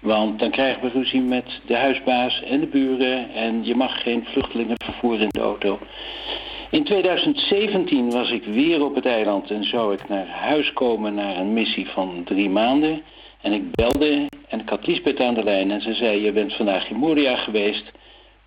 Want 0.00 0.38
dan 0.38 0.50
krijgen 0.50 0.82
we 0.82 0.88
ruzie 0.88 1.20
met 1.20 1.60
de 1.66 1.76
huisbaas 1.76 2.42
en 2.42 2.60
de 2.60 2.66
buren... 2.66 3.30
en 3.34 3.64
je 3.64 3.74
mag 3.74 4.02
geen 4.02 4.24
vluchtelingen 4.24 4.76
vervoeren 4.84 5.20
in 5.20 5.28
de 5.28 5.40
auto. 5.40 5.78
In 6.70 6.84
2017 6.84 8.10
was 8.10 8.30
ik 8.30 8.44
weer 8.44 8.84
op 8.84 8.94
het 8.94 9.06
eiland 9.06 9.50
en 9.50 9.64
zou 9.64 9.94
ik 9.94 10.08
naar 10.08 10.28
huis 10.28 10.72
komen... 10.72 11.14
naar 11.14 11.36
een 11.36 11.52
missie 11.52 11.86
van 11.88 12.22
drie 12.24 12.50
maanden... 12.50 13.02
En 13.44 13.52
ik 13.52 13.70
belde 13.70 14.26
en 14.48 14.60
ik 14.60 14.68
had 14.68 14.86
Lisbeth 14.86 15.20
aan 15.20 15.34
de 15.34 15.42
lijn 15.42 15.70
en 15.70 15.80
ze 15.80 15.94
zei... 15.94 16.24
je 16.24 16.32
bent 16.32 16.54
vandaag 16.54 16.90
in 16.90 16.96
Moria 16.96 17.36
geweest, 17.36 17.92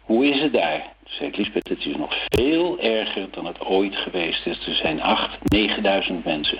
hoe 0.02 0.26
is 0.26 0.42
het 0.42 0.54
daar? 0.54 0.80
Toen 0.80 1.14
zei 1.14 1.30
ik, 1.30 1.38
Lisbeth, 1.38 1.70
het 1.70 1.86
is 1.86 1.96
nog 1.96 2.16
veel 2.30 2.80
erger 2.80 3.28
dan 3.32 3.46
het 3.46 3.60
ooit 3.60 3.96
geweest 3.96 4.46
is. 4.46 4.68
Er 4.68 4.76
zijn 4.76 5.02
acht, 5.02 5.38
negenduizend 5.44 6.26
mensen. 6.26 6.58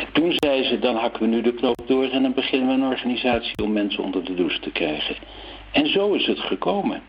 En 0.00 0.06
toen 0.12 0.32
zei 0.36 0.64
ze, 0.64 0.78
dan 0.78 0.96
hakken 0.96 1.22
we 1.22 1.28
nu 1.28 1.42
de 1.42 1.54
knoop 1.54 1.82
door... 1.86 2.04
en 2.04 2.22
dan 2.22 2.34
beginnen 2.34 2.68
we 2.68 2.74
een 2.74 2.90
organisatie 2.90 3.62
om 3.62 3.72
mensen 3.72 4.04
onder 4.04 4.24
de 4.24 4.34
douche 4.34 4.60
te 4.60 4.70
krijgen. 4.70 5.16
En 5.72 5.92
zo 5.92 6.12
is 6.12 6.26
het 6.26 6.38
gekomen. 6.38 7.02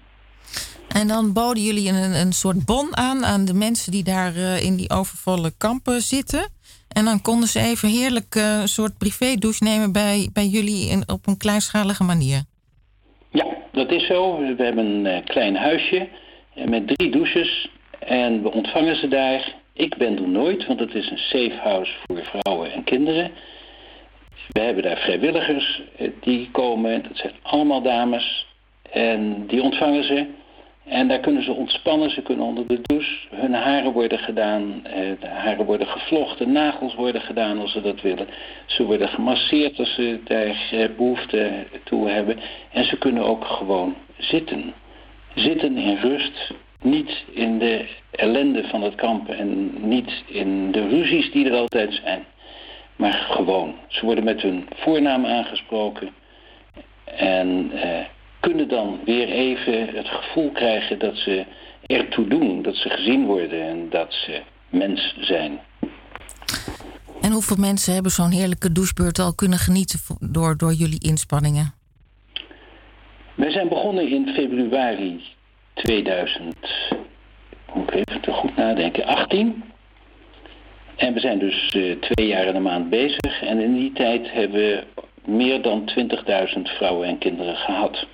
En 0.88 1.08
dan 1.08 1.34
boden 1.34 1.64
jullie 1.64 1.90
een, 1.90 2.16
een 2.16 2.32
soort 2.32 2.66
bon 2.66 2.98
aan 2.98 3.26
aan 3.26 3.46
de 3.46 3.54
mensen 3.54 3.92
die 3.92 4.04
daar 4.04 4.36
uh, 4.36 4.64
in 4.64 4.76
die 4.76 4.90
overvolle 4.90 5.52
kampen 5.58 6.02
zitten... 6.02 6.60
En 6.94 7.06
dan 7.06 7.22
konden 7.22 7.48
ze 7.48 7.60
even 7.60 7.90
heerlijk 7.90 8.36
uh, 8.36 8.60
een 8.62 8.68
soort 8.68 8.98
privé-douche 8.98 9.64
nemen 9.64 9.92
bij, 9.92 10.30
bij 10.34 10.46
jullie 10.46 10.90
in, 10.90 11.04
op 11.08 11.28
een 11.28 11.38
kleinschalige 11.38 12.04
manier. 12.04 12.44
Ja, 13.30 13.46
dat 13.72 13.92
is 13.92 14.06
zo. 14.08 14.38
We 14.38 14.64
hebben 14.64 14.86
een 14.86 15.06
uh, 15.06 15.26
klein 15.26 15.56
huisje 15.56 16.08
eh, 16.56 16.68
met 16.68 16.88
drie 16.88 17.12
douches. 17.12 17.70
En 18.00 18.42
we 18.42 18.52
ontvangen 18.52 18.96
ze 18.96 19.08
daar. 19.08 19.61
Ik 19.82 19.98
ben 19.98 20.18
er 20.18 20.28
nooit, 20.28 20.66
want 20.66 20.80
het 20.80 20.96
is 20.96 21.10
een 21.10 21.18
safe 21.18 21.60
house 21.64 21.94
voor 22.06 22.24
vrouwen 22.24 22.72
en 22.72 22.84
kinderen. 22.84 23.32
We 24.48 24.60
hebben 24.60 24.84
daar 24.84 24.98
vrijwilligers 24.98 25.82
die 26.20 26.50
komen. 26.52 27.04
Dat 27.04 27.18
zijn 27.18 27.34
allemaal 27.42 27.82
dames. 27.82 28.48
En 28.92 29.48
die 29.48 29.62
ontvangen 29.62 30.04
ze. 30.04 30.26
En 30.86 31.08
daar 31.08 31.20
kunnen 31.20 31.44
ze 31.44 31.52
ontspannen, 31.52 32.10
ze 32.10 32.22
kunnen 32.22 32.46
onder 32.46 32.68
de 32.68 32.82
douche. 32.82 33.28
Hun 33.30 33.54
haren 33.54 33.92
worden 33.92 34.20
gedaan, 34.20 34.86
eh, 34.86 34.94
de 35.20 35.28
haren 35.28 35.66
worden 35.66 35.88
gevlochten, 35.88 36.52
nagels 36.52 36.96
worden 36.96 37.22
gedaan 37.22 37.60
als 37.60 37.72
ze 37.72 37.82
dat 37.82 38.02
willen. 38.02 38.28
Ze 38.66 38.84
worden 38.84 39.10
gemasseerd 39.10 39.80
als 39.80 39.94
ze 39.94 40.20
daar 40.24 40.70
eh, 40.72 40.90
behoefte 40.98 41.66
toe 41.84 42.10
hebben. 42.10 42.40
En 42.72 42.86
ze 42.86 42.98
kunnen 42.98 43.24
ook 43.24 43.46
gewoon 43.46 43.96
zitten. 44.18 44.74
Zitten 45.36 45.78
in 45.78 45.96
rust, 45.96 46.54
niet 46.82 47.24
in 47.32 47.60
de 47.60 47.90
ellende 48.12 48.64
van 48.64 48.82
het 48.82 48.96
kamp 48.96 49.30
en 49.30 49.72
niet 49.88 50.24
in 50.26 50.72
de 50.72 50.88
ruzies 50.88 51.32
die 51.32 51.46
er 51.46 51.56
altijd 51.56 52.00
zijn. 52.04 52.26
Maar 52.96 53.14
gewoon. 53.14 53.76
Ze 53.88 54.06
worden 54.06 54.24
met 54.24 54.42
hun 54.42 54.68
voornaam 54.76 55.26
aangesproken. 55.26 56.10
En... 57.06 57.72
Eh, 57.72 58.06
kunnen 58.42 58.68
dan 58.68 59.00
weer 59.06 59.30
even 59.30 59.88
het 59.96 60.08
gevoel 60.08 60.52
krijgen 60.52 61.00
dat 61.00 61.16
ze 61.16 61.46
ertoe 61.86 62.28
doen, 62.28 62.62
dat 62.62 62.76
ze 62.76 62.90
gezien 62.90 63.26
worden 63.26 63.68
en 63.68 63.90
dat 63.90 64.14
ze 64.14 64.42
mens 64.70 65.16
zijn. 65.20 65.60
En 67.22 67.32
hoeveel 67.32 67.56
mensen 67.56 67.94
hebben 67.94 68.12
zo'n 68.12 68.32
heerlijke 68.32 68.72
douchebeurt 68.72 69.20
al 69.20 69.36
kunnen 69.36 69.58
genieten 69.58 70.00
door, 70.20 70.58
door 70.58 70.74
jullie 70.74 71.00
inspanningen? 71.00 71.74
Wij 73.36 73.52
zijn 73.52 73.68
begonnen 73.68 74.10
in 74.10 74.28
februari 74.28 75.22
2000, 75.84 76.56
moet 77.74 77.94
ik 77.94 77.96
even 77.96 78.22
te 78.22 78.32
goed 78.32 78.56
nadenken, 78.56 79.06
18. 79.06 79.64
En 80.96 81.14
we 81.14 81.20
zijn 81.20 81.40
dus 81.40 81.74
uh, 81.74 81.96
twee 82.00 82.28
jaar 82.28 82.46
en 82.46 82.56
een 82.56 82.62
maand 82.62 82.90
bezig. 82.90 83.42
En 83.42 83.60
in 83.60 83.74
die 83.74 83.94
tijd 83.94 84.32
hebben 84.32 84.60
we 84.60 84.84
meer 85.26 85.62
dan 85.62 85.92
20.000 86.56 86.62
vrouwen 86.62 87.08
en 87.08 87.18
kinderen 87.18 87.56
gehad. 87.56 88.06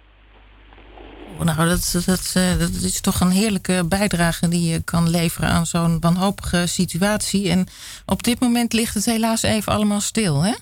Nou, 1.43 1.69
dat, 1.69 2.03
dat, 2.05 2.33
eh, 2.35 2.59
dat 2.59 2.69
is 2.69 3.01
toch 3.01 3.19
een 3.19 3.31
heerlijke 3.31 3.85
bijdrage 3.89 4.47
die 4.47 4.69
je 4.71 4.83
kan 4.83 5.09
leveren 5.09 5.49
aan 5.49 5.65
zo'n 5.65 5.99
wanhopige 5.99 6.67
situatie. 6.67 7.49
En 7.49 7.67
op 8.05 8.23
dit 8.23 8.39
moment 8.39 8.73
ligt 8.73 8.93
het 8.93 9.05
helaas 9.05 9.43
even 9.43 9.73
allemaal 9.73 10.01
stil, 10.01 10.43
hè? 10.43 10.53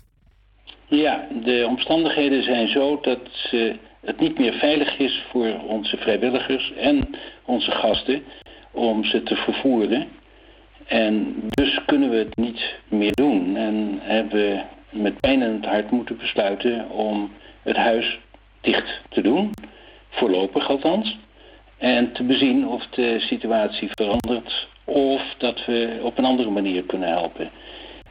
Ja, 0.88 1.28
de 1.44 1.66
omstandigheden 1.70 2.44
zijn 2.44 2.68
zo 2.68 3.00
dat 3.02 3.20
het 4.06 4.20
niet 4.20 4.40
meer 4.40 4.54
veilig 4.54 4.98
is 4.98 5.24
voor 5.30 5.60
onze 5.68 5.98
vrijwilligers 5.98 6.74
en 6.74 7.08
onze 7.46 7.72
gasten 7.72 8.24
om 8.72 9.04
ze 9.04 9.24
te 9.24 9.36
vervoeren. 9.36 10.08
En 10.86 11.36
dus 11.50 11.80
kunnen 11.86 12.10
we 12.10 12.16
het 12.16 12.36
niet 12.36 12.76
meer 12.88 13.14
doen 13.14 13.58
en 13.58 14.00
hebben 14.02 14.66
met 14.90 15.20
pijn 15.20 15.42
in 15.42 15.54
het 15.54 15.66
hart 15.66 15.92
moeten 15.92 16.18
besluiten 16.18 16.90
om 16.90 17.32
het 17.62 17.76
huis 17.76 18.20
dicht 18.62 19.02
te 19.10 19.22
doen 19.22 19.52
voorlopig 20.10 20.70
althans. 20.70 21.18
En 21.78 22.12
te 22.12 22.24
bezien 22.24 22.68
of 22.68 22.88
de 22.88 23.20
situatie 23.20 23.90
verandert 23.92 24.68
of 24.84 25.22
dat 25.38 25.66
we 25.66 26.00
op 26.02 26.18
een 26.18 26.26
andere 26.26 26.50
manier 26.50 26.84
kunnen 26.84 27.10
helpen. 27.10 27.50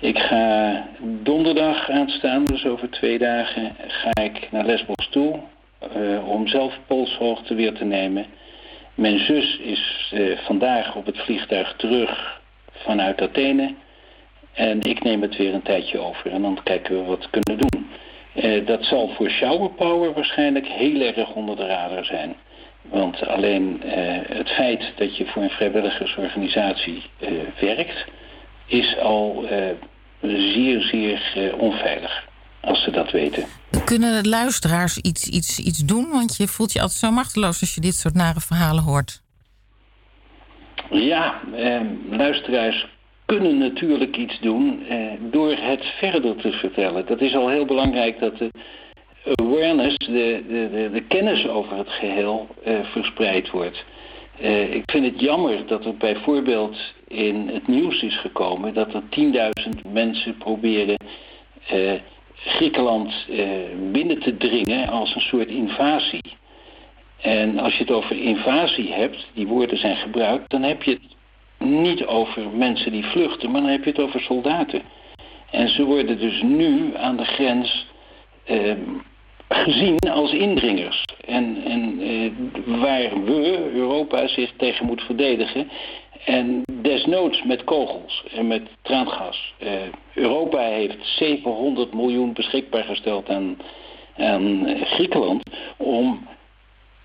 Ik 0.01 0.19
ga 0.19 0.87
donderdag 1.23 1.91
aanstaan, 1.91 2.45
dus 2.45 2.67
over 2.67 2.91
twee 2.91 3.19
dagen, 3.19 3.77
ga 3.87 4.23
ik 4.23 4.49
naar 4.51 4.65
Lesbos 4.65 5.09
toe 5.11 5.41
uh, 5.97 6.29
om 6.29 6.47
zelf 6.47 6.79
polshoogte 6.87 7.55
weer 7.55 7.73
te 7.73 7.85
nemen. 7.85 8.27
Mijn 8.95 9.19
zus 9.19 9.59
is 9.59 10.13
uh, 10.15 10.39
vandaag 10.39 10.97
op 10.97 11.07
het 11.07 11.19
vliegtuig 11.19 11.75
terug 11.77 12.41
vanuit 12.73 13.23
Athene. 13.23 13.75
En 14.53 14.81
ik 14.81 15.03
neem 15.03 15.23
het 15.23 15.37
weer 15.37 15.55
een 15.55 15.63
tijdje 15.63 15.99
over 15.99 16.31
en 16.31 16.43
dan 16.43 16.61
kijken 16.63 16.97
we 16.97 17.05
wat 17.05 17.29
we 17.31 17.41
kunnen 17.41 17.67
doen. 17.69 17.87
Uh, 18.35 18.67
dat 18.67 18.85
zal 18.85 19.09
voor 19.09 19.31
shower 19.31 19.71
power 19.71 20.13
waarschijnlijk 20.13 20.67
heel 20.67 21.01
erg 21.01 21.35
onder 21.35 21.57
de 21.57 21.67
radar 21.67 22.05
zijn. 22.05 22.37
Want 22.83 23.27
alleen 23.27 23.81
het 24.29 24.51
feit 24.51 24.93
dat 24.97 25.17
je 25.17 25.27
voor 25.27 25.43
een 25.43 25.51
vrijwilligersorganisatie 25.51 27.03
werkt... 27.61 28.05
is 28.67 28.99
al 28.99 29.45
zeer, 30.21 30.81
zeer 30.81 31.57
onveilig. 31.59 32.25
Als 32.65 32.83
ze 32.83 32.91
dat 32.91 33.11
weten. 33.11 33.45
Kunnen 33.85 34.29
luisteraars 34.29 34.99
iets, 34.99 35.29
iets, 35.29 35.59
iets 35.59 35.79
doen? 35.79 36.11
Want 36.11 36.37
je 36.37 36.49
voelt 36.49 36.73
je 36.73 36.81
altijd 36.81 36.99
zo 36.99 37.11
machteloos 37.11 37.61
als 37.61 37.75
je 37.75 37.81
dit 37.81 37.95
soort 37.95 38.15
nare 38.15 38.41
verhalen 38.41 38.83
hoort. 38.83 39.23
Ja, 40.91 41.41
luisteraars 42.11 42.87
kunnen 43.27 43.59
natuurlijk 43.59 44.17
iets 44.17 44.41
doen 44.41 44.87
eh, 44.89 44.97
door 45.31 45.51
het 45.51 45.85
verder 45.99 46.37
te 46.37 46.53
vertellen. 46.53 47.07
Dat 47.07 47.21
is 47.21 47.35
al 47.35 47.49
heel 47.49 47.65
belangrijk 47.65 48.21
dat 48.21 48.39
de 48.39 48.51
awareness, 49.25 49.97
de, 49.97 50.45
de, 50.49 50.91
de 50.93 51.03
kennis 51.09 51.49
over 51.49 51.77
het 51.77 51.89
geheel 51.89 52.49
eh, 52.65 52.85
verspreid 52.85 53.51
wordt. 53.51 53.85
Eh, 54.41 54.75
ik 54.75 54.83
vind 54.91 55.05
het 55.05 55.21
jammer 55.21 55.67
dat 55.67 55.85
er 55.85 55.97
bijvoorbeeld 55.97 56.77
in 57.09 57.49
het 57.49 57.67
nieuws 57.67 58.03
is 58.03 58.21
gekomen 58.21 58.75
dat 58.75 58.95
er 58.95 59.03
10.000 59.73 59.91
mensen 59.93 60.37
proberen 60.37 60.97
eh, 61.67 61.93
Griekenland 62.35 63.27
eh, 63.31 63.47
binnen 63.93 64.19
te 64.19 64.37
dringen 64.37 64.89
als 64.89 65.15
een 65.15 65.21
soort 65.21 65.49
invasie. 65.49 66.23
En 67.21 67.59
als 67.59 67.73
je 67.73 67.79
het 67.79 67.93
over 67.93 68.17
invasie 68.17 68.93
hebt, 68.93 69.27
die 69.35 69.47
woorden 69.47 69.79
zijn 69.79 69.97
gebruikt, 69.97 70.51
dan 70.51 70.63
heb 70.63 70.83
je 70.83 70.91
het 70.91 71.15
niet 71.69 72.07
over 72.07 72.49
mensen 72.49 72.93
die 72.93 73.05
vluchten, 73.05 73.51
maar 73.51 73.61
dan 73.61 73.71
heb 73.71 73.85
je 73.85 73.91
het 73.91 74.01
over 74.01 74.21
soldaten. 74.21 74.83
En 75.51 75.69
ze 75.69 75.85
worden 75.85 76.19
dus 76.19 76.43
nu 76.43 76.97
aan 76.97 77.17
de 77.17 77.25
grens 77.25 77.87
eh, 78.45 78.73
gezien 79.49 79.99
als 79.99 80.33
indringers. 80.33 81.05
En, 81.27 81.63
en 81.65 82.01
eh, 82.01 82.31
waar 82.65 83.25
we, 83.25 83.71
Europa, 83.75 84.27
zich 84.27 84.53
tegen 84.57 84.87
moet 84.87 85.03
verdedigen. 85.03 85.71
En 86.25 86.63
desnoods 86.83 87.43
met 87.43 87.65
kogels 87.65 88.25
en 88.35 88.47
met 88.47 88.63
traangas. 88.83 89.55
Uh, 89.59 89.71
Europa 90.15 90.59
heeft 90.59 90.97
700 91.19 91.95
miljoen 91.95 92.33
beschikbaar 92.33 92.85
gesteld 92.85 93.29
aan, 93.29 93.57
aan 94.17 94.77
Griekenland... 94.85 95.43
om 95.77 96.27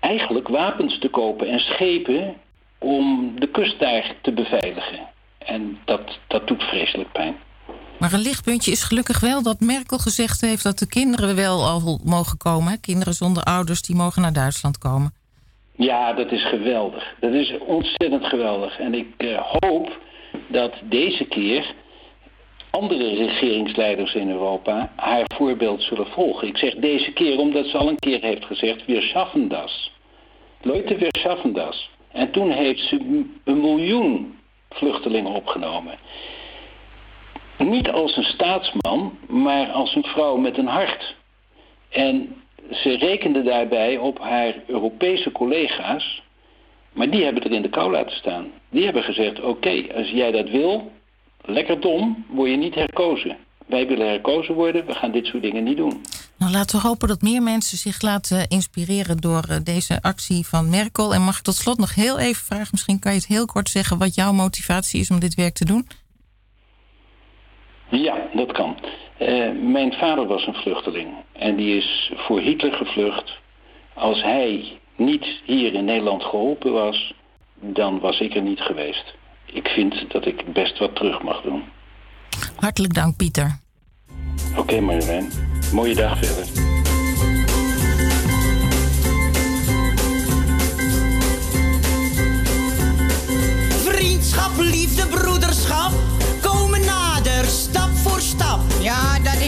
eigenlijk 0.00 0.48
wapens 0.48 0.98
te 0.98 1.08
kopen 1.08 1.48
en 1.48 1.58
schepen 1.58 2.34
om 2.78 3.32
de 3.40 3.50
kust 3.50 3.78
daar 3.78 4.14
te 4.22 4.32
beveiligen. 4.32 5.08
En 5.38 5.78
dat, 5.84 6.18
dat 6.26 6.46
doet 6.46 6.62
vreselijk 6.62 7.12
pijn. 7.12 7.36
Maar 7.98 8.12
een 8.12 8.20
lichtpuntje 8.20 8.70
is 8.70 8.82
gelukkig 8.82 9.20
wel 9.20 9.42
dat 9.42 9.60
Merkel 9.60 9.98
gezegd 9.98 10.40
heeft... 10.40 10.62
dat 10.62 10.78
de 10.78 10.86
kinderen 10.86 11.36
wel 11.36 11.64
al 11.64 12.00
mogen 12.04 12.38
komen. 12.38 12.80
Kinderen 12.80 13.14
zonder 13.14 13.42
ouders, 13.42 13.82
die 13.82 13.96
mogen 13.96 14.22
naar 14.22 14.32
Duitsland 14.32 14.78
komen. 14.78 15.14
Ja, 15.80 16.12
dat 16.12 16.32
is 16.32 16.44
geweldig. 16.44 17.14
Dat 17.20 17.32
is 17.32 17.58
ontzettend 17.58 18.26
geweldig. 18.26 18.78
En 18.78 18.94
ik 18.94 19.06
uh, 19.18 19.40
hoop 19.42 19.98
dat 20.46 20.72
deze 20.82 21.24
keer 21.24 21.74
andere 22.70 23.14
regeringsleiders 23.14 24.14
in 24.14 24.30
Europa 24.30 24.92
haar 24.96 25.24
voorbeeld 25.34 25.82
zullen 25.82 26.06
volgen. 26.06 26.48
Ik 26.48 26.56
zeg 26.56 26.74
deze 26.74 27.12
keer 27.12 27.38
omdat 27.38 27.66
ze 27.66 27.78
al 27.78 27.88
een 27.88 27.98
keer 27.98 28.20
heeft 28.20 28.44
gezegd... 28.44 28.86
wir 28.86 29.02
schaffen 29.02 29.48
das. 29.48 29.92
Leute, 30.62 30.96
wir 30.96 31.10
schaffen 31.18 31.52
das. 31.52 31.90
En 32.12 32.30
toen 32.30 32.50
heeft 32.50 32.80
ze 32.80 32.96
een 33.44 33.60
miljoen 33.60 34.38
vluchtelingen 34.68 35.32
opgenomen. 35.32 35.98
Niet 37.58 37.90
als 37.90 38.16
een 38.16 38.24
staatsman, 38.24 39.18
maar 39.28 39.66
als 39.66 39.94
een 39.94 40.04
vrouw 40.04 40.36
met 40.36 40.58
een 40.58 40.66
hart. 40.66 41.14
En 41.88 42.42
ze 42.70 42.96
rekende 42.96 43.42
daarbij 43.42 43.96
op 43.96 44.18
haar 44.18 44.54
Europese 44.66 45.32
collega's, 45.32 46.22
maar 46.92 47.10
die 47.10 47.24
hebben 47.24 47.42
er 47.42 47.52
in 47.52 47.62
de 47.62 47.68
kou 47.68 47.90
laten 47.90 48.16
staan. 48.16 48.46
Die 48.70 48.84
hebben 48.84 49.02
gezegd: 49.02 49.40
oké, 49.40 49.84
als 49.94 50.10
jij 50.10 50.30
dat 50.30 50.48
wil, 50.48 50.92
lekker 51.44 51.80
dom, 51.80 52.24
word 52.28 52.50
je 52.50 52.56
niet 52.56 52.74
herkozen. 52.74 53.36
Wij 53.66 53.86
willen 53.86 54.08
herkozen 54.08 54.54
worden, 54.54 54.86
we 54.86 54.94
gaan 54.94 55.12
dit 55.12 55.26
soort 55.26 55.42
dingen 55.42 55.64
niet 55.64 55.76
doen. 55.76 56.00
Nou, 56.38 56.52
laten 56.52 56.80
we 56.80 56.86
hopen 56.86 57.08
dat 57.08 57.22
meer 57.22 57.42
mensen 57.42 57.78
zich 57.78 58.02
laten 58.02 58.48
inspireren 58.48 59.16
door 59.16 59.44
eh, 59.48 59.56
deze 59.62 60.02
actie 60.02 60.46
van 60.46 60.68
Merkel. 60.68 61.14
En 61.14 61.22
mag 61.22 61.38
ik 61.38 61.42
tot 61.42 61.54
slot 61.54 61.78
nog 61.78 61.94
heel 61.94 62.18
even 62.18 62.44
vragen, 62.44 62.68
misschien 62.70 62.98
kan 62.98 63.12
je 63.12 63.18
het 63.18 63.26
heel 63.26 63.46
kort 63.46 63.68
zeggen 63.68 63.98
wat 63.98 64.14
jouw 64.14 64.32
motivatie 64.32 65.00
is 65.00 65.10
om 65.10 65.20
dit 65.20 65.34
werk 65.34 65.54
te 65.54 65.64
doen? 65.64 65.86
Ja, 67.90 68.16
dat 68.34 68.52
kan. 68.52 68.76
Uh, 69.18 69.50
mijn 69.62 69.92
vader 69.92 70.26
was 70.26 70.46
een 70.46 70.54
vluchteling 70.54 71.08
en 71.32 71.56
die 71.56 71.76
is 71.76 72.12
voor 72.14 72.40
Hitler 72.40 72.72
gevlucht. 72.72 73.38
Als 73.94 74.22
hij 74.22 74.78
niet 74.96 75.26
hier 75.44 75.74
in 75.74 75.84
Nederland 75.84 76.22
geholpen 76.22 76.72
was, 76.72 77.14
dan 77.60 78.00
was 78.00 78.20
ik 78.20 78.34
er 78.34 78.42
niet 78.42 78.60
geweest. 78.60 79.14
Ik 79.52 79.68
vind 79.68 80.12
dat 80.12 80.26
ik 80.26 80.52
best 80.52 80.78
wat 80.78 80.94
terug 80.94 81.22
mag 81.22 81.42
doen. 81.42 81.62
Hartelijk 82.56 82.94
dank, 82.94 83.16
Pieter. 83.16 83.58
Oké, 84.50 84.60
okay, 84.60 84.80
Marjolein. 84.80 85.28
Mooie 85.72 85.94
dag 85.94 86.18
verder. 86.18 86.69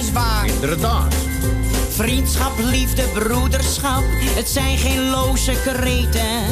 Is 0.02 0.12
waar. 0.12 0.46
Inderdaad. 0.46 1.14
Vriendschap, 1.88 2.52
liefde, 2.58 3.02
broederschap, 3.02 4.02
het 4.08 4.48
zijn 4.48 4.78
geen 4.78 5.10
loze 5.10 5.52
kreten. 5.64 6.42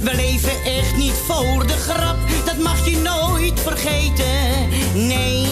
We 0.00 0.14
leven 0.14 0.64
echt 0.64 0.96
niet 0.96 1.14
voor 1.26 1.66
de 1.66 1.76
grap, 1.76 2.16
dat 2.44 2.58
mag 2.58 2.88
je 2.88 2.96
nooit 2.96 3.60
vergeten. 3.60 4.68
Nee, 4.94 5.46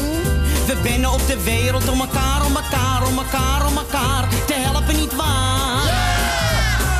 we 0.66 0.76
binnen 0.82 1.12
op 1.12 1.26
de 1.26 1.42
wereld 1.42 1.88
om 1.88 2.00
elkaar, 2.00 2.46
om 2.46 2.56
elkaar, 2.56 3.06
om 3.06 3.18
elkaar, 3.18 3.66
om 3.66 3.76
elkaar 3.76 4.28
te 4.46 4.54
helpen, 4.54 4.96
niet 4.96 5.14
waar? 5.16 5.82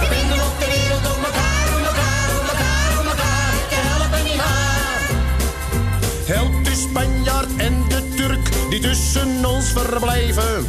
We 0.01 0.07
binnen 0.09 0.47
op 0.47 0.55
de 0.59 0.67
wereld 0.67 1.17
om 1.17 1.25
elkaar, 1.25 1.67
om 1.77 1.85
elkaar, 1.85 2.29
om 2.41 2.47
elkaar, 2.53 3.01
om 3.01 3.07
elkaar 3.07 3.53
te 3.69 3.79
helpen, 3.89 4.25
niet 4.25 4.37
waar? 4.37 5.01
Help 6.25 6.65
de 6.65 6.75
Spanjaard 6.75 7.49
en 7.57 7.85
de 7.89 8.13
die 8.73 8.81
tussen 8.81 9.45
ons 9.45 9.73
verblijven. 9.73 10.67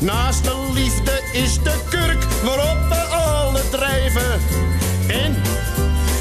Naast 0.00 0.44
de 0.44 0.70
liefde 0.74 1.22
is 1.32 1.62
de 1.62 1.74
kurk 1.88 2.24
waarop 2.44 2.88
we 2.88 2.94
alle 2.94 3.60
drijven. 3.70 4.40
En 5.08 5.34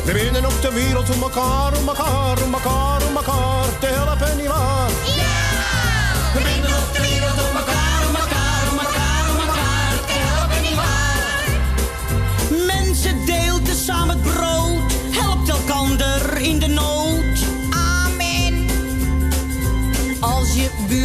we 0.06 0.14
binnen 0.14 0.46
op 0.46 0.62
de 0.62 0.74
wereld 0.74 1.10
om 1.10 1.22
elkaar, 1.22 1.78
om 1.78 1.88
elkaar, 1.88 2.44
om 2.44 2.54
elkaar, 2.54 3.08
om 3.08 3.16
elkaar 3.16 3.80
te 3.80 3.88
helpen, 3.88 4.38
niet 4.38 4.48
waar? 4.48 5.29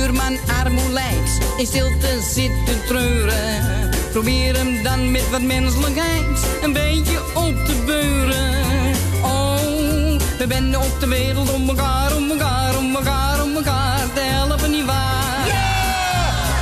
Buurman 0.05 0.39
armoe 0.65 0.93
lijkt, 0.93 1.39
in 1.57 1.67
stilte 1.67 2.21
zit 2.35 2.67
te 2.67 2.85
treuren. 2.87 3.91
Probeer 4.13 4.57
hem 4.57 4.83
dan 4.83 5.11
met 5.11 5.31
wat 5.31 5.43
menselijkheid 5.43 6.39
een 6.63 6.73
beetje 6.73 7.19
op 7.35 7.55
te 7.67 7.83
beuren. 7.87 8.55
Oh, 9.23 10.19
we 10.39 10.47
benden 10.47 10.81
op 10.81 11.01
de 11.01 11.07
wereld 11.09 11.53
om 11.53 11.69
elkaar, 11.69 12.17
om 12.17 12.31
elkaar, 12.31 12.79
om 12.79 12.97
elkaar, 12.97 13.43
om 13.43 13.57
elkaar 13.57 14.13
te 14.15 14.21
helpen, 14.21 14.71
niet 14.71 14.85
waar? 14.85 15.45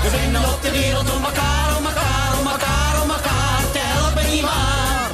We 0.03 0.11
benden 0.11 0.53
op 0.53 0.63
de 0.63 0.71
wereld 0.71 1.15
om 1.17 1.25
elkaar, 1.25 1.77
om 1.79 1.85
elkaar, 1.85 2.41
om 2.41 2.47
elkaar, 2.47 3.03
om 3.03 3.11
elkaar 3.11 3.63
te 3.73 3.81
helpen, 3.83 4.31
niet 4.33 4.43
waar? 4.43 5.11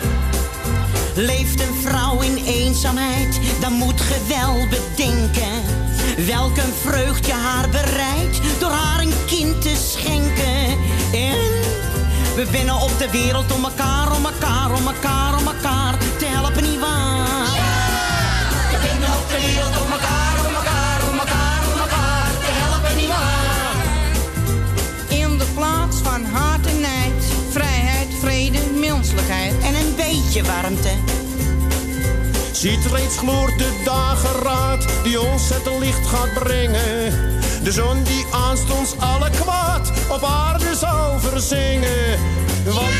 Leeft 1.14 1.60
een 1.60 1.74
vrouw 1.82 2.20
in 2.20 2.36
eenzaamheid, 2.46 3.40
dan 3.60 3.72
moet 3.72 4.00
ge 4.00 4.24
wel 4.28 4.68
bedenken. 4.68 5.87
Welk 6.26 6.56
een 6.56 6.72
vreugd 6.84 7.26
je 7.26 7.32
haar 7.32 7.68
bereidt 7.68 8.40
door 8.60 8.70
haar 8.70 9.00
een 9.00 9.12
kind 9.26 9.62
te 9.62 9.76
schenken. 9.90 10.66
En 11.12 11.38
we 12.34 12.46
binnen 12.50 12.74
op 12.74 12.98
de 12.98 13.10
wereld 13.10 13.52
om 13.52 13.64
elkaar, 13.64 14.16
om 14.16 14.24
elkaar, 14.24 14.70
om 14.72 14.86
elkaar, 14.86 15.38
om 15.38 15.46
elkaar 15.46 15.98
te 16.18 16.24
helpen, 16.26 16.62
niet 16.62 16.80
waar? 16.80 17.54
Yeah! 17.54 18.70
We 18.70 18.88
binnen 18.90 19.08
op 19.08 19.28
de 19.28 19.40
wereld 19.46 19.84
om 19.84 19.92
elkaar, 19.92 20.46
om 20.46 20.54
elkaar, 20.54 21.00
om 21.10 21.18
elkaar, 21.18 21.62
om 21.72 21.80
elkaar 21.80 22.30
te 22.44 22.52
helpen, 22.62 22.96
niet 22.96 23.08
waar? 23.08 23.74
In 25.08 25.38
de 25.38 25.46
plaats 25.54 25.96
van 26.02 26.24
haat 26.24 26.66
en 26.66 26.80
nijd, 26.80 27.24
vrijheid, 27.50 28.08
vrede, 28.20 28.58
menselijkheid. 28.74 29.54
En 29.62 29.74
een 29.74 29.94
beetje 29.96 30.42
warmte. 30.42 31.17
Ziet 32.58 32.86
reeds 32.86 33.18
gloort 33.18 33.58
de 33.58 33.80
dageraad 33.84 34.86
die 35.02 35.20
ons 35.20 35.48
het 35.48 35.78
licht 35.78 36.06
gaat 36.06 36.32
brengen. 36.34 37.12
De 37.62 37.72
zon 37.72 38.02
die 38.02 38.24
aanstonds 38.30 38.96
alle 38.98 39.30
kwaad 39.30 39.92
op 40.10 40.22
aarde 40.22 40.76
zal 40.76 41.18
verzingen. 41.18 42.18
Want 42.64 42.94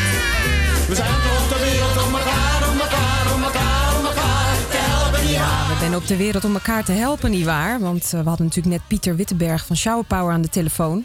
we 0.88 0.94
zijn 0.94 1.08
toch 1.08 1.43
op 1.43 1.49
de 1.49 1.70
wereld 1.70 2.06
om 2.06 2.14
elkaar, 2.14 2.70
om 2.70 2.81
elkaar, 2.81 3.34
om 3.34 3.43
elkaar, 3.43 3.99
om 3.99 4.05
elkaar 4.05 4.56
te 4.70 4.76
helpen, 4.76 5.26
niet 5.26 5.38
waar? 5.38 5.69
We 5.69 5.76
zijn 5.78 5.96
op 5.96 6.06
de 6.06 6.16
wereld 6.16 6.44
om 6.44 6.54
elkaar 6.54 6.84
te 6.84 6.93
helpen, 6.93 7.31
niet 7.31 7.44
waar? 7.44 7.81
Want 7.81 8.04
uh, 8.04 8.11
we 8.11 8.28
hadden 8.28 8.46
natuurlijk 8.46 8.76
net 8.76 8.87
Pieter 8.88 9.16
Wittenberg 9.16 9.66
van 9.66 9.76
Shower 9.76 10.04
Power 10.04 10.32
aan 10.32 10.43
de 10.43 10.49
telefoon. 10.49 11.04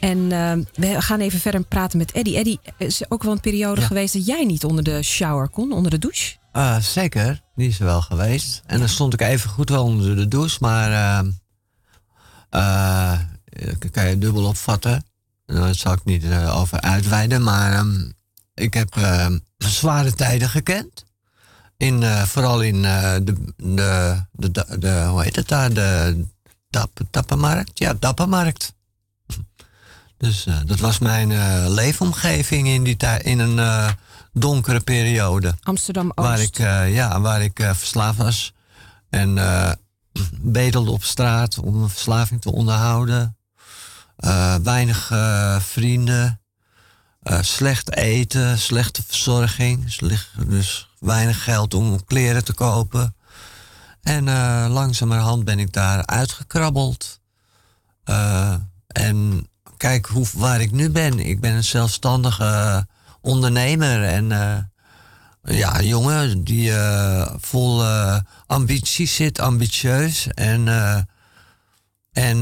En 0.00 0.18
uh, 0.18 0.52
we 0.74 1.02
gaan 1.02 1.20
even 1.20 1.40
verder 1.40 1.64
praten 1.64 1.98
met 1.98 2.12
Eddy. 2.12 2.36
Eddy, 2.36 2.56
is 2.78 3.00
er 3.00 3.06
ook 3.08 3.22
wel 3.22 3.32
een 3.32 3.40
periode 3.40 3.80
ja. 3.80 3.86
geweest 3.86 4.12
dat 4.12 4.26
jij 4.26 4.44
niet 4.44 4.64
onder 4.64 4.84
de 4.84 5.02
shower 5.02 5.48
kon, 5.48 5.72
onder 5.72 5.90
de 5.90 5.98
douche? 5.98 6.34
Uh, 6.56 6.78
zeker, 6.78 7.42
die 7.54 7.68
is 7.68 7.78
er 7.78 7.84
wel 7.84 8.02
geweest. 8.02 8.62
En 8.66 8.78
dan 8.78 8.88
stond 8.88 9.12
ik 9.12 9.20
even 9.20 9.50
goed 9.50 9.68
wel 9.68 9.84
onder 9.84 10.16
de 10.16 10.28
douche, 10.28 10.56
maar 10.60 10.90
uh, 12.50 13.18
kan 13.90 14.08
je 14.08 14.18
dubbel 14.18 14.44
opvatten. 14.44 15.04
Daar 15.46 15.74
zal 15.74 15.92
ik 15.92 16.04
niet 16.04 16.24
over 16.32 16.80
uitweiden, 16.80 17.42
maar 17.42 17.78
um, 17.78 18.12
ik 18.54 18.74
heb 18.74 18.94
zware 19.58 20.14
tijden 20.14 20.48
gekend. 20.48 21.04
In, 21.76 22.02
vooral 22.04 22.62
in 22.62 22.82
de, 22.82 23.22
de, 23.56 24.22
de, 24.32 24.78
de, 24.78 25.06
hoe 25.08 25.22
heet 25.22 25.36
het 25.36 25.48
daar, 25.48 25.72
de 25.72 26.24
dap, 26.70 27.00
Dappermarkt? 27.10 27.78
Ja, 27.78 27.94
Dappermarkt. 27.98 28.74
Dus 30.18 30.46
dat 30.66 30.78
was 30.78 30.98
mijn 30.98 31.28
leefomgeving 31.70 32.68
in, 32.68 32.84
die 32.84 32.96
in 33.22 33.38
een 33.38 33.94
donkere 34.38 34.80
periode. 34.80 35.54
Amsterdam-Oost. 35.62 36.28
Waar 36.28 36.40
ik, 36.40 36.58
uh, 36.58 36.94
ja, 36.94 37.20
waar 37.20 37.42
ik 37.42 37.60
uh, 37.60 37.74
verslaafd 37.74 38.18
was. 38.18 38.52
En 39.10 39.36
uh, 39.36 39.70
bedelde 40.32 40.90
op 40.90 41.02
straat 41.02 41.58
om 41.58 41.82
een 41.82 41.88
verslaving 41.88 42.40
te 42.40 42.52
onderhouden. 42.52 43.36
weinig 44.62 45.12
vrienden. 45.58 46.40
slecht 47.40 47.94
eten, 47.94 48.58
slechte 48.58 49.02
verzorging. 49.06 49.96
Dus 50.46 50.88
weinig 50.98 51.44
geld 51.44 51.74
om 51.74 52.04
kleren 52.04 52.44
te 52.44 52.52
kopen. 52.52 53.14
En 54.02 54.24
langzamerhand 54.68 55.44
ben 55.44 55.58
ik 55.58 55.72
daar 55.72 56.06
uitgekrabbeld. 56.06 57.20
en 58.86 59.48
kijk 59.76 60.06
hoe, 60.06 60.26
waar 60.34 60.60
ik 60.60 60.72
nu 60.72 60.90
ben. 60.90 61.18
Ik 61.18 61.40
ben 61.40 61.54
een 61.54 61.64
zelfstandige 61.64 62.86
ondernemer 63.26 64.04
en 64.04 64.30
uh, 64.30 65.58
ja, 65.58 65.82
jongen 65.82 66.44
die 66.44 66.70
uh, 66.70 67.26
vol 67.38 67.82
uh, 67.82 68.18
ambitie 68.46 69.06
zit, 69.06 69.40
ambitieus 69.40 70.26
en, 70.34 70.68
en 72.12 72.40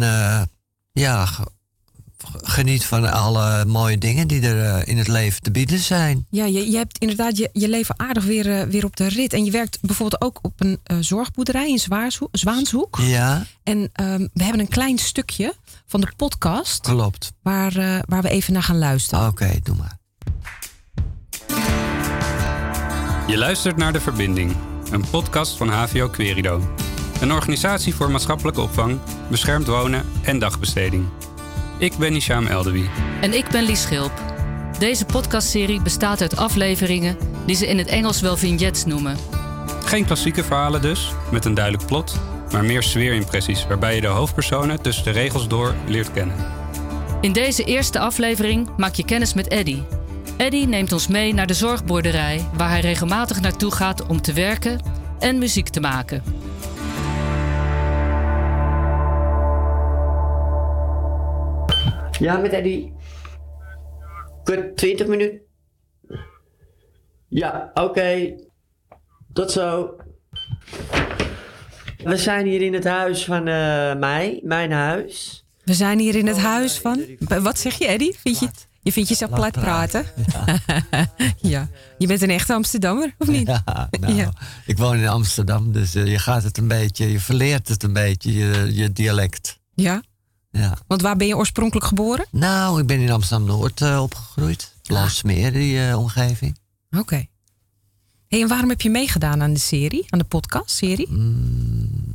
ja, 0.93 1.29
geniet 2.43 2.85
van 2.85 3.13
alle 3.13 3.65
mooie 3.65 3.99
dingen 3.99 4.29
die 4.29 4.41
er 4.41 4.89
in 4.89 4.99
het 4.99 5.09
leven 5.09 5.43
te 5.43 5.51
bieden 5.51 5.79
zijn. 5.79 6.27
Ja, 6.31 6.45
je, 6.45 6.71
je 6.71 6.77
hebt 6.77 6.99
inderdaad 6.99 7.37
je, 7.37 7.51
je 7.53 7.69
leven 7.69 7.99
aardig 7.99 8.25
weer, 8.25 8.69
weer 8.69 8.85
op 8.85 8.97
de 8.97 9.09
rit. 9.09 9.33
En 9.33 9.45
je 9.45 9.51
werkt 9.51 9.79
bijvoorbeeld 9.81 10.23
ook 10.23 10.39
op 10.43 10.61
een 10.61 11.05
zorgboerderij 11.05 11.69
in 11.69 11.79
Zwaarshoek, 11.79 12.29
Zwaanshoek. 12.33 12.99
Ja. 13.03 13.47
En 13.63 13.79
um, 13.79 14.29
we 14.33 14.43
hebben 14.43 14.61
een 14.61 14.69
klein 14.69 14.99
stukje 14.99 15.55
van 15.87 16.01
de 16.01 16.13
podcast. 16.17 16.81
Klopt. 16.81 17.33
Waar, 17.43 18.03
waar 18.09 18.23
we 18.23 18.29
even 18.29 18.53
naar 18.53 18.63
gaan 18.63 18.79
luisteren. 18.79 19.27
Oké, 19.27 19.45
okay, 19.45 19.61
doe 19.63 19.77
maar. 19.77 20.03
Je 23.27 23.37
luistert 23.37 23.77
naar 23.77 23.93
De 23.93 24.01
Verbinding, 24.01 24.57
een 24.91 25.05
podcast 25.11 25.57
van 25.57 25.69
HVO 25.69 26.09
Querido. 26.09 26.61
Een 27.21 27.33
organisatie 27.33 27.95
voor 27.95 28.11
maatschappelijke 28.11 28.61
opvang, 28.61 28.99
beschermd 29.31 29.67
wonen 29.67 30.05
en 30.23 30.39
dagbesteding. 30.39 31.05
Ik 31.79 31.97
ben 31.97 32.15
Isham 32.15 32.47
Eldewi. 32.47 32.91
En 33.21 33.33
ik 33.33 33.49
ben 33.49 33.63
Lies 33.63 33.83
Schilp. 33.83 34.13
Deze 34.79 35.05
podcastserie 35.05 35.83
bestaat 35.83 36.21
uit 36.21 36.37
afleveringen 36.37 37.17
die 37.47 37.57
ze 37.57 37.67
in 37.67 37.79
het 37.79 37.87
Engels 37.87 38.21
wel 38.21 38.37
vignettes 38.37 38.85
noemen. 38.85 39.17
Geen 39.85 40.05
klassieke 40.05 40.45
verhalen 40.45 40.83
dus, 40.83 41.13
met 41.31 41.45
een 41.45 41.55
duidelijk 41.55 41.87
plot, 41.87 42.21
maar 42.53 42.65
meer 42.65 42.83
sfeerimpressies 42.83 43.67
waarbij 43.67 43.95
je 43.95 44.01
de 44.01 44.07
hoofdpersonen 44.07 44.83
tussen 44.83 45.05
de 45.05 45.11
regels 45.11 45.49
door 45.49 45.75
leert 45.87 46.13
kennen. 46.13 46.37
In 47.21 47.33
deze 47.33 47.65
eerste 47.65 47.99
aflevering 47.99 48.69
maak 48.77 48.95
je 48.95 49.05
kennis 49.05 49.35
met 49.35 49.49
Eddy. 49.49 49.83
Eddy 50.37 50.65
neemt 50.65 50.93
ons 50.93 51.09
mee 51.09 51.35
naar 51.35 51.47
de 51.47 51.55
zorgboerderij, 51.55 52.49
waar 52.55 52.69
hij 52.69 52.81
regelmatig 52.81 53.41
naartoe 53.41 53.73
gaat 53.73 54.07
om 54.07 54.21
te 54.21 54.33
werken 54.33 54.81
en 55.19 55.39
muziek 55.39 55.69
te 55.69 55.81
maken. 55.81 56.23
Ja, 62.19 62.37
met 62.37 62.53
Eddy. 62.53 62.93
Kort 64.45 64.77
20 64.77 65.07
minuten. 65.07 65.41
Ja, 67.29 67.71
oké. 67.75 68.35
Tot 69.33 69.51
zo. 69.51 69.97
We 72.05 72.17
zijn 72.17 72.47
hier 72.47 72.63
in 72.63 72.75
het 72.75 72.85
huis 72.85 73.25
van 73.25 73.49
eh, 73.49 73.95
mij, 73.97 74.41
mijn 74.43 74.73
huis. 74.73 75.45
We 75.65 75.75
zijn 75.75 75.99
hier 75.99 76.15
in 76.15 76.27
het 76.27 76.39
huis 76.39 76.79
van. 76.79 77.05
Wat 77.43 77.59
zeg 77.59 77.79
je, 77.79 77.87
Eddy? 77.87 78.13
Vind 78.13 78.39
je, 78.39 78.49
je 78.85 78.93
vindt 78.93 79.09
jezelf 79.09 79.31
plat 79.31 79.53
praten? 79.53 80.05
Ja. 81.41 81.69
Je 81.99 82.07
bent 82.07 82.23
een 82.23 82.31
echte 82.31 82.55
Amsterdammer, 82.55 83.15
of 83.19 83.29
niet? 83.29 83.47
Ja, 83.67 83.89
nou, 84.01 84.15
Ja. 84.15 84.33
ik 84.67 84.79
woon 84.79 84.97
in 84.97 85.09
Amsterdam, 85.09 85.73
dus 85.73 85.95
eh, 85.95 86.07
je 86.07 86.19
gaat 86.19 86.43
het 86.43 86.59
een 86.59 86.69
beetje, 86.69 87.13
je 87.13 87.21
verleert 87.21 87.69
het 87.69 87.83
een 87.83 87.93
beetje, 87.93 88.33
je, 88.33 88.75
je 88.75 88.93
dialect. 88.93 89.59
Ja? 89.75 90.03
Ja. 90.51 90.77
Want 90.87 91.03
waar 91.03 91.17
ben 91.17 91.27
je 91.27 91.37
oorspronkelijk 91.37 91.87
geboren? 91.87 92.27
Nou, 92.31 92.81
ik 92.81 92.87
ben 92.87 93.01
in 93.01 93.11
Amsterdam-Noord 93.11 93.81
eh, 93.81 94.03
opgegroeid. 94.03 94.73
Blasmeer, 94.83 95.53
die 95.53 95.87
eh, 95.89 95.99
omgeving. 95.99 96.59
Oké. 96.99 97.27
Hey, 98.29 98.41
en 98.43 98.49
waarom 98.49 98.69
heb 98.69 98.81
je 98.81 98.91
meegedaan 98.91 99.43
aan 99.43 99.53
de 99.53 99.59
serie, 99.59 100.05
aan 100.09 100.19
de 100.19 100.25
podcast-serie? 100.25 101.09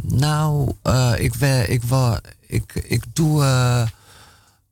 Nou, 0.01 0.73
eh, 0.81 1.13
ik, 1.17 1.33
ik, 1.67 1.81
ik, 2.47 2.73
ik 2.87 3.03
doe 3.13 3.43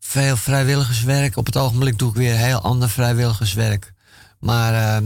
veel 0.08 0.38
vrijwilligerswerk. 0.38 1.38
Op 1.38 1.46
het 1.46 1.58
ogenblik 1.58 2.00
doe 2.00 2.10
ik 2.10 2.16
weer 2.16 2.36
heel 2.36 2.62
ander 2.62 2.90
vrijwilligerswerk. 2.90 3.94
Maar 4.40 4.74
ehm, 4.74 5.06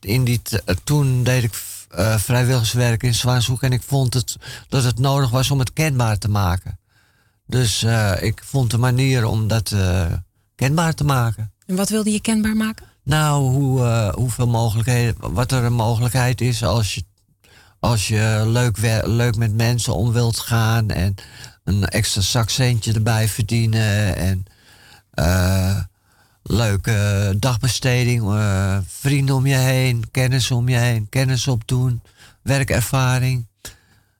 in 0.00 0.24
die 0.24 0.40
toen 0.84 1.22
deed 1.22 1.42
ik 1.42 1.54
eh, 1.88 2.16
vrijwilligerswerk 2.16 3.02
in 3.02 3.14
Zwanshoek 3.14 3.62
en 3.62 3.72
ik 3.72 3.82
vond 3.82 4.14
het, 4.14 4.36
dat 4.68 4.84
het 4.84 4.98
nodig 4.98 5.30
was 5.30 5.50
om 5.50 5.58
het 5.58 5.72
kenbaar 5.72 6.18
te 6.18 6.28
maken. 6.28 6.78
Dus 7.46 7.82
eh, 7.82 8.22
ik 8.22 8.42
vond 8.44 8.72
een 8.72 8.80
manier 8.80 9.24
om 9.24 9.48
dat 9.48 9.72
eh, 9.72 10.06
kenbaar 10.54 10.94
te 10.94 11.04
maken. 11.04 11.52
En 11.66 11.76
wat 11.76 11.88
wilde 11.88 12.12
je 12.12 12.20
kenbaar 12.20 12.56
maken? 12.56 12.86
Nou, 13.04 13.42
hoe, 13.42 14.12
hoeveel 14.14 14.48
mogelijkheden, 14.48 15.32
wat 15.32 15.52
er 15.52 15.64
een 15.64 15.72
mogelijkheid 15.72 16.40
is 16.40 16.64
als 16.64 16.94
je, 16.94 17.04
als 17.80 18.08
je 18.08 18.42
leuk, 18.46 18.78
leuk 19.06 19.36
met 19.36 19.54
mensen 19.54 19.94
om 19.94 20.12
wilt 20.12 20.38
gaan 20.38 20.90
en 20.90 21.14
een 21.70 21.88
extra 21.88 22.20
zakcentje 22.20 22.92
erbij 22.92 23.28
verdienen 23.28 24.16
en 24.16 24.44
eh, 25.10 25.78
leuke 26.42 27.34
dagbesteding, 27.38 28.22
eh, 28.22 28.78
vrienden 28.86 29.34
om 29.34 29.46
je 29.46 29.56
heen, 29.56 30.10
kennis 30.10 30.50
om 30.50 30.68
je 30.68 30.76
heen, 30.76 31.08
kennis 31.08 31.48
opdoen, 31.48 32.02
werkervaring. 32.42 33.48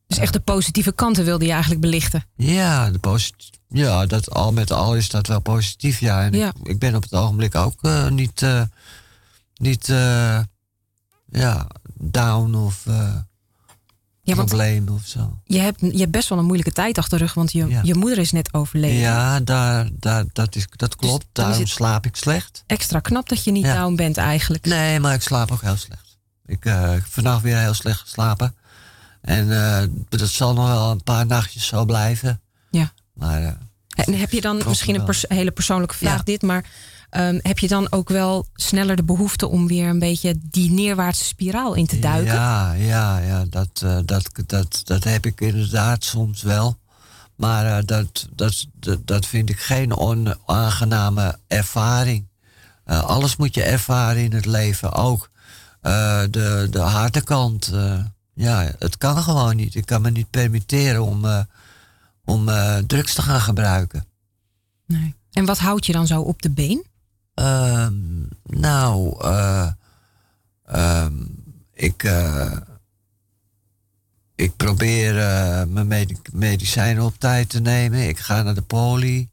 Dus 0.07 0.19
echt 0.19 0.33
de 0.33 0.41
positieve 0.41 0.93
kanten 0.93 1.25
wilde 1.25 1.45
je 1.45 1.51
eigenlijk 1.51 1.81
belichten. 1.81 2.25
Ja, 2.37 2.91
de 2.91 3.21
ja 3.69 4.07
dat 4.07 4.31
al 4.31 4.53
met 4.53 4.73
al 4.73 4.97
is 4.97 5.09
dat 5.09 5.27
wel 5.27 5.41
positief, 5.41 6.01
ja. 6.01 6.23
En 6.23 6.33
Ja. 6.33 6.49
Ik, 6.49 6.69
ik 6.69 6.79
ben 6.79 6.95
op 6.95 7.03
het 7.03 7.15
ogenblik 7.15 7.55
ook 7.55 7.79
eh, 7.83 8.09
niet, 8.09 8.47
niet 9.55 9.87
ja, 11.31 11.67
down 11.95 12.55
of 12.55 12.85
Ja, 14.23 14.35
probleem 14.35 14.89
of 14.89 15.03
zo. 15.05 15.39
je 15.45 15.59
hebt, 15.59 15.81
je 15.81 15.99
hebt 15.99 16.11
best 16.11 16.29
wel 16.29 16.39
een 16.39 16.45
moeilijke 16.45 16.73
tijd 16.73 16.99
achter 16.99 17.19
de 17.19 17.25
rug, 17.25 17.35
want 17.35 17.53
je, 17.53 17.67
Ja. 17.67 17.81
je 17.83 17.95
moeder 17.95 18.19
is 18.19 18.33
net 18.33 18.55
overleden. 18.55 18.99
Ja, 18.99 19.41
daar, 19.41 19.89
daar, 19.93 20.25
dat, 20.33 20.57
is, 20.57 20.67
dat 20.71 20.97
klopt. 20.97 21.27
dan 21.33 21.45
is 21.45 21.51
Daarom 21.51 21.67
slaap 21.67 22.07
ik 22.07 22.17
slecht. 22.17 22.65
Extra 22.67 23.01
knap 23.01 23.29
dat 23.29 23.45
je 23.45 23.51
niet 23.51 23.65
Ja. 23.65 23.75
down 23.75 23.95
bent 23.95 24.17
eigenlijk. 24.17 24.65
Nee, 24.67 25.01
maar 25.01 25.15
ik 25.15 25.23
slaap 25.23 25.51
ook 25.53 25.63
heel 25.63 25.77
slecht. 25.77 26.19
Ik 26.47 26.65
eh, 26.65 26.91
heb 26.91 27.05
vannacht 27.09 27.43
weer 27.43 27.59
heel 27.59 27.75
slecht 27.75 28.01
geslapen. 28.01 28.55
En 29.21 29.53
eh, 29.65 29.89
dat 30.09 30.29
zal 30.29 30.53
nog 30.55 30.67
wel 30.67 30.91
een 30.91 31.03
paar 31.03 31.27
nachtjes 31.27 31.67
zo 31.67 31.85
blijven. 31.85 32.41
Ja. 32.71 32.93
Maar 33.15 33.43
eh, 33.43 33.53
En 34.07 34.19
heb 34.19 34.31
je 34.31 34.41
dan 34.41 34.53
Klopt 34.55 34.69
misschien 34.69 34.95
een 34.95 35.05
pers- 35.05 35.25
hele 35.29 35.51
persoonlijke 35.51 35.95
vraag 35.95 36.23
dit, 36.23 36.43
maar 36.43 36.65
ehm, 37.11 37.39
heb 37.43 37.59
je 37.59 37.69
dan 37.69 37.93
ook 37.93 38.09
wel 38.09 38.47
sneller 38.55 38.97
de 38.97 39.03
behoefte 39.03 39.49
om 39.49 39.67
weer 39.67 39.89
een 39.89 39.99
beetje 39.99 40.35
die 40.43 40.71
neerwaartse 40.71 41.25
spiraal 41.25 41.75
in 41.75 41.87
te 41.87 41.99
duiken? 41.99 42.35
Ja, 42.35 42.73
ja, 42.73 43.19
ja 43.19 43.45
dat, 43.51 43.83
eh, 43.85 43.99
dat, 44.05 44.31
dat, 44.47 44.83
dat 44.85 45.05
heb 45.05 45.27
ik 45.27 45.41
inderdaad 45.41 46.05
soms 46.05 46.43
wel. 46.43 46.79
Maar 47.35 47.79
eh, 47.79 47.85
dat, 47.85 48.29
dat, 48.35 48.67
dat, 48.73 49.07
dat 49.07 49.27
vind 49.27 49.51
ik 49.51 49.61
geen 49.61 49.97
onaangename 49.97 51.39
ervaring. 51.47 52.29
Eh, 52.85 53.03
alles 53.03 53.37
moet 53.37 53.55
je 53.55 53.63
ervaren 53.63 54.23
in 54.23 54.33
het 54.33 54.47
leven, 54.47 54.93
ook 54.93 55.31
de, 56.31 56.67
de 56.71 56.79
harde 56.79 57.21
kant. 57.21 57.73
ja, 58.35 58.73
het 58.79 58.99
kan 58.99 59.23
gewoon 59.23 59.57
niet. 59.57 59.75
Ik 59.75 59.87
kan 59.87 60.03
me 60.03 60.11
niet 60.11 60.31
permitteren 60.31 61.05
om, 61.05 61.47
om 62.25 62.51
drugs 62.87 63.15
te 63.15 63.23
gaan 63.23 63.41
gebruiken. 63.41 64.05
Nee. 64.87 65.15
En 65.33 65.45
wat 65.45 65.59
houdt 65.59 65.87
je 65.87 65.93
dan 65.93 66.07
zo 66.07 66.21
op 66.21 66.43
de 66.43 66.51
been? 66.51 66.85
Ehm, 67.41 67.95
nou, 68.43 69.25
eh, 69.25 69.71
ehm, 70.67 71.15
ik, 71.75 72.03
eh, 72.05 72.57
ik 74.35 74.57
probeer 74.57 75.19
eh, 75.19 75.63
mijn 75.69 75.87
medi- 75.87 76.19
medicijnen 76.33 77.05
op 77.05 77.19
tijd 77.19 77.49
te 77.49 77.61
nemen. 77.61 78.09
Ik 78.09 78.19
ga 78.19 78.43
naar 78.43 78.55
de 78.55 78.63
poli 78.63 79.29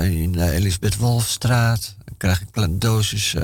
in 0.00 0.32
de 0.32 0.50
Elisabeth 0.50 0.96
Wolfstraat. 0.96 1.96
Dan 2.04 2.16
krijg 2.16 2.40
ik 2.40 2.56
een 2.56 2.78
dosis 2.78 3.36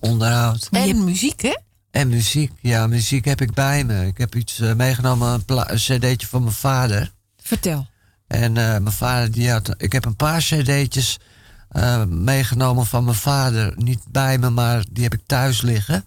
onderhoud. 0.00 0.68
En 0.70 1.04
muziek, 1.04 1.42
hè? 1.42 1.58
En 1.90 2.08
muziek, 2.08 2.52
ja, 2.60 2.86
muziek 2.86 3.24
heb 3.24 3.40
ik 3.40 3.54
bij 3.54 3.84
me. 3.84 4.06
Ik 4.06 4.18
heb 4.18 4.34
iets 4.34 4.58
meegenomen, 4.58 5.42
een, 5.46 5.76
cd'tje 5.76 6.26
van 6.26 6.42
mijn 6.42 6.54
vader. 6.54 7.12
Vertel. 7.36 7.86
En 8.26 8.52
mijn 8.52 8.92
vader, 8.92 9.32
die 9.32 9.50
had. 9.50 9.74
Ik 9.76 9.92
heb 9.92 10.04
een 10.04 10.16
paar 10.16 10.40
cd'tjes 10.40 11.18
eh, 11.68 12.04
meegenomen 12.04 12.86
van 12.86 13.04
mijn 13.04 13.16
vader. 13.16 13.72
Niet 13.76 14.00
bij 14.10 14.38
me, 14.38 14.50
maar 14.50 14.84
die 14.90 15.02
heb 15.02 15.14
ik 15.14 15.20
thuis 15.26 15.62
liggen. 15.62 16.04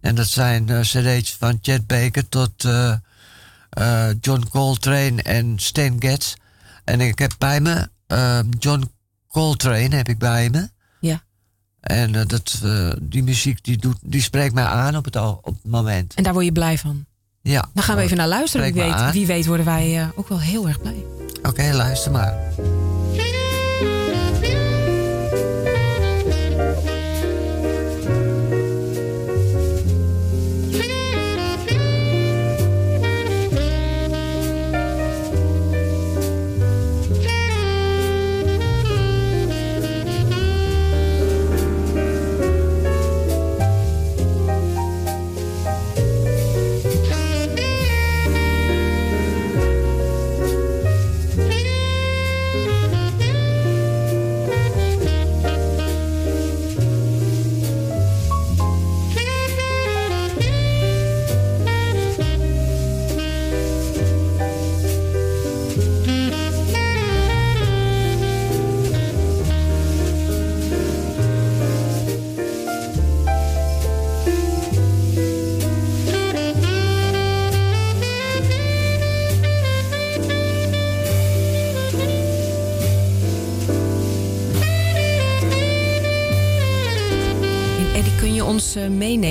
En 0.00 0.14
dat 0.14 0.26
zijn 0.26 0.68
eh, 0.68 0.80
cd'tjes 0.80 1.36
van 1.38 1.58
Chet 1.62 1.86
Baker 1.86 2.28
tot 2.28 2.64
eh, 2.64 2.94
John 4.20 4.44
Coltrane 4.50 5.22
en 5.22 5.58
Stan 5.58 5.96
Getz. 5.98 6.34
En 6.84 7.00
ik 7.00 7.18
heb 7.18 7.34
bij 7.38 7.60
me 7.60 7.88
John 8.58 8.90
Coltrane 9.28 9.96
heb 9.96 10.08
ik 10.08 10.18
bij 10.18 10.50
me. 10.50 10.68
Ja. 11.00 11.22
En 11.80 12.12
dat, 12.12 12.62
die 13.02 13.22
muziek 13.22 13.64
die, 13.64 13.76
doet, 13.76 13.96
die 14.02 14.22
spreekt 14.22 14.54
mij 14.54 14.64
aan 14.64 14.96
op 14.96 15.04
het, 15.04 15.16
op 15.16 15.44
het 15.44 15.70
moment. 15.70 16.14
En 16.14 16.22
daar 16.22 16.32
word 16.32 16.44
je 16.44 16.52
blij 16.52 16.78
van. 16.78 17.04
Ja. 17.40 17.68
Dan 17.74 17.82
gaan 17.82 17.96
we 17.96 18.02
even 18.02 18.16
naar 18.16 18.28
luisteren. 18.28 18.72
Wie 18.72 18.82
weet, 18.82 19.12
wie 19.12 19.26
weet 19.26 19.46
worden 19.46 19.66
wij 19.66 20.10
ook 20.14 20.28
wel 20.28 20.40
heel 20.40 20.68
erg 20.68 20.80
blij. 20.80 21.04
Oké, 21.42 21.72
luister 21.72 22.10
maar. 22.10 22.34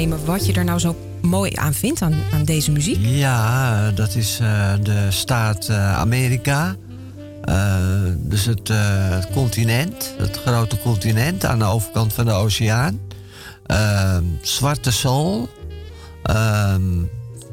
Wat 0.10 0.46
je 0.46 0.54
er 0.54 0.64
nou 0.64 0.80
zo 0.80 0.96
mooi 1.22 1.52
aan 1.56 1.74
vindt 1.74 2.02
aan, 2.02 2.14
aan 2.34 2.44
deze 2.44 2.72
muziek? 2.72 2.98
Ja, 3.00 3.92
dat 3.92 4.16
is 4.16 4.40
eh, 4.42 4.74
de 4.82 5.08
staat 5.10 5.68
eh, 5.68 5.98
Amerika. 5.98 6.76
Eh, 7.44 7.76
dus 8.18 8.46
het, 8.46 8.68
het 8.68 9.32
continent, 9.32 10.14
het 10.18 10.40
grote 10.46 10.78
continent 10.80 11.46
aan 11.46 11.60
de 11.60 11.66
overkant 11.66 12.14
van 12.14 12.26
de 12.26 12.32
oceaan. 12.32 13.00
Ehm, 13.66 14.24
zwarte 14.42 14.92
sol. 14.92 15.50
Ehm, 16.24 16.84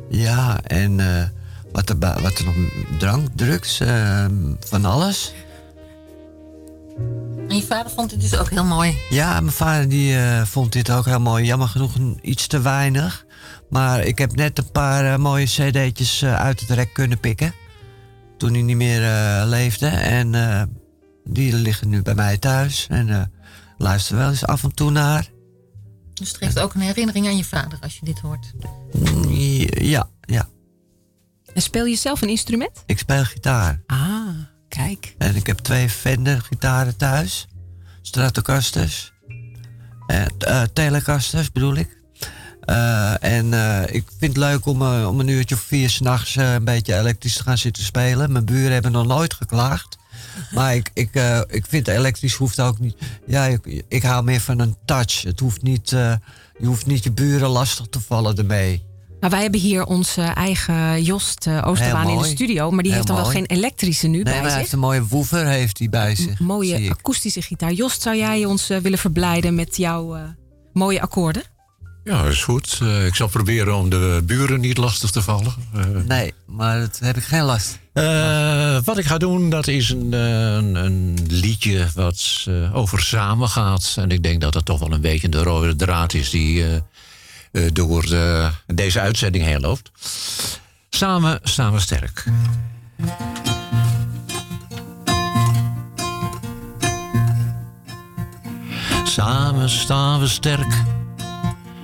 ja, 0.08 0.60
en 0.62 0.96
wat, 1.72 1.88
er, 1.88 1.98
wat 1.98 2.38
er 2.38 2.44
nog... 2.44 2.54
Drank, 2.98 3.28
drugs, 3.34 3.80
ehm, 3.80 4.34
van 4.60 4.84
alles. 4.84 5.32
Je 7.60 7.66
vader 7.66 7.92
vond 7.92 8.10
het 8.10 8.20
dus 8.20 8.36
ook 8.36 8.50
heel 8.50 8.64
mooi. 8.64 8.98
Ja, 9.10 9.40
mijn 9.40 9.52
vader 9.54 9.88
die, 9.88 10.16
eh, 10.16 10.44
vond 10.44 10.72
dit 10.72 10.90
ook 10.90 11.04
heel 11.04 11.20
mooi. 11.20 11.44
Jammer 11.44 11.68
genoeg 11.68 11.96
iets 12.22 12.46
te 12.46 12.60
weinig. 12.60 13.24
Maar 13.70 14.04
ik 14.04 14.18
heb 14.18 14.34
net 14.36 14.58
een 14.58 14.70
paar 14.70 15.12
eh, 15.12 15.18
mooie 15.18 15.44
cd'tjes 15.46 16.22
eh, 16.22 16.40
uit 16.40 16.60
het 16.60 16.70
rek 16.70 16.92
kunnen 16.92 17.20
pikken. 17.20 17.54
Toen 18.38 18.52
hij 18.52 18.62
niet 18.62 18.76
meer 18.76 19.02
eh, 19.04 19.42
leefde. 19.46 19.86
En 19.86 20.34
eh, 20.34 20.62
die 21.24 21.54
liggen 21.54 21.88
nu 21.88 22.02
bij 22.02 22.14
mij 22.14 22.38
thuis. 22.38 22.86
En 22.90 23.08
eh 23.08 23.22
luister 23.78 24.16
wel 24.16 24.28
eens 24.28 24.46
af 24.46 24.62
en 24.62 24.74
toe 24.74 24.90
naar. 24.90 25.28
Dus 26.14 26.28
het 26.28 26.36
geeft 26.36 26.58
ook 26.58 26.74
een 26.74 26.80
herinnering 26.80 27.26
aan 27.26 27.36
je 27.36 27.44
vader 27.44 27.78
als 27.80 27.94
je 27.98 28.04
dit 28.04 28.18
hoort. 28.20 28.52
Mm, 28.92 29.30
Ja, 29.80 30.08
ja. 30.20 30.48
En 31.54 31.62
speel 31.62 31.84
je 31.84 31.96
zelf 31.96 32.22
een 32.22 32.28
instrument? 32.28 32.82
Ik 32.86 32.98
speel 32.98 33.24
gitaar. 33.24 33.82
Ah, 33.86 34.28
kijk. 34.68 35.14
En 35.18 35.36
ik 35.36 35.46
heb 35.46 35.58
twee 35.58 35.88
Fender 35.90 36.40
gitaren 36.40 36.96
thuis. 36.96 37.48
Stratocasters. 38.02 39.12
Uh, 40.08 40.62
Telecasters 40.72 41.52
bedoel 41.52 41.74
ik. 41.74 42.00
Eh, 42.70 43.24
en 43.24 43.54
eh, 43.54 43.94
ik 43.94 44.04
vind 44.18 44.36
het 44.36 44.44
leuk 44.44 44.66
om, 44.66 44.82
eh, 44.82 45.08
om 45.08 45.20
een 45.20 45.28
uurtje 45.28 45.54
of 45.54 45.60
vier 45.60 45.90
s'nachts 45.90 46.36
een 46.36 46.64
beetje 46.64 46.96
elektrisch 46.96 47.36
te 47.36 47.42
gaan 47.42 47.58
zitten 47.58 47.84
spelen. 47.84 48.32
Mijn 48.32 48.44
buren 48.44 48.72
hebben 48.72 48.92
nog 48.92 49.06
nooit 49.06 49.34
geklaagd. 49.34 49.98
Maar 50.54 50.74
ik, 50.74 50.90
ik, 50.94 51.10
ik 51.48 51.66
vind 51.68 51.88
elektrisch 51.88 52.34
hoeft 52.34 52.60
ook 52.60 52.78
niet. 52.78 52.96
Ja, 53.26 53.44
ik, 53.44 53.84
ik 53.88 54.02
hou 54.02 54.24
meer 54.24 54.40
van 54.40 54.58
een 54.58 54.76
touch. 54.84 55.22
Het 55.22 55.40
hoeft 55.40 55.62
niet, 55.62 55.90
je 55.90 56.64
hoeft 56.64 56.86
niet 56.86 57.04
je 57.04 57.12
buren 57.12 57.48
lastig 57.48 57.86
te 57.86 58.00
vallen 58.00 58.36
ermee. 58.36 58.89
Maar 59.20 59.30
wij 59.30 59.42
hebben 59.42 59.60
hier 59.60 59.84
onze 59.84 60.22
eigen 60.22 61.02
Jost 61.02 61.46
uh, 61.46 61.62
Oosterbaan 61.66 62.08
in 62.08 62.18
de 62.18 62.24
studio. 62.24 62.70
Maar 62.70 62.82
die 62.82 62.92
Heel 62.92 62.94
heeft 62.94 63.06
dan 63.06 63.16
mooi. 63.16 63.28
wel 63.28 63.36
geen 63.36 63.56
elektrische 63.56 64.06
nu 64.06 64.12
nee, 64.14 64.22
bij 64.22 64.32
maar 64.32 64.42
zich. 64.42 64.50
hij 64.50 64.60
heeft 64.60 64.72
een 64.72 64.78
mooie 64.78 65.06
woever 65.06 65.46
heeft 65.46 65.78
hij 65.78 65.88
bij 65.88 66.14
zich. 66.14 66.40
M 66.40 66.44
mooie 66.44 66.90
akoestische 66.90 67.42
gitaar. 67.42 67.72
Jost, 67.72 68.02
zou 68.02 68.16
jij 68.16 68.44
ons 68.44 68.70
uh, 68.70 68.78
willen 68.78 68.98
verblijden 68.98 69.54
met 69.54 69.76
jouw 69.76 70.16
uh, 70.16 70.22
mooie 70.72 71.00
akkoorden? 71.00 71.42
Ja, 72.04 72.24
is 72.24 72.44
goed. 72.44 72.78
Uh, 72.82 73.06
ik 73.06 73.14
zal 73.14 73.28
proberen 73.28 73.76
om 73.76 73.90
de 73.90 74.22
buren 74.24 74.60
niet 74.60 74.76
lastig 74.76 75.10
te 75.10 75.22
vallen. 75.22 75.54
Uh, 75.76 75.84
nee, 76.06 76.34
maar 76.46 76.80
dat 76.80 76.98
heb 76.98 77.16
ik 77.16 77.22
geen 77.22 77.42
last. 77.42 77.78
Uh, 77.94 78.78
wat 78.84 78.98
ik 78.98 79.04
ga 79.04 79.18
doen, 79.18 79.50
dat 79.50 79.66
is 79.66 79.90
een, 79.90 80.12
een, 80.12 80.74
een 80.74 81.18
liedje 81.28 81.86
wat 81.94 82.46
over 82.72 83.00
samen 83.00 83.48
gaat. 83.48 83.94
En 83.98 84.10
ik 84.10 84.22
denk 84.22 84.40
dat 84.40 84.52
dat 84.52 84.64
toch 84.64 84.78
wel 84.78 84.92
een 84.92 85.00
beetje 85.00 85.28
de 85.28 85.42
rode 85.42 85.76
draad 85.76 86.14
is 86.14 86.30
die 86.30 86.64
door 87.72 88.06
de, 88.06 88.50
deze 88.66 89.00
uitzending 89.00 89.44
heen 89.44 89.60
loopt. 89.60 89.90
Samen 90.90 91.40
staan 91.42 91.72
we 91.72 91.80
sterk. 91.80 92.24
Samen 99.04 99.68
staan 99.68 100.20
we 100.20 100.28
sterk. 100.28 100.82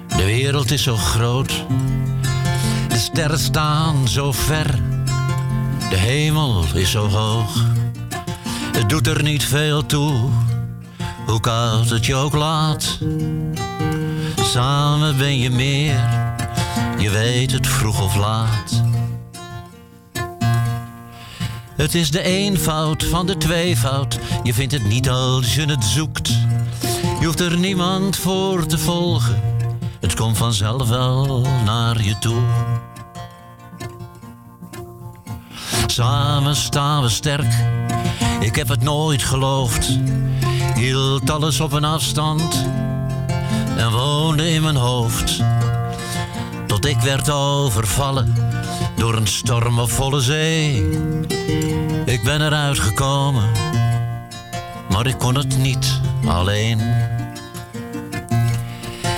De 0.08 0.24
wereld 0.24 0.70
is 0.70 0.82
zo 0.82 0.96
groot. 0.96 1.64
De 2.88 2.96
sterren 2.96 3.38
staan 3.38 4.08
zo 4.08 4.32
ver. 4.32 4.80
De 5.90 5.96
hemel 5.96 6.64
is 6.74 6.90
zo 6.90 7.08
hoog. 7.08 7.64
Het 8.72 8.88
doet 8.88 9.06
er 9.06 9.22
niet 9.22 9.44
veel 9.44 9.86
toe. 9.86 10.30
Hoe 11.26 11.40
koud 11.40 11.90
het 11.90 12.06
je 12.06 12.14
ook 12.14 12.34
laat. 12.34 12.98
Samen 14.46 15.16
ben 15.16 15.38
je 15.38 15.50
meer. 15.50 16.08
Je 16.98 17.10
weet 17.10 17.52
het 17.52 17.66
vroeg 17.66 18.02
of 18.02 18.14
laat. 18.14 18.82
Het 21.76 21.94
is 21.94 22.10
de 22.10 22.22
eenvoud 22.22 23.04
van 23.04 23.26
de 23.26 23.36
tweevoud. 23.36 24.18
Je 24.42 24.54
vindt 24.54 24.72
het 24.72 24.84
niet 24.84 25.10
als 25.10 25.54
je 25.54 25.64
het 25.64 25.84
zoekt. 25.84 26.28
Je 27.20 27.26
hoeft 27.26 27.40
er 27.40 27.58
niemand 27.58 28.16
voor 28.16 28.66
te 28.66 28.78
volgen. 28.78 29.42
Het 30.00 30.14
komt 30.14 30.36
vanzelf 30.36 30.88
wel 30.88 31.46
naar 31.64 32.02
je 32.02 32.18
toe. 32.18 32.42
Samen 35.86 36.56
staan 36.56 37.02
we 37.02 37.08
sterk. 37.08 37.54
Ik 38.40 38.56
heb 38.56 38.68
het 38.68 38.82
nooit 38.82 39.22
geloofd. 39.22 39.98
Hield 40.74 41.30
alles 41.30 41.60
op 41.60 41.72
een 41.72 41.84
afstand 41.84 42.64
en 43.76 43.90
woonde 43.90 44.50
in 44.50 44.62
mijn 44.62 44.76
hoofd. 44.76 45.42
Tot 46.66 46.86
ik 46.86 46.98
werd 47.00 47.30
overvallen 47.30 48.34
door 48.96 49.16
een 49.16 49.26
storm 49.26 49.78
op 49.78 49.90
volle 49.90 50.20
zee. 50.20 50.88
Ik 52.04 52.22
ben 52.22 52.40
eruit 52.40 52.78
gekomen, 52.78 53.50
maar 54.90 55.06
ik 55.06 55.18
kon 55.18 55.34
het 55.34 55.58
niet 55.58 56.00
alleen. 56.26 56.80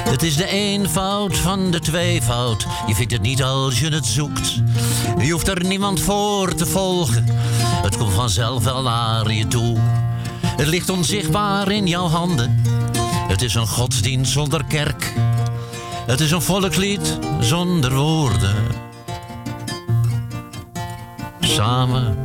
Het 0.09 0.23
is 0.23 0.37
de 0.37 0.47
eenvoud 0.49 1.37
van 1.37 1.71
de 1.71 1.81
tweevoud. 1.81 2.67
Je 2.87 2.95
vindt 2.95 3.13
het 3.13 3.23
niet 3.23 3.43
als 3.43 3.81
je 3.81 3.89
het 3.89 4.07
zoekt. 4.07 4.63
Je 5.19 5.31
hoeft 5.31 5.49
er 5.49 5.65
niemand 5.65 6.01
voor 6.01 6.55
te 6.55 6.67
volgen. 6.67 7.25
Het 7.83 7.97
komt 7.97 8.13
vanzelf 8.13 8.65
wel 8.65 8.83
naar 8.83 9.33
je 9.33 9.47
toe. 9.47 9.79
Het 10.41 10.67
ligt 10.67 10.89
onzichtbaar 10.89 11.71
in 11.71 11.87
jouw 11.87 12.09
handen. 12.09 12.58
Het 13.29 13.43
is 13.43 13.55
een 13.55 13.67
godsdienst 13.67 14.33
zonder 14.33 14.65
kerk. 14.65 15.13
Het 16.07 16.21
is 16.21 16.31
een 16.31 16.43
volkslied 16.43 17.19
zonder 17.41 17.95
woorden. 17.95 18.65
Samen 21.41 22.19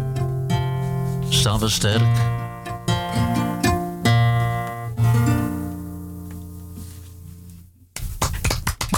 staan 1.30 1.60
we 1.60 1.70
sterk. 1.70 2.18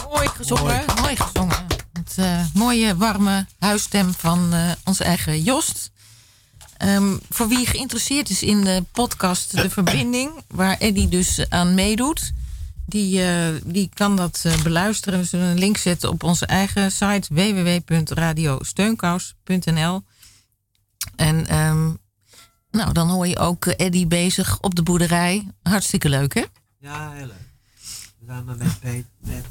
Mooi 0.10 0.28
gezongen, 0.28 0.64
mooi, 0.64 0.86
mooi 1.02 1.16
gezongen. 1.16 1.66
Het 1.94 2.16
uh, 2.20 2.46
mooie, 2.54 2.96
warme 2.96 3.46
huisstem 3.60 4.14
van 4.18 4.54
uh, 4.54 4.72
onze 4.84 5.04
eigen 5.04 5.42
Jost. 5.42 5.92
Um, 6.84 7.20
voor 7.30 7.48
wie 7.48 7.66
geïnteresseerd 7.66 8.30
is 8.30 8.44
in 8.44 8.64
de 8.64 8.84
podcast 8.92 9.62
De 9.62 9.70
Verbinding, 9.70 10.32
waar 10.48 10.78
Eddy 10.78 11.10
dus 11.10 11.50
aan 11.50 11.74
meedoet, 11.74 12.34
die, 12.86 13.22
die 13.64 13.90
kan 13.94 14.16
dat 14.16 14.46
beluisteren. 14.64 15.20
We 15.20 15.26
zullen 15.26 15.48
een 15.48 15.60
link 15.60 15.78
zetten 15.78 16.10
op 16.10 16.24
onze 16.24 16.46
eigen 16.46 16.92
site 16.92 17.34
www.radiosteunkous.nl. 17.34 20.04
En 21.16 21.58
um, 21.58 21.98
nou, 22.72 22.94
dan 22.94 23.10
hoor 23.10 23.28
je 23.28 23.40
ook 23.40 23.66
Eddy 23.66 24.08
bezig 24.08 24.58
op 24.62 24.76
de 24.76 24.84
boerderij. 24.84 25.48
Hartstikke 25.64 26.10
leuk, 26.10 26.34
hè? 26.34 26.44
Ja, 26.80 27.12
heel 27.12 27.26
leuk. 27.26 27.46
Samen 28.28 28.58
met, 28.58 29.06
met 29.20 29.46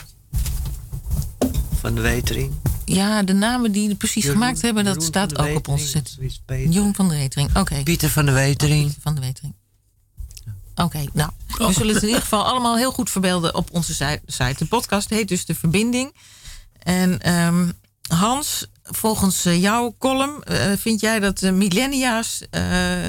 van 1.81 1.95
de 1.95 2.01
Wetering. 2.01 2.53
Ja, 2.85 3.23
de 3.23 3.33
namen 3.33 3.73
die 3.73 3.89
het 3.89 3.99
precies 3.99 4.23
Jeroen, 4.23 4.41
gemaakt 4.41 4.63
hebben, 4.63 4.85
dat 4.85 4.95
Jeroen 4.95 5.09
staat 5.09 5.39
ook 5.39 5.57
op 5.57 5.69
onze 5.69 5.87
set. 5.87 6.17
Jeroen 6.47 6.95
van 6.95 7.09
de 7.09 7.15
Wetering, 7.15 7.49
oké. 7.49 7.61
Okay. 7.61 7.83
Pieter 7.83 8.11
van 8.11 8.27
de 8.27 8.33
Wetering. 8.33 8.91
Oh, 8.91 8.97
van 9.01 9.15
de 9.15 9.21
Wetering. 9.21 9.55
Oké, 10.75 10.83
okay, 10.83 11.09
nou, 11.13 11.31
we 11.47 11.73
zullen 11.73 11.95
het 11.95 12.03
in 12.03 12.09
ieder 12.09 12.23
geval 12.23 12.45
allemaal 12.45 12.77
heel 12.77 12.93
goed 12.93 13.11
verbeelden 13.11 13.55
op 13.55 13.71
onze 13.73 13.95
site. 14.27 14.55
De 14.59 14.67
podcast 14.67 15.11
heet 15.11 15.29
dus 15.29 15.45
De 15.45 15.55
Verbinding. 15.55 16.15
En 16.79 17.35
um, 17.35 17.73
Hans, 18.09 18.67
volgens 18.83 19.43
jouw 19.43 19.95
column 19.99 20.43
uh, 20.51 20.73
vind 20.77 21.01
jij 21.01 21.21
dat 21.21 21.39
de 21.39 21.53
millennia's... 21.53 22.43
Uh, 22.51 23.05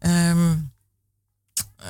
um, 0.00 0.72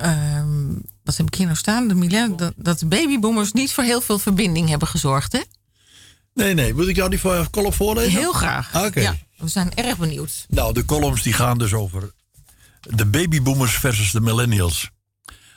um, 0.05 0.83
wat 1.05 1.17
heb 1.17 1.27
ik 1.27 1.35
hier 1.35 1.47
nou 1.47 1.59
staan? 1.59 1.89
De 1.89 1.95
millennia's, 1.95 2.39
dat, 2.39 2.53
dat 2.57 2.79
de 2.79 2.87
babyboomers 2.87 3.53
niet 3.53 3.73
voor 3.73 3.85
heel 3.85 4.01
veel 4.01 4.19
verbinding 4.19 4.69
hebben 4.69 4.89
gezorgd, 4.89 5.33
hè? 5.33 5.41
Nee, 6.35 6.55
nee. 6.55 6.75
Moet 6.75 6.89
ik 6.89 6.97
jou 6.97 7.11
die 7.11 7.51
column 7.51 7.73
voorlezen? 7.73 8.19
Heel 8.19 8.33
graag. 8.33 8.75
Oké. 8.77 8.87
Okay. 8.87 9.03
Ja, 9.03 9.17
we 9.37 9.49
zijn 9.49 9.75
erg 9.75 9.99
benieuwd. 9.99 10.47
Nou, 10.49 10.73
de 10.73 10.85
columns 10.85 11.23
die 11.23 11.33
gaan 11.33 11.59
dus 11.59 11.73
over 11.73 12.13
de 12.81 13.07
babyboomers 13.07 13.73
versus 13.73 14.11
de 14.11 14.21
millennials. 14.21 14.91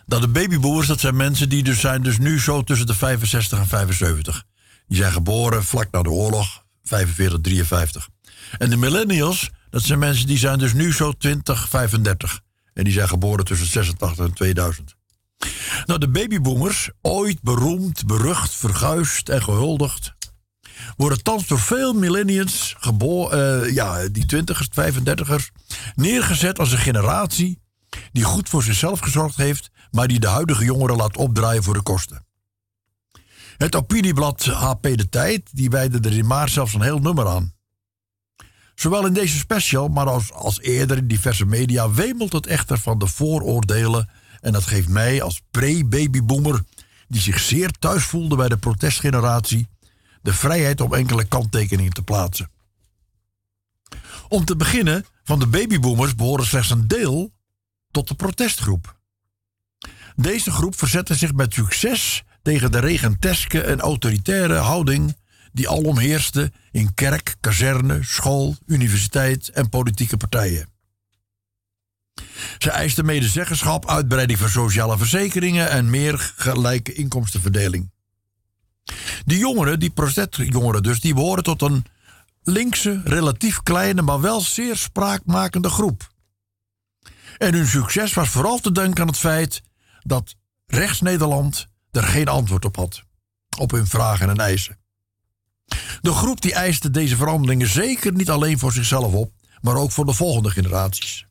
Nou, 0.05 0.21
de 0.21 0.27
babyboomers, 0.27 0.88
dat 0.88 0.99
zijn 0.99 1.15
mensen 1.15 1.49
die 1.49 1.63
dus 1.63 1.79
zijn 1.79 2.03
dus 2.03 2.17
nu 2.17 2.39
zo 2.39 2.63
tussen 2.63 2.88
de 2.88 2.95
65 2.95 3.59
en 3.59 3.67
75. 3.67 4.43
Die 4.88 4.97
zijn 4.97 5.11
geboren 5.11 5.63
vlak 5.63 5.91
na 5.91 6.01
de 6.01 6.09
oorlog, 6.09 6.63
45, 6.83 7.41
53. 7.41 8.09
En 8.57 8.69
de 8.69 8.77
millennials, 8.77 9.49
dat 9.69 9.81
zijn 9.81 9.99
mensen 9.99 10.27
die 10.27 10.38
zijn 10.38 10.59
dus 10.59 10.73
nu 10.73 10.93
zo 10.93 11.11
20, 11.11 11.69
35. 11.69 12.41
En 12.73 12.83
die 12.83 12.93
zijn 12.93 13.07
geboren 13.07 13.45
tussen 13.45 13.67
86 13.67 14.25
en 14.25 14.33
2000. 14.33 14.95
Nou, 15.85 15.99
de 15.99 16.09
babyboomers, 16.09 16.89
ooit 17.01 17.41
beroemd, 17.41 18.05
berucht, 18.05 18.55
verguisd 18.55 19.29
en 19.29 19.43
gehuldigd, 19.43 20.13
worden 20.97 21.23
thans 21.23 21.47
door 21.47 21.59
veel 21.59 21.93
millennials, 21.93 22.75
geboren, 22.79 23.73
ja, 23.73 24.07
die 24.07 24.25
twintigers, 24.25 24.69
35ers, 24.69 25.63
neergezet 25.95 26.59
als 26.59 26.71
een 26.71 26.77
generatie 26.77 27.63
die 28.11 28.23
goed 28.23 28.49
voor 28.49 28.63
zichzelf 28.63 28.99
gezorgd 28.99 29.37
heeft, 29.37 29.71
maar 29.91 30.07
die 30.07 30.19
de 30.19 30.27
huidige 30.27 30.63
jongeren 30.63 30.95
laat 30.95 31.17
opdraaien 31.17 31.63
voor 31.63 31.73
de 31.73 31.81
kosten. 31.81 32.25
Het 33.57 33.75
opinieblad 33.75 34.45
HP 34.45 34.83
De 34.83 35.09
Tijd, 35.09 35.49
die 35.51 35.69
wijde 35.69 36.09
er 36.09 36.17
in 36.17 36.27
maart 36.27 36.51
zelfs 36.51 36.73
een 36.73 36.81
heel 36.81 36.99
nummer 36.99 37.27
aan. 37.27 37.53
Zowel 38.75 39.05
in 39.05 39.13
deze 39.13 39.37
special, 39.37 39.87
maar 39.87 40.07
als, 40.07 40.31
als 40.31 40.61
eerder 40.61 40.97
in 40.97 41.07
diverse 41.07 41.45
media 41.45 41.91
wemelt 41.91 42.33
het 42.33 42.47
echter 42.47 42.79
van 42.79 42.99
de 42.99 43.07
vooroordelen. 43.07 44.09
En 44.41 44.51
dat 44.51 44.65
geeft 44.65 44.89
mij 44.89 45.21
als 45.21 45.41
pre-babyboomer, 45.51 46.63
die 47.07 47.21
zich 47.21 47.39
zeer 47.39 47.71
thuis 47.71 48.03
voelde 48.03 48.35
bij 48.35 48.47
de 48.47 48.57
protestgeneratie, 48.57 49.67
de 50.25 50.33
vrijheid 50.33 50.81
om 50.81 50.93
enkele 50.93 51.25
kanttekeningen 51.25 51.93
te 51.93 52.01
plaatsen. 52.01 52.49
Om 54.27 54.45
te 54.45 54.55
beginnen, 54.55 55.05
van 55.23 55.39
de 55.39 55.47
babyboomers 55.47 56.15
behoren 56.15 56.45
slechts 56.45 56.69
een 56.69 56.88
deel 56.88 57.33
tot 57.91 58.07
de 58.07 58.15
protestgroep. 58.15 58.99
Deze 60.15 60.51
groep 60.51 60.77
verzette 60.77 61.15
zich 61.15 61.33
met 61.33 61.53
succes 61.53 62.23
tegen 62.41 62.71
de 62.71 62.79
regenteske 62.79 63.61
en 63.61 63.79
autoritaire 63.79 64.55
houding 64.55 65.17
die 65.51 65.69
alom 65.69 65.97
heerste 65.97 66.51
in 66.71 66.93
kerk, 66.93 67.35
kazerne, 67.39 68.03
school, 68.03 68.55
universiteit 68.65 69.49
en 69.49 69.69
politieke 69.69 70.17
partijen. 70.17 70.69
Ze 72.57 72.71
eisten 72.71 73.05
medezeggenschap, 73.05 73.89
uitbreiding 73.89 74.39
van 74.39 74.49
sociale 74.49 74.97
verzekeringen 74.97 75.69
en 75.69 75.89
meer 75.89 76.33
gelijke 76.35 76.93
inkomstenverdeling. 76.93 77.93
Die 79.25 79.37
jongeren, 79.37 79.79
die 79.79 79.89
protestjongeren 79.89 80.83
dus, 80.83 80.99
die 80.99 81.13
behoren 81.13 81.43
tot 81.43 81.61
een 81.61 81.85
linkse, 82.43 83.01
relatief 83.03 83.63
kleine, 83.63 84.01
maar 84.01 84.21
wel 84.21 84.41
zeer 84.41 84.77
spraakmakende 84.77 85.69
groep. 85.69 86.13
En 87.37 87.53
hun 87.53 87.67
succes 87.67 88.13
was 88.13 88.29
vooral 88.29 88.59
te 88.59 88.71
danken 88.71 89.01
aan 89.01 89.07
het 89.07 89.17
feit 89.17 89.61
dat 90.01 90.35
rechts-Nederland 90.65 91.67
er 91.91 92.03
geen 92.03 92.27
antwoord 92.27 92.65
op 92.65 92.75
had. 92.75 93.03
Op 93.57 93.71
hun 93.71 93.87
vragen 93.87 94.29
en 94.29 94.37
eisen. 94.37 94.77
De 96.01 96.11
groep 96.11 96.41
die 96.41 96.53
eiste 96.53 96.91
deze 96.91 97.15
veranderingen 97.15 97.67
zeker 97.67 98.13
niet 98.13 98.29
alleen 98.29 98.59
voor 98.59 98.71
zichzelf 98.71 99.13
op, 99.13 99.31
maar 99.61 99.75
ook 99.75 99.91
voor 99.91 100.05
de 100.05 100.13
volgende 100.13 100.49
generaties. 100.49 101.25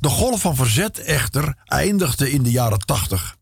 De 0.00 0.08
golf 0.08 0.40
van 0.40 0.56
verzet 0.56 0.98
echter 0.98 1.56
eindigde 1.64 2.30
in 2.30 2.42
de 2.42 2.50
jaren 2.50 2.78
80. 2.78 3.35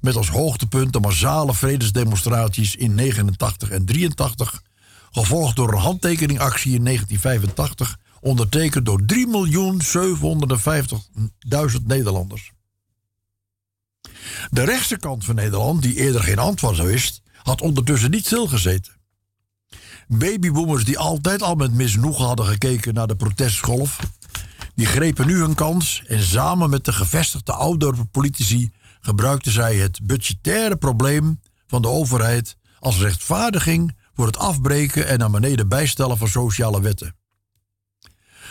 Met 0.00 0.16
als 0.16 0.28
hoogtepunt 0.28 0.92
de 0.92 1.00
massale 1.00 1.54
vredesdemonstraties 1.54 2.76
in 2.76 2.94
89 2.94 3.70
en 3.70 3.84
83, 3.84 4.62
gevolgd 5.10 5.56
door 5.56 5.72
een 5.72 5.78
handtekeningactie 5.78 6.74
in 6.74 6.84
1985, 6.84 7.98
ondertekend 8.20 8.84
door 8.84 9.00
3.750.000 11.76 11.82
Nederlanders. 11.86 12.52
De 14.50 14.64
rechtse 14.64 14.96
kant 14.96 15.24
van 15.24 15.34
Nederland, 15.34 15.82
die 15.82 15.94
eerder 15.94 16.22
geen 16.22 16.38
antwoord 16.38 16.78
wist, 16.78 17.22
had 17.42 17.60
ondertussen 17.60 18.10
niet 18.10 18.26
stilgezeten. 18.26 18.92
Babyboomers 20.08 20.84
die 20.84 20.98
altijd 20.98 21.42
al 21.42 21.54
met 21.54 21.72
misnoegen 21.72 22.24
hadden 22.24 22.46
gekeken 22.46 22.94
naar 22.94 23.06
de 23.06 23.16
protestgolf, 23.16 23.98
die 24.74 24.86
grepen 24.86 25.26
nu 25.26 25.38
hun 25.38 25.54
kans 25.54 26.02
en 26.06 26.22
samen 26.22 26.70
met 26.70 26.84
de 26.84 26.92
gevestigde 26.92 27.52
oudere 27.52 28.04
politici 28.04 28.70
gebruikten 29.06 29.52
zij 29.52 29.76
het 29.76 30.00
budgettaire 30.02 30.76
probleem 30.76 31.40
van 31.66 31.82
de 31.82 31.88
overheid 31.88 32.56
als 32.78 32.98
rechtvaardiging 32.98 33.96
voor 34.14 34.26
het 34.26 34.38
afbreken 34.38 35.06
en 35.06 35.18
naar 35.18 35.30
beneden 35.30 35.68
bijstellen 35.68 36.18
van 36.18 36.28
sociale 36.28 36.80
wetten. 36.80 37.16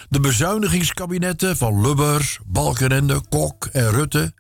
De 0.09 0.19
bezuinigingskabinetten 0.19 1.57
van 1.57 1.81
Lubbers, 1.81 2.39
Balkenende, 2.45 3.21
Kok 3.29 3.65
en 3.65 3.89
Rutte, 3.89 4.33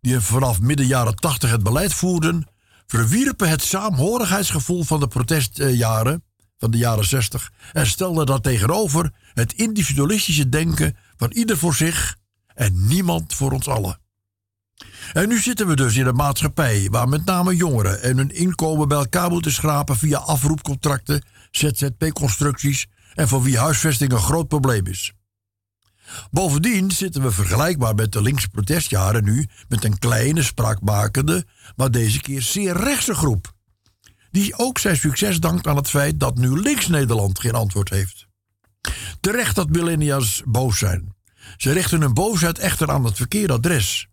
die 0.00 0.20
vanaf 0.20 0.60
midden 0.60 0.86
jaren 0.86 1.14
80 1.14 1.50
het 1.50 1.62
beleid 1.62 1.94
voerden, 1.94 2.46
verwierpen 2.86 3.48
het 3.48 3.62
saamhorigheidsgevoel 3.62 4.84
van 4.84 5.00
de 5.00 5.08
protestjaren 5.08 6.24
van 6.58 6.70
de 6.70 6.78
jaren 6.78 7.04
60 7.04 7.52
en 7.72 7.86
stelden 7.86 8.26
dat 8.26 8.42
tegenover 8.42 9.12
het 9.32 9.52
individualistische 9.52 10.48
denken 10.48 10.96
van 11.16 11.30
ieder 11.30 11.58
voor 11.58 11.74
zich 11.74 12.16
en 12.54 12.86
niemand 12.86 13.34
voor 13.34 13.52
ons 13.52 13.68
allen. 13.68 14.00
En 15.12 15.28
nu 15.28 15.38
zitten 15.40 15.66
we 15.66 15.76
dus 15.76 15.96
in 15.96 16.06
een 16.06 16.14
maatschappij 16.14 16.88
waar 16.90 17.08
met 17.08 17.24
name 17.24 17.56
jongeren 17.56 18.02
en 18.02 18.16
hun 18.16 18.34
inkomen 18.34 18.88
bij 18.88 18.98
elkaar 18.98 19.30
moeten 19.30 19.52
schrapen 19.52 19.96
via 19.96 20.18
afroepcontracten, 20.18 21.24
ZZP-constructies 21.50 22.86
en 23.14 23.28
voor 23.28 23.42
wie 23.42 23.58
huisvesting 23.58 24.12
een 24.12 24.18
groot 24.18 24.48
probleem 24.48 24.86
is. 24.86 25.12
Bovendien 26.30 26.90
zitten 26.90 27.22
we 27.22 27.30
vergelijkbaar 27.30 27.94
met 27.94 28.12
de 28.12 28.22
linkse 28.22 28.48
protestjaren 28.48 29.24
nu 29.24 29.48
met 29.68 29.84
een 29.84 29.98
kleine, 29.98 30.42
spraakmakende, 30.42 31.46
maar 31.76 31.90
deze 31.90 32.20
keer 32.20 32.42
zeer 32.42 32.76
rechtse 32.76 33.14
groep. 33.14 33.52
Die 34.30 34.58
ook 34.58 34.78
zijn 34.78 34.96
succes 34.96 35.40
dankt 35.40 35.66
aan 35.66 35.76
het 35.76 35.88
feit 35.88 36.20
dat 36.20 36.38
nu 36.38 36.60
links 36.60 36.86
Nederland 36.86 37.40
geen 37.40 37.54
antwoord 37.54 37.90
heeft. 37.90 38.26
Terecht 39.20 39.54
dat 39.54 39.68
millennials 39.68 40.42
boos 40.44 40.78
zijn. 40.78 41.14
Ze 41.56 41.72
richten 41.72 42.00
hun 42.00 42.14
boosheid 42.14 42.58
echter 42.58 42.90
aan 42.90 43.04
het 43.04 43.16
verkeerde 43.16 43.52
adres. 43.52 44.09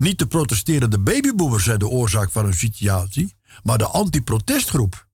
Niet 0.00 0.18
de 0.18 0.26
protesterende 0.26 0.98
babyboomers 0.98 1.64
zijn 1.64 1.78
de 1.78 1.88
oorzaak 1.88 2.30
van 2.30 2.44
hun 2.44 2.54
situatie, 2.54 3.34
maar 3.62 3.78
de 3.78 3.86
anti-protestgroep. 3.86 5.06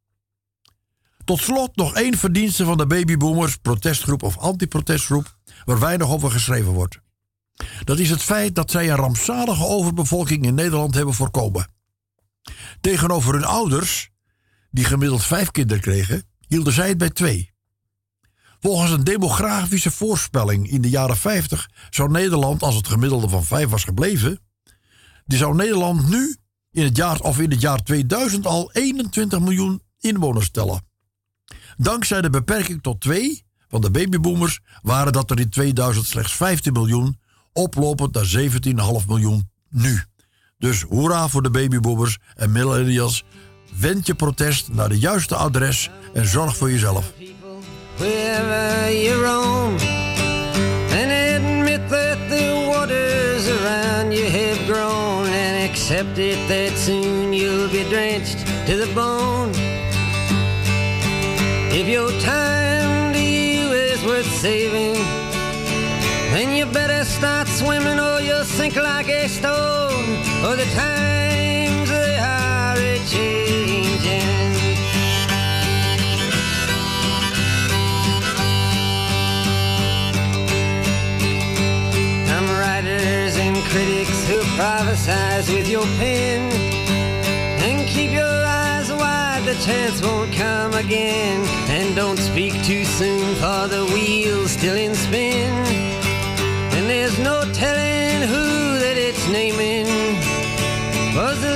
Tot 1.25 1.40
slot 1.40 1.77
nog 1.77 1.94
één 1.94 2.18
verdienste 2.18 2.64
van 2.64 2.77
de 2.77 2.87
babyboomers, 2.87 3.57
protestgroep 3.57 4.22
of 4.22 4.38
anti-protestgroep, 4.38 5.38
waar 5.64 5.79
weinig 5.79 6.09
over 6.09 6.31
geschreven 6.31 6.72
wordt. 6.72 6.99
Dat 7.85 7.99
is 7.99 8.11
het 8.11 8.22
feit 8.22 8.55
dat 8.55 8.70
zij 8.70 8.90
een 8.90 8.96
rampzalige 8.96 9.64
overbevolking 9.64 10.44
in 10.44 10.55
Nederland 10.55 10.94
hebben 10.94 11.14
voorkomen. 11.14 11.68
Tegenover 12.81 13.35
hun 13.35 13.44
ouders, 13.44 14.11
die 14.70 14.85
gemiddeld 14.85 15.25
vijf 15.25 15.51
kinderen 15.51 15.83
kregen, 15.83 16.25
hielden 16.49 16.72
zij 16.72 16.88
het 16.88 16.99
bij 16.99 17.11
twee. 17.11 17.53
Volgens 18.61 18.90
een 18.90 19.05
demografische 19.05 19.90
voorspelling 19.90 20.70
in 20.70 20.81
de 20.81 20.90
jaren 20.90 21.16
50 21.16 21.70
zou 21.90 22.11
Nederland, 22.11 22.62
als 22.62 22.75
het 22.75 22.88
gemiddelde 22.88 23.29
van 23.29 23.44
vijf 23.44 23.68
was 23.68 23.85
gebleven, 23.85 24.40
die 25.27 25.39
zou 25.39 25.55
Nederland 25.55 26.09
nu 26.09 26.37
in 26.71 26.85
het 26.85 26.97
jaar 26.97 27.21
of 27.21 27.39
in 27.39 27.51
het 27.51 27.61
jaar 27.61 27.83
2000 27.83 28.47
al 28.47 28.73
21 28.73 29.41
miljoen 29.41 29.83
inwoners 29.99 30.51
tellen. 30.51 30.85
Dankzij 31.77 32.21
de 32.21 32.31
beperking 32.31 32.83
tot 32.83 33.01
twee 33.01 33.45
van 33.69 33.81
de 33.81 33.91
babyboomers 33.91 34.61
waren 34.83 35.12
dat 35.12 35.31
er 35.31 35.41
in 35.41 35.49
2000 35.49 36.07
slechts 36.07 36.33
15 36.33 36.73
miljoen, 36.73 37.21
oplopend 37.53 38.15
naar 38.15 38.51
17,5 39.01 39.07
miljoen 39.07 39.51
nu. 39.71 40.03
Dus 40.59 40.83
hoera 40.83 41.29
voor 41.29 41.43
de 41.43 41.51
babyboomers 41.51 42.19
en 42.35 42.53
millennials. 42.53 43.25
Wend 43.79 44.07
je 44.07 44.15
protest 44.15 44.73
naar 44.73 44.89
de 44.89 44.99
juiste 44.99 45.35
adres 45.35 45.91
en 46.15 46.27
zorg 46.27 46.57
voor 46.57 46.71
jezelf. 46.71 47.12
Accept 55.88 56.18
it 56.18 56.49
that 56.49 56.77
soon 56.77 57.33
you'll 57.33 57.70
be 57.70 57.85
drenched 57.85 58.40
to 58.66 58.77
the 58.77 58.92
bone. 58.92 59.53
If 61.70 61.87
your 61.87 62.11
time 62.18 63.12
to 63.12 63.20
you 63.22 63.70
is 63.70 64.05
worth 64.05 64.27
saving, 64.27 64.94
then 66.35 66.57
you 66.57 66.66
better 66.66 67.05
start 67.05 67.46
swimming 67.46 68.01
or 68.01 68.20
you'll 68.20 68.42
sink 68.42 68.75
like 68.75 69.09
a 69.09 69.29
stone. 69.29 70.09
Or 70.44 70.57
the 70.57 70.68
times 70.75 71.88
they 71.88 72.18
are 72.18 72.77
a 72.77 72.99
changing. 73.07 73.86
With 85.51 85.69
your 85.69 85.85
pen. 85.99 86.51
And 87.61 87.87
keep 87.87 88.11
your 88.11 88.25
eyes 88.25 88.91
wide, 88.91 89.43
the 89.45 89.55
chance 89.65 90.03
won't 90.03 90.33
come 90.33 90.73
again. 90.75 91.45
And 91.69 91.95
don't 91.95 92.19
speak 92.19 92.55
too 92.65 92.85
soon, 92.85 93.35
for 93.37 93.69
the 93.69 93.85
wheel's 93.93 94.53
still 94.53 94.77
in 94.77 94.95
spin. 94.95 95.53
And 96.77 96.89
there's 96.89 97.19
no 97.19 97.43
telling 97.53 98.23
who 98.33 98.79
that 98.83 98.97
it's 98.97 99.29
naming. 99.29 99.87
Was 101.15 101.41
the 101.41 101.56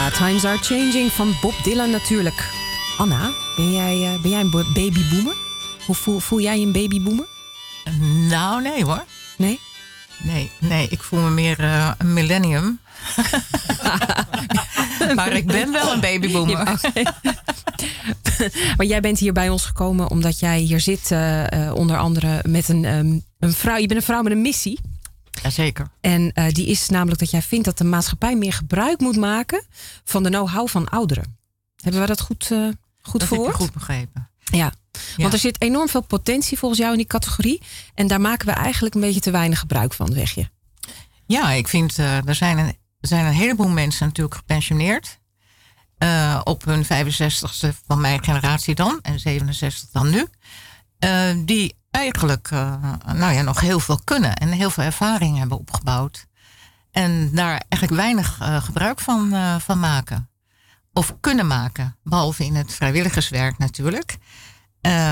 Ja, 0.00 0.10
Times 0.10 0.44
Are 0.44 0.58
Changing 0.58 1.12
van 1.12 1.34
Bob 1.40 1.54
Dylan 1.64 1.90
natuurlijk. 1.90 2.50
Anna, 2.98 3.30
ben 3.56 3.72
jij, 3.72 4.12
eh, 4.14 4.20
ben 4.20 4.30
jij 4.30 4.40
een 4.40 4.50
bo- 4.50 4.72
babyboomer? 4.74 5.34
Hoe 5.86 5.94
voel, 5.94 6.18
voel 6.18 6.40
jij 6.40 6.60
je 6.60 6.66
een 6.66 6.72
babyboomer? 6.72 7.26
Nou, 8.28 8.62
nee 8.62 8.84
hoor. 8.84 9.04
Nee? 9.36 9.60
Nee, 10.22 10.50
nee 10.58 10.86
ik 10.90 11.02
voel 11.02 11.20
me 11.20 11.30
meer 11.30 11.58
eh, 11.58 11.90
een 11.98 12.12
millennium. 12.12 12.80
maar 15.16 15.32
ik 15.32 15.46
ben 15.46 15.72
wel 15.72 15.92
een 15.92 16.00
babyboomer. 16.00 16.80
Ja, 16.94 17.14
maar 18.76 18.86
jij 18.86 19.00
bent 19.00 19.18
hier 19.18 19.32
bij 19.32 19.48
ons 19.48 19.64
gekomen 19.64 20.10
omdat 20.10 20.38
jij 20.38 20.58
hier 20.58 20.80
zit, 20.80 21.10
eh, 21.10 21.70
onder 21.74 21.96
andere 21.98 22.42
met 22.48 22.68
een, 22.68 22.84
ehm, 22.84 23.18
een 23.38 23.52
vrouw. 23.52 23.76
Je 23.76 23.86
bent 23.86 24.00
een 24.00 24.06
vrouw 24.06 24.22
met 24.22 24.32
een 24.32 24.42
missie. 24.42 24.80
Jazeker. 25.42 25.90
En 26.00 26.32
eh, 26.32 26.52
die 26.52 26.66
is 26.66 26.88
namelijk 26.88 27.18
dat 27.18 27.30
jij 27.30 27.42
vindt 27.42 27.64
dat 27.64 27.78
de 27.78 27.84
maatschappij 27.84 28.36
meer 28.36 28.52
gebruik 28.52 29.00
moet 29.00 29.16
maken 29.16 29.64
van 30.04 30.22
de 30.22 30.28
know-how 30.28 30.68
van 30.68 30.88
ouderen. 30.88 31.38
Hebben 31.76 32.00
we 32.00 32.06
dat 32.06 32.20
goed, 32.20 32.50
eh 32.50 32.68
goed 33.02 33.20
Dat 33.20 33.28
verwoord? 33.28 33.54
goed 33.54 33.72
begrepen. 33.72 34.30
Ja. 34.44 34.72
want 35.16 35.32
er 35.32 35.38
zit 35.38 35.62
enorm 35.62 35.88
veel 35.88 36.00
potentie 36.00 36.58
volgens 36.58 36.80
jou 36.80 36.92
in 36.92 36.98
die 36.98 37.06
categorie. 37.06 37.62
En 37.94 38.06
daar 38.06 38.20
maken 38.20 38.46
we 38.46 38.52
eigenlijk 38.52 38.94
een 38.94 39.00
beetje 39.00 39.20
te 39.20 39.30
weinig 39.30 39.58
gebruik 39.58 39.94
van, 39.94 40.12
zeg 40.12 40.30
je. 40.30 40.48
Ja, 41.26 41.52
ik 41.52 41.68
vind, 41.68 41.98
eh, 41.98 42.28
er, 42.28 42.34
zijn 42.34 42.58
een, 42.58 42.76
er 43.00 43.08
zijn 43.08 43.26
een 43.26 43.32
heleboel 43.32 43.68
mensen 43.68 44.06
natuurlijk 44.06 44.36
gepensioneerd. 44.36 45.18
Op 46.44 46.64
hun 46.64 46.84
65ste 46.84 47.68
van 47.86 48.00
mijn 48.00 48.24
generatie 48.24 48.74
dan. 48.74 48.98
En 49.02 49.20
67 49.20 49.88
dan 49.92 50.10
nu. 50.10 50.26
die 51.44 51.74
eigenlijk 51.90 52.50
eh, 52.50 52.82
nou 53.14 53.32
ja, 53.32 53.42
nog 53.42 53.60
heel 53.60 53.80
veel 53.80 54.00
kunnen. 54.04 54.36
En 54.36 54.48
heel 54.48 54.70
veel 54.70 54.84
ervaring 54.84 55.38
hebben 55.38 55.58
opgebouwd. 55.58 56.26
En 56.90 57.30
daar 57.34 57.62
eigenlijk 57.68 58.02
weinig 58.02 58.40
eh, 58.40 58.62
gebruik 58.62 59.00
van, 59.00 59.32
eh, 59.32 59.58
van 59.58 59.80
maken. 59.80 60.28
Of 60.92 61.14
kunnen 61.20 61.46
maken. 61.46 61.96
Behalve 62.02 62.44
in 62.44 62.54
het 62.54 62.72
vrijwilligerswerk 62.72 63.58
natuurlijk. 63.58 64.18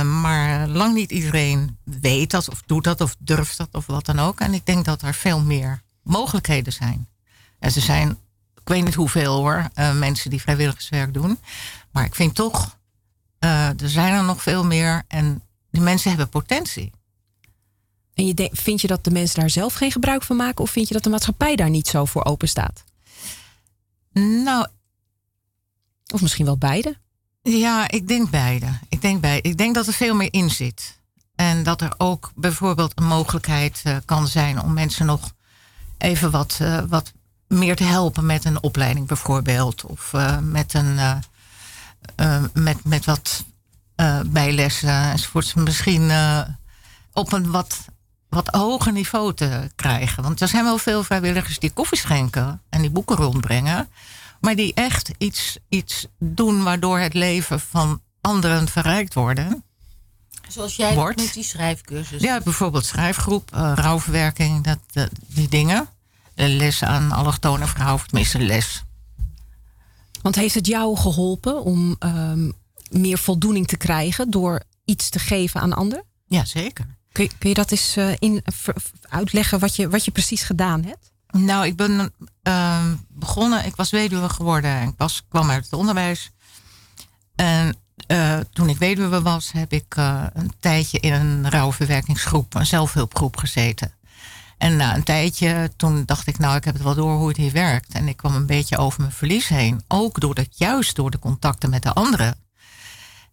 Maar 0.04 0.68
lang 0.68 0.94
niet 0.94 1.10
iedereen 1.10 1.78
weet 1.84 2.30
dat 2.30 2.48
of 2.48 2.62
doet 2.66 2.84
dat 2.84 3.00
of 3.00 3.16
durft 3.18 3.56
dat 3.56 3.68
of 3.72 3.86
wat 3.86 4.06
dan 4.06 4.18
ook. 4.18 4.40
En 4.40 4.54
ik 4.54 4.66
denk 4.66 4.84
dat 4.84 5.02
er 5.02 5.14
veel 5.14 5.40
meer 5.40 5.82
mogelijkheden 6.02 6.72
zijn. 6.72 7.08
En 7.58 7.70
ze 7.70 7.80
zijn, 7.80 8.10
ik 8.54 8.68
weet 8.68 8.84
niet 8.84 8.94
hoeveel 8.94 9.36
hoor, 9.36 9.68
mensen 9.94 10.30
die 10.30 10.40
vrijwilligerswerk 10.40 11.14
doen. 11.14 11.38
Maar 11.90 12.04
ik 12.04 12.14
vind 12.14 12.34
toch, 12.34 12.78
er 13.38 13.74
zijn 13.88 14.14
er 14.14 14.24
nog 14.24 14.42
veel 14.42 14.64
meer. 14.64 15.02
En 15.08 15.42
mensen 15.80 16.08
hebben 16.10 16.28
potentie. 16.28 16.90
En 18.14 18.26
je 18.26 18.50
vind 18.52 18.80
je 18.80 18.86
dat 18.86 19.04
de 19.04 19.10
mensen 19.10 19.40
daar 19.40 19.50
zelf 19.50 19.74
geen 19.74 19.92
gebruik 19.92 20.22
van 20.22 20.36
maken? 20.36 20.64
Of 20.64 20.70
vind 20.70 20.88
je 20.88 20.94
dat 20.94 21.02
de 21.02 21.10
maatschappij 21.10 21.56
daar 21.56 21.70
niet 21.70 21.88
zo 21.88 22.04
voor 22.04 22.24
open 22.24 22.48
staat? 22.48 22.84
Nou. 24.12 24.66
Of 26.12 26.20
misschien 26.20 26.44
wel 26.44 26.58
beide? 26.58 26.96
Ja, 27.42 27.90
ik 27.90 28.08
denk 28.08 28.30
beide. 28.30 28.66
Ik 28.88 29.00
denk, 29.00 29.20
beide. 29.20 29.48
ik 29.48 29.58
denk 29.58 29.74
dat 29.74 29.86
er 29.86 29.92
veel 29.92 30.14
meer 30.14 30.32
in 30.32 30.50
zit. 30.50 30.98
En 31.34 31.62
dat 31.62 31.80
er 31.80 31.94
ook 31.98 32.32
bijvoorbeeld 32.34 32.92
een 32.94 33.06
mogelijkheid 33.06 33.80
eh, 33.84 33.96
kan 34.04 34.26
zijn 34.26 34.62
om 34.62 34.72
mensen 34.72 35.06
nog 35.06 35.32
even 35.98 36.30
wat, 36.30 36.58
eh, 36.60 36.82
wat 36.88 37.12
meer 37.46 37.76
te 37.76 37.84
helpen 37.84 38.26
met 38.26 38.44
een 38.44 38.62
opleiding 38.62 39.06
bijvoorbeeld. 39.06 39.84
Of 39.84 40.12
eh, 40.12 40.38
met, 40.38 40.74
een, 40.74 40.98
met, 42.52 42.84
met 42.84 43.04
wat 43.04 43.44
eh, 43.98 44.20
bijlessen 44.26 45.02
enzovoorts. 45.10 45.54
Misschien 45.54 46.10
eh, 46.10 46.40
op 47.12 47.32
een 47.32 47.50
wat, 47.50 47.78
wat 48.28 48.48
hoger 48.48 48.92
niveau 48.92 49.34
te 49.34 49.70
krijgen. 49.74 50.22
Want 50.22 50.40
er 50.40 50.48
zijn 50.48 50.64
wel 50.64 50.78
veel 50.78 51.02
vrijwilligers 51.04 51.58
die 51.58 51.70
koffie 51.70 51.98
schenken 51.98 52.62
en 52.70 52.80
die 52.80 52.90
boeken 52.90 53.16
rondbrengen. 53.16 53.88
Maar 54.40 54.54
die 54.56 54.74
echt 54.74 55.10
iets, 55.18 55.58
iets 55.68 56.06
doen 56.18 56.62
waardoor 56.62 56.98
het 56.98 57.14
leven 57.14 57.60
van 57.60 58.00
anderen 58.20 58.68
verrijkt 58.68 59.14
worden. 59.14 59.62
Zoals 60.48 60.76
jij 60.76 60.94
Wordt. 60.94 61.20
met 61.20 61.32
die 61.32 61.44
schrijfcursus. 61.44 62.22
Ja, 62.22 62.40
bijvoorbeeld 62.40 62.86
schrijfgroep, 62.86 63.54
eh, 63.54 63.72
rouwverwerking, 63.74 64.64
dat, 64.64 64.78
dat- 64.92 65.10
die 65.26 65.48
dingen. 65.48 65.88
De 66.34 66.48
les 66.48 66.82
aan 66.82 67.12
allochtone 67.12 67.66
vrouwen, 67.66 68.06
tenminste 68.06 68.38
les. 68.38 68.82
Want 70.22 70.34
heeft 70.34 70.54
het 70.54 70.66
jou 70.66 70.96
geholpen 70.96 71.64
om 71.64 71.96
ehm, 71.98 72.50
meer 72.90 73.18
voldoening 73.18 73.66
te 73.66 73.76
krijgen 73.76 74.30
door 74.30 74.62
iets 74.84 75.08
te 75.08 75.18
geven 75.18 75.60
aan 75.60 75.72
anderen? 75.72 76.04
Ja, 76.26 76.44
zeker. 76.44 76.86
Kun 77.12 77.24
je, 77.24 77.30
kun 77.38 77.48
je 77.48 77.54
dat 77.54 77.70
eens 77.70 77.96
eh, 77.96 78.10
in, 78.18 78.40
ver- 78.44 78.82
uitleggen 79.08 79.58
wat 79.58 79.76
je, 79.76 79.88
wat 79.88 80.04
je 80.04 80.10
precies 80.10 80.42
gedaan 80.42 80.84
hebt? 80.84 81.12
Nou, 81.30 81.66
ik 81.66 81.76
ben 81.76 82.12
ehm, 82.42 82.94
begonnen, 83.08 83.64
ik 83.66 83.76
was 83.76 83.90
weduwe 83.90 84.28
geworden 84.28 84.70
en 84.70 84.88
ik 84.88 84.94
was, 84.96 85.22
kwam 85.28 85.50
uit 85.50 85.64
het 85.64 85.72
onderwijs. 85.72 86.30
En 87.34 87.76
eh, 88.06 88.38
toen 88.52 88.68
ik 88.68 88.76
weduwe 88.78 89.22
was, 89.22 89.52
heb 89.52 89.72
ik 89.72 89.96
eh, 89.96 90.24
een 90.32 90.52
tijdje 90.60 90.98
in 91.00 91.12
een 91.12 91.50
rouwverwerkingsgroep, 91.50 92.54
een 92.54 92.66
zelfhulpgroep 92.66 93.36
gezeten. 93.36 93.92
En 94.58 94.76
na 94.76 94.94
een 94.94 95.02
tijdje, 95.02 95.70
toen 95.76 96.02
dacht 96.06 96.26
ik, 96.26 96.38
nou, 96.38 96.56
ik 96.56 96.64
heb 96.64 96.74
het 96.74 96.82
wel 96.82 96.94
door 96.94 97.16
hoe 97.16 97.28
het 97.28 97.36
hier 97.36 97.52
werkt. 97.52 97.92
En 97.92 98.08
ik 98.08 98.16
kwam 98.16 98.34
een 98.34 98.46
beetje 98.46 98.76
over 98.76 99.00
mijn 99.00 99.12
verlies 99.12 99.48
heen. 99.48 99.82
Ook 99.88 100.20
door 100.20 100.34
dat, 100.34 100.58
juist 100.58 100.96
door 100.96 101.10
de 101.10 101.18
contacten 101.18 101.70
met 101.70 101.82
de 101.82 101.92
anderen. 101.92 102.36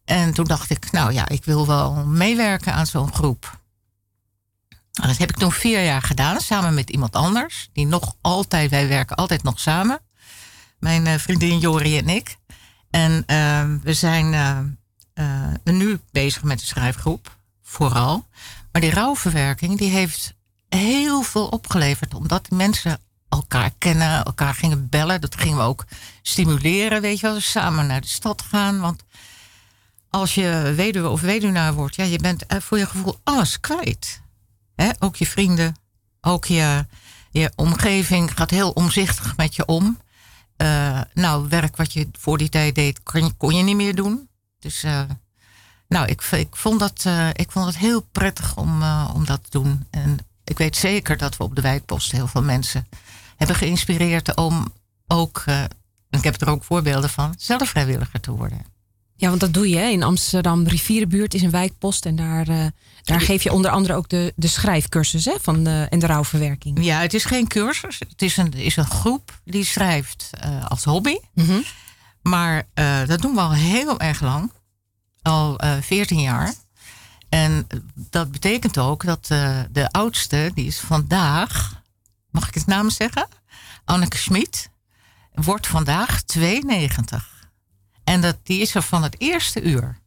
En 0.06 0.34
toen 0.34 0.46
dacht 0.46 0.70
ik, 0.70 0.92
nou 0.92 1.14
ja, 1.14 1.28
ik 1.28 1.46
wil 1.46 1.68
wel 1.68 1.94
meewerken 2.06 2.74
aan 2.74 2.88
zo'n 2.88 3.14
groep. 3.14 3.60
En 5.02 5.08
dat 5.08 5.18
heb 5.18 5.30
ik 5.30 5.38
toen 5.38 5.52
vier 5.52 5.84
jaar 5.84 6.02
gedaan, 6.02 6.42
samen 6.42 6.74
met 6.74 6.90
iemand 6.90 7.16
anders. 7.16 7.70
Die 7.74 7.86
nog 7.86 8.16
altijd, 8.22 8.70
wij 8.70 8.88
werken 8.88 9.16
altijd 9.16 9.44
nog 9.44 9.60
samen. 9.60 10.00
Mijn 10.80 11.08
eh, 11.08 11.18
vriendin 11.18 11.60
Jori 11.60 11.98
en 11.98 12.10
ik. 12.10 12.38
En 12.96 13.24
eh, 13.26 13.66
we 13.84 13.94
zijn 13.94 14.34
eh, 14.34 14.60
eh, 15.14 15.54
nu 15.64 16.00
bezig 16.12 16.44
met 16.44 16.60
de 16.60 16.66
schrijfgroep, 16.66 17.38
vooral. 17.64 18.26
Maar 18.72 18.82
die 18.82 18.94
rouwverwerking, 18.94 19.78
die 19.78 19.90
heeft 19.90 20.34
heel 20.70 21.22
veel 21.22 21.48
opgeleverd. 21.48 22.14
Omdat 22.14 22.50
mensen 22.50 23.00
elkaar 23.30 23.72
kennen, 23.78 24.26
elkaar 24.26 24.54
gingen 24.54 24.90
bellen. 24.90 25.22
Dat 25.22 25.36
gingen 25.36 25.58
we 25.58 25.64
ook 25.64 25.86
stimuleren, 26.22 27.02
weet 27.02 27.20
je 27.20 27.28
wel. 27.28 27.40
Samen 27.40 27.88
naar 27.88 28.02
de 28.02 28.08
stad 28.08 28.42
gaan. 28.42 28.80
Want 28.80 29.04
als 30.16 30.36
je 30.36 30.74
weduwe 30.76 31.10
of 31.10 31.22
weduwnaar 31.22 31.74
wordt, 31.74 31.96
ja, 31.96 32.04
je 32.04 32.20
bent 32.20 32.46
eh, 32.46 32.60
voor 32.60 32.78
je 32.78 32.86
gevoel 32.86 33.20
alles 33.24 33.60
kwijt. 33.60 34.22
Hè? 34.76 34.90
Ook 35.00 35.16
je 35.16 35.28
vrienden, 35.28 35.76
ook 36.22 36.46
je, 36.46 36.86
je 37.32 37.52
omgeving 37.56 38.32
gaat 38.36 38.50
heel 38.50 38.72
omzichtig 38.72 39.38
met 39.38 39.56
je 39.56 39.66
om. 39.66 40.00
Eh, 40.58 41.02
nou, 41.14 41.48
werk 41.50 41.76
wat 41.76 41.94
je 41.94 42.08
voor 42.20 42.38
die 42.38 42.50
tijd 42.50 42.76
deed, 42.76 43.04
kon 43.04 43.34
je, 43.50 43.58
je 43.58 43.64
niet 43.64 43.76
meer 43.76 43.96
doen. 43.96 44.30
Dus 44.60 44.84
eh, 44.84 45.02
nou, 45.88 46.08
ik, 46.08 46.22
ik, 46.22 46.56
vond 46.56 46.80
dat, 46.80 47.06
ik 47.34 47.52
vond 47.52 47.66
het 47.66 47.78
heel 47.78 48.02
prettig 48.02 48.58
om, 48.58 48.84
om 49.14 49.26
dat 49.26 49.44
te 49.44 49.50
doen. 49.50 49.88
En 49.90 50.18
ik 50.44 50.58
weet 50.58 50.76
zeker 50.76 51.18
dat 51.18 51.38
we 51.38 51.44
op 51.44 51.56
de 51.56 51.62
wijkpost 51.62 52.12
heel 52.12 52.28
veel 52.28 52.44
mensen 52.44 52.88
hebben 53.36 53.56
geïnspireerd 53.56 54.36
om 54.36 54.74
ook, 55.08 55.44
ik 56.10 56.24
heb 56.24 56.42
er 56.42 56.50
ook 56.50 56.64
voorbeelden 56.64 57.10
van, 57.10 57.34
zelf 57.38 57.70
vrijwilliger 57.70 58.20
te 58.20 58.32
worden. 58.32 58.75
Ja, 59.16 59.30
want 59.30 59.40
dat 59.40 59.54
doe 59.54 59.70
je 59.70 59.78
hè? 59.78 59.88
in 59.88 60.04
Amsterdam. 60.04 60.68
Rivierenbuurt 60.68 61.34
is 61.34 61.42
een 61.42 61.50
wijkpost. 61.50 62.06
En 62.06 62.16
daar, 62.16 62.48
eh, 62.48 62.66
daar 63.04 63.22
geef 63.22 63.44
je 63.44 63.52
onder 63.52 63.72
andere 63.72 63.94
ook 63.94 64.10
de, 64.10 64.34
de 64.36 64.48
schrijfcursus 64.48 65.26
hè? 65.26 65.34
Van 65.42 65.64
de, 65.64 65.88
en 65.90 66.00
de 66.00 66.06
rouwverwerking. 66.06 66.84
Ja, 66.84 67.00
het 67.00 67.14
is 67.14 67.26
geen 67.26 67.48
cursus. 67.48 68.00
Het 68.00 68.22
is 68.22 68.38
een, 68.38 68.54
is 68.54 68.76
een 68.76 68.86
groep 68.86 69.40
die 69.44 69.66
schrijft 69.66 70.30
eh, 70.40 70.66
als 70.66 70.84
hobby. 70.84 71.18
Mhm. 71.34 71.62
Maar 72.22 72.68
eh, 72.74 73.06
dat 73.06 73.22
doen 73.22 73.34
we 73.34 73.42
al 73.42 73.54
heel 73.54 74.00
erg 74.00 74.22
lang. 74.22 74.52
Al 75.22 75.58
eh 75.58 75.78
14 75.82 76.20
jaar. 76.22 76.54
En 77.30 77.68
dat 77.96 78.32
betekent 78.32 78.78
ook 78.78 79.06
dat 79.06 79.28
eh, 79.30 79.60
de 79.72 79.92
oudste, 79.92 80.52
die 80.54 80.66
is 80.66 80.80
vandaag, 80.80 81.82
mag 82.30 82.48
ik 82.48 82.54
het 82.54 82.66
naam 82.66 82.90
zeggen? 82.90 83.28
Anneke 83.86 84.18
Schmid, 84.18 84.70
wordt 85.34 85.68
vandaag 85.68 86.22
92. 86.22 87.35
En 88.06 88.22
dat, 88.22 88.38
die 88.44 88.62
is 88.62 88.76
er 88.76 88.82
van 88.82 89.04
het 89.04 89.16
eerste 89.18 89.62
uur. 89.62 90.00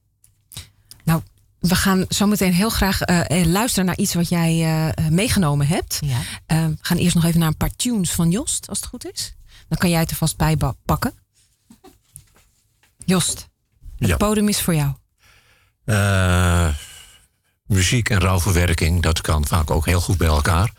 Nou, 1.05 1.23
we 1.59 1.75
gaan 1.75 2.05
zo 2.09 2.27
meteen 2.27 2.53
heel 2.53 2.71
graag 2.71 3.01
eh, 3.03 3.41
eh, 3.41 3.47
luisteren 3.47 3.87
naar 3.87 3.97
iets 3.97 4.15
wat 4.15 4.29
jij 4.29 4.65
eh, 4.95 5.07
meegenomen 5.09 5.67
hebt. 5.67 5.99
Ja. 6.05 6.19
We 6.47 6.77
gaan 6.81 6.97
eerst 6.97 7.15
nog 7.15 7.25
even 7.25 7.39
naar 7.39 7.49
een 7.49 7.57
paar 7.57 7.77
tunes 7.77 8.11
van 8.11 8.31
Jost, 8.31 8.69
als 8.69 8.79
het 8.81 8.89
goed 8.89 9.13
is. 9.13 9.35
Dan 9.69 9.79
kan 9.79 9.91
jij 9.91 10.01
het 10.01 10.11
er 10.11 10.17
vast 10.17 10.37
bij 10.37 10.57
pakken. 10.85 11.13
Jost, 13.05 13.49
het 13.99 14.09
Ja. 14.09 14.17
podium 14.17 14.49
is 14.49 14.61
voor 14.61 14.75
jou. 14.75 14.93
Eh, 15.85 16.69
muziek 17.67 18.09
en 18.11 18.21
rouwverwerking, 18.21 19.03
dat 19.03 19.21
kan 19.21 19.47
vaak 19.47 19.71
ook 19.71 19.87
heel 19.87 20.01
goed 20.01 20.19
bij 20.19 20.29
elkaar. 20.29 20.73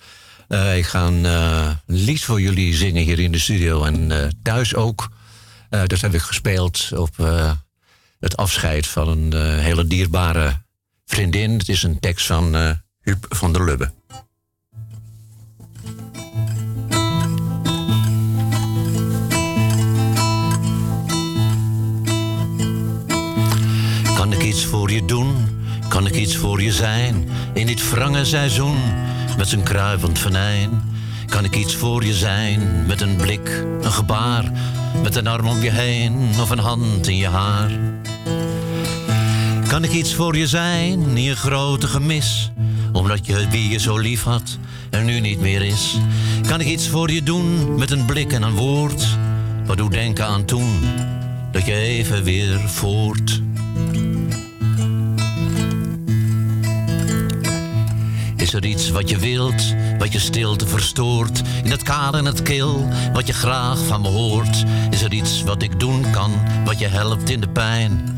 Eh, 0.47 0.77
ik 0.77 0.85
ga 0.85 1.05
een 1.05 1.25
eh, 1.25 1.69
lied 1.85 2.23
voor 2.23 2.41
jullie 2.41 2.75
zingen 2.75 3.03
hier 3.03 3.19
in 3.19 3.31
de 3.31 3.39
studio 3.39 3.83
en 3.83 4.11
eh, 4.11 4.27
thuis 4.43 4.75
ook. 4.75 5.09
Eh, 5.69 5.81
dat 5.85 6.01
heb 6.01 6.13
ik 6.13 6.21
gespeeld 6.21 6.89
op 6.95 7.19
eh, 7.19 7.51
het 8.19 8.37
afscheid 8.37 8.87
van 8.87 9.07
een 9.07 9.33
eh, 9.33 9.41
hele 9.41 9.87
dierbare 9.87 10.61
vriendin. 11.05 11.57
Het 11.57 11.69
is 11.69 11.83
een 11.83 11.99
tekst 11.99 12.25
van 12.25 12.55
eh 12.55 12.71
Huub 13.01 13.25
van 13.29 13.53
der 13.53 13.65
Lubbe. 13.65 13.91
Kan 24.15 24.33
ik 24.33 24.43
iets 24.43 24.65
voor 24.65 24.91
je 24.91 25.05
doen? 25.05 25.35
Kan 25.87 26.07
ik 26.07 26.15
iets 26.15 26.35
voor 26.35 26.61
je 26.61 26.71
zijn? 26.71 27.29
In 27.53 27.65
dit 27.65 27.89
wrange 27.89 28.25
seizoen 28.25 28.77
met 29.37 29.47
zijn 29.47 29.63
kruipend 29.63 30.19
venijn. 30.19 30.83
Kan 31.25 31.45
ik 31.45 31.55
iets 31.55 31.75
voor 31.75 32.05
je 32.05 32.13
zijn? 32.13 32.85
Met 32.85 33.01
een 33.01 33.15
blik, 33.15 33.47
een 33.81 33.91
gebaar, 33.91 34.51
met 35.01 35.15
een 35.15 35.27
arm 35.27 35.47
om 35.47 35.61
je 35.61 35.71
heen 35.71 36.29
of 36.41 36.49
een 36.49 36.59
hand 36.59 37.07
in 37.07 37.17
je 37.17 37.27
haar. 37.27 37.69
Kan 39.67 39.83
ik 39.83 39.91
iets 39.91 40.13
voor 40.13 40.37
je 40.37 40.47
zijn 40.47 40.99
in 40.99 41.23
je 41.23 41.35
grote 41.35 41.87
gemis? 41.87 42.51
Omdat 42.91 43.25
je 43.25 43.47
wie 43.49 43.69
je 43.69 43.79
zo 43.79 43.97
lief 43.97 44.23
had 44.23 44.57
er 44.89 45.03
nu 45.03 45.19
niet 45.19 45.39
meer 45.39 45.61
is. 45.61 45.97
Kan 46.47 46.59
ik 46.61 46.67
iets 46.67 46.87
voor 46.87 47.11
je 47.11 47.23
doen 47.23 47.75
met 47.75 47.91
een 47.91 48.05
blik 48.05 48.31
en 48.31 48.41
een 48.41 48.55
woord? 48.55 49.07
Wat 49.65 49.77
doe 49.77 49.89
denken 49.89 50.25
aan 50.25 50.45
toen, 50.45 50.79
dat 51.51 51.65
je 51.65 51.73
even 51.73 52.23
weer 52.23 52.59
voort. 52.65 53.41
Is 58.35 58.53
er 58.53 58.65
iets 58.65 58.89
wat 58.89 59.09
je 59.09 59.17
wilt, 59.17 59.75
wat 59.99 60.11
je 60.11 60.19
stilte 60.19 60.67
verstoort? 60.67 61.41
In 61.63 61.71
het 61.71 61.83
kaal 61.83 62.13
en 62.13 62.25
het 62.25 62.41
kil, 62.41 62.87
wat 63.13 63.27
je 63.27 63.33
graag 63.33 63.85
van 63.85 64.01
me 64.01 64.07
hoort? 64.07 64.63
Is 64.89 65.01
er 65.01 65.13
iets 65.13 65.43
wat 65.43 65.61
ik 65.61 65.79
doen 65.79 66.11
kan, 66.11 66.31
wat 66.65 66.79
je 66.79 66.87
helpt 66.87 67.29
in 67.29 67.39
de 67.39 67.49
pijn? 67.49 68.17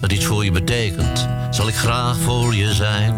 Dat 0.00 0.12
iets 0.12 0.24
voor 0.24 0.44
je 0.44 0.50
betekent, 0.50 1.28
zal 1.50 1.68
ik 1.68 1.74
graag 1.74 2.18
voor 2.18 2.54
je 2.54 2.74
zijn. 2.74 3.14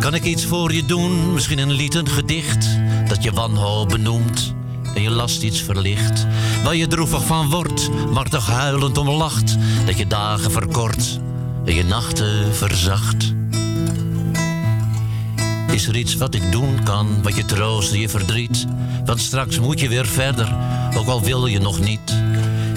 Kan 0.00 0.14
ik 0.14 0.24
iets 0.24 0.44
voor 0.44 0.72
je 0.72 0.84
doen, 0.84 1.32
misschien 1.32 1.58
een 1.58 1.72
lied, 1.72 1.94
een 1.94 2.08
gedicht, 2.08 2.68
dat 3.08 3.22
je 3.22 3.32
wanhoop 3.32 3.88
benoemt 3.88 4.54
en 4.94 5.02
je 5.02 5.10
last 5.10 5.42
iets 5.42 5.62
verlicht? 5.62 6.26
Waar 6.64 6.76
je 6.76 6.86
droevig 6.86 7.24
van 7.24 7.50
wordt, 7.50 7.90
maar 8.12 8.28
toch 8.28 8.46
huilend 8.46 8.98
om 8.98 9.08
lacht, 9.08 9.56
dat 9.86 9.98
je 9.98 10.06
dagen 10.06 10.50
verkort 10.50 11.20
en 11.64 11.74
je 11.74 11.84
nachten 11.84 12.54
verzacht. 12.54 13.39
Is 15.72 15.86
er 15.86 15.96
iets 15.96 16.16
wat 16.16 16.34
ik 16.34 16.52
doen 16.52 16.82
kan, 16.84 17.22
wat 17.22 17.36
je 17.36 17.44
troost 17.44 17.94
je 17.94 18.08
verdriet? 18.08 18.66
Want 19.04 19.20
straks 19.20 19.58
moet 19.58 19.80
je 19.80 19.88
weer 19.88 20.06
verder, 20.06 20.54
ook 20.96 21.06
al 21.06 21.22
wil 21.22 21.46
je 21.46 21.58
nog 21.60 21.80
niet. 21.80 22.22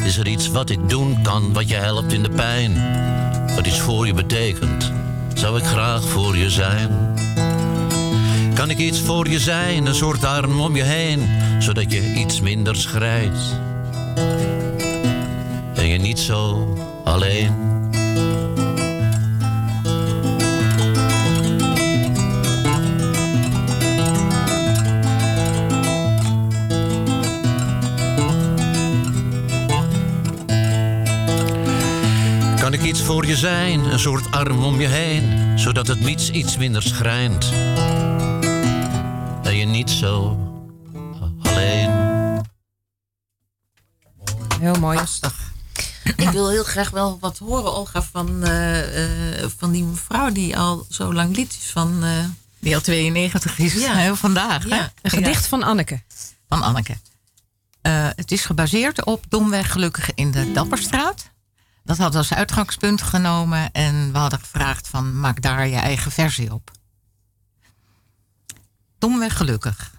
Is 0.03 0.17
er 0.17 0.27
iets 0.27 0.47
wat 0.47 0.69
ik 0.69 0.89
doen 0.89 1.21
kan, 1.21 1.53
wat 1.53 1.69
je 1.69 1.75
helpt 1.75 2.13
in 2.13 2.23
de 2.23 2.29
pijn? 2.29 2.73
Wat 3.56 3.67
iets 3.67 3.79
voor 3.79 4.08
je 4.08 4.13
betekent, 4.13 4.91
zou 5.34 5.58
ik 5.58 5.63
graag 5.63 6.03
voor 6.03 6.38
je 6.38 6.49
zijn. 6.49 7.13
Kan 8.53 8.69
ik 8.69 8.77
iets 8.77 8.99
voor 8.99 9.29
je 9.29 9.39
zijn, 9.39 9.86
een 9.86 9.95
soort 9.95 10.23
arm 10.23 10.60
om 10.60 10.75
je 10.75 10.84
heen, 10.84 11.29
zodat 11.60 11.91
je 11.91 12.13
iets 12.13 12.41
minder 12.41 12.75
schrijft? 12.75 13.60
En 15.73 15.88
je 15.88 15.97
niet 15.97 16.19
zo 16.19 16.67
alleen. 17.03 17.72
Voor 33.03 33.25
je 33.25 33.37
zijn, 33.37 33.79
een 33.79 33.99
soort 33.99 34.31
arm 34.31 34.63
om 34.63 34.81
je 34.81 34.87
heen, 34.87 35.59
zodat 35.59 35.87
het 35.87 35.99
niets 35.99 36.29
iets 36.29 36.57
minder 36.57 36.81
schrijnt. 36.83 37.51
En 39.43 39.55
je 39.55 39.65
niet 39.65 39.89
zo 39.89 40.37
alleen. 41.41 41.91
Heel 44.59 44.75
mooi. 44.79 44.99
Ik 46.15 46.29
wil 46.29 46.49
heel 46.49 46.63
graag 46.63 46.89
wel 46.89 47.17
wat 47.19 47.37
horen, 47.37 47.73
Olga, 47.73 48.01
van, 48.01 48.43
eh, 48.43 49.43
eh, 49.43 49.49
van 49.57 49.71
die 49.71 49.83
mevrouw 49.83 50.31
die 50.31 50.57
al 50.57 50.85
zo 50.89 51.13
lang 51.13 51.35
lid 51.35 51.51
is 51.61 51.69
van... 51.71 52.03
eh, 52.03 52.09
die 52.59 52.75
al 52.75 52.81
92 52.81 53.59
is, 53.59 53.73
Ja. 53.73 53.93
heel 53.95 54.15
vandaag. 54.15 54.67
Ja, 54.67 54.75
hè? 54.77 54.83
een 55.01 55.09
gedicht 55.11 55.47
van 55.47 55.63
Anneke. 55.63 56.01
Van 56.49 56.61
Anneke. 56.61 56.97
Eh, 57.81 58.07
het 58.15 58.31
is 58.31 58.45
gebaseerd 58.45 59.05
op 59.05 59.25
Domweg 59.29 59.71
Gelukkig 59.71 60.09
in 60.15 60.31
de 60.31 60.51
Dapperstraat. 60.51 61.31
Dat 61.83 61.97
hadden 61.97 62.21
we 62.21 62.27
als 62.27 62.37
uitgangspunt 62.37 63.01
genomen 63.01 63.71
en 63.71 64.11
we 64.11 64.17
hadden 64.17 64.39
gevraagd 64.39 64.87
van 64.87 65.19
maak 65.19 65.41
daar 65.41 65.67
je 65.67 65.75
eigen 65.75 66.11
versie 66.11 66.53
op. 66.53 66.71
Domweg 68.97 69.37
Gelukkig. 69.37 69.93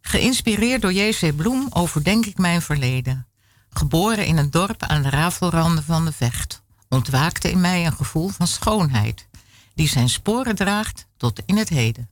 Geïnspireerd 0.00 0.82
door 0.82 0.92
J.C. 0.92 1.36
Bloem 1.36 1.66
overdenk 1.70 2.26
ik 2.26 2.38
mijn 2.38 2.62
verleden. 2.62 3.26
Geboren 3.70 4.26
in 4.26 4.36
een 4.36 4.50
dorp 4.50 4.82
aan 4.82 5.02
de 5.02 5.10
rafelranden 5.10 5.84
van 5.84 6.04
de 6.04 6.12
Vecht, 6.12 6.62
ontwaakte 6.88 7.50
in 7.50 7.60
mij 7.60 7.86
een 7.86 7.92
gevoel 7.92 8.28
van 8.28 8.46
schoonheid, 8.46 9.28
die 9.74 9.88
zijn 9.88 10.08
sporen 10.08 10.54
draagt 10.54 11.06
tot 11.16 11.42
in 11.46 11.56
het 11.56 11.68
heden. 11.68 12.08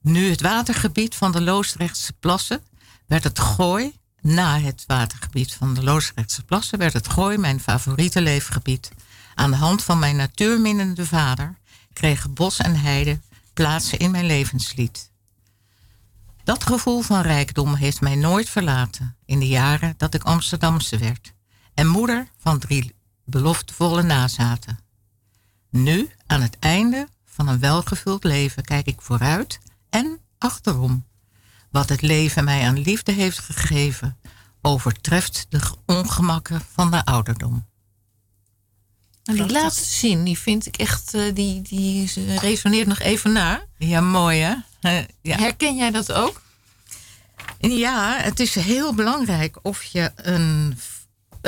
Nu 0.00 0.30
het 0.30 0.40
watergebied 0.40 1.14
van 1.14 1.32
de 1.32 1.40
Loosdrechtse 1.40 2.12
plassen 2.12 2.64
werd 3.06 3.24
het 3.24 3.38
Gooi, 3.38 3.98
na 4.26 4.60
het 4.60 4.84
watergebied 4.86 5.54
van 5.54 5.74
de 5.74 5.82
Loosdrechtse 5.82 6.44
plassen, 6.44 6.78
werd 6.78 6.92
het 6.92 7.08
Gooi 7.08 7.38
mijn 7.38 7.60
favoriete 7.60 8.20
leefgebied. 8.20 8.90
Aan 9.34 9.50
de 9.50 9.56
hand 9.56 9.82
van 9.82 9.98
mijn 9.98 10.16
natuurminnende 10.16 11.06
vader 11.06 11.54
kregen 11.92 12.34
bos 12.34 12.58
en 12.58 12.76
heide 12.80 13.20
plaatsen 13.54 13.98
in 13.98 14.10
mijn 14.10 14.26
levenslied. 14.26 15.10
Dat 16.44 16.64
gevoel 16.64 17.00
van 17.00 17.20
rijkdom 17.20 17.74
heeft 17.74 18.00
mij 18.00 18.14
nooit 18.14 18.48
verlaten 18.48 19.16
in 19.24 19.38
de 19.38 19.48
jaren 19.48 19.94
dat 19.96 20.14
ik 20.14 20.22
Amsterdamse 20.22 20.98
werd 20.98 21.32
en 21.74 21.86
moeder 21.86 22.28
van 22.38 22.58
drie 22.58 22.94
beloftevolle 23.24 24.02
nazaten. 24.02 24.78
Nu, 25.70 26.10
aan 26.26 26.42
het 26.42 26.58
einde 26.58 27.08
van 27.24 27.48
een 27.48 27.60
welgevuld 27.60 28.24
leven, 28.24 28.64
kijk 28.64 28.86
ik 28.86 29.00
vooruit 29.00 29.58
en 29.90 30.20
achterom. 30.38 31.04
Wat 31.76 31.88
het 31.88 32.02
leven 32.02 32.44
mij 32.44 32.66
aan 32.66 32.78
liefde 32.78 33.12
heeft 33.12 33.38
gegeven, 33.38 34.18
overtreft 34.62 35.46
de 35.48 35.60
ongemakken 35.86 36.60
van 36.72 36.90
de 36.90 37.04
ouderdom. 37.04 37.66
En 39.24 39.34
die 39.34 39.50
laatste 39.50 39.84
zin, 39.84 40.24
die 40.24 40.38
vind 40.38 40.66
ik 40.66 40.76
echt, 40.76 41.14
eh, 41.14 41.34
die, 41.34 41.62
die 41.62 42.10
resoneert 42.38 42.86
nog 42.86 42.98
even 42.98 43.32
na. 43.32 43.64
Ja, 43.78 44.00
mooi 44.00 44.40
hè? 44.40 44.54
Ja. 45.22 45.36
Herken 45.36 45.76
jij 45.76 45.90
dat 45.90 46.12
ook? 46.12 46.42
Ja, 47.58 48.16
het 48.20 48.40
is 48.40 48.54
heel 48.54 48.94
belangrijk 48.94 49.58
of 49.62 49.82
je 49.82 50.12
een 50.16 50.78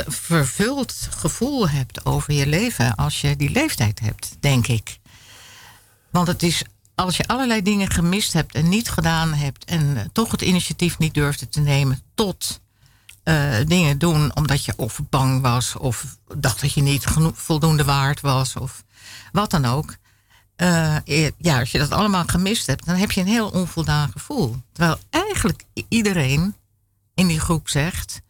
vervuld 0.06 1.08
gevoel 1.10 1.68
hebt 1.68 2.06
over 2.06 2.32
je 2.32 2.46
leven 2.46 2.94
als 2.94 3.20
je 3.20 3.36
die 3.36 3.50
leeftijd 3.50 4.00
hebt, 4.00 4.36
denk 4.40 4.66
ik. 4.66 4.98
Want 6.10 6.26
het 6.26 6.42
is 6.42 6.62
als 6.98 7.16
je 7.16 7.26
allerlei 7.26 7.62
dingen 7.62 7.90
gemist 7.90 8.32
hebt 8.32 8.54
en 8.54 8.68
niet 8.68 8.90
gedaan 8.90 9.34
hebt 9.34 9.64
en 9.64 9.96
eh, 9.96 10.04
toch 10.12 10.30
het 10.30 10.42
initiatief 10.42 10.98
niet 10.98 11.14
durfde 11.14 11.48
te 11.48 11.60
nemen 11.60 12.02
tot 12.14 12.60
eh, 13.22 13.56
dingen 13.66 13.98
doen 13.98 14.36
omdat 14.36 14.64
je 14.64 14.72
of 14.76 15.00
bang 15.08 15.40
was 15.40 15.76
of 15.76 16.18
dacht 16.34 16.60
dat 16.60 16.72
je 16.72 16.80
niet 16.80 17.04
voldoende 17.34 17.84
waard 17.84 18.20
was 18.20 18.56
of 18.56 18.84
wat 19.32 19.50
dan 19.50 19.64
ook. 19.64 19.96
Eh, 20.56 20.96
ja, 21.38 21.58
als 21.58 21.70
je 21.70 21.78
dat 21.78 21.90
allemaal 21.90 22.24
gemist 22.26 22.66
hebt, 22.66 22.86
dan 22.86 22.96
heb 22.96 23.10
je 23.10 23.20
een 23.20 23.26
heel 23.26 23.48
onvoldaan 23.48 24.10
gevoel. 24.10 24.56
Terwijl 24.72 24.98
eigenlijk 25.10 25.64
iedereen 25.88 26.54
in 27.14 27.26
die 27.26 27.40
groep 27.40 27.68
zegt: 27.68 28.20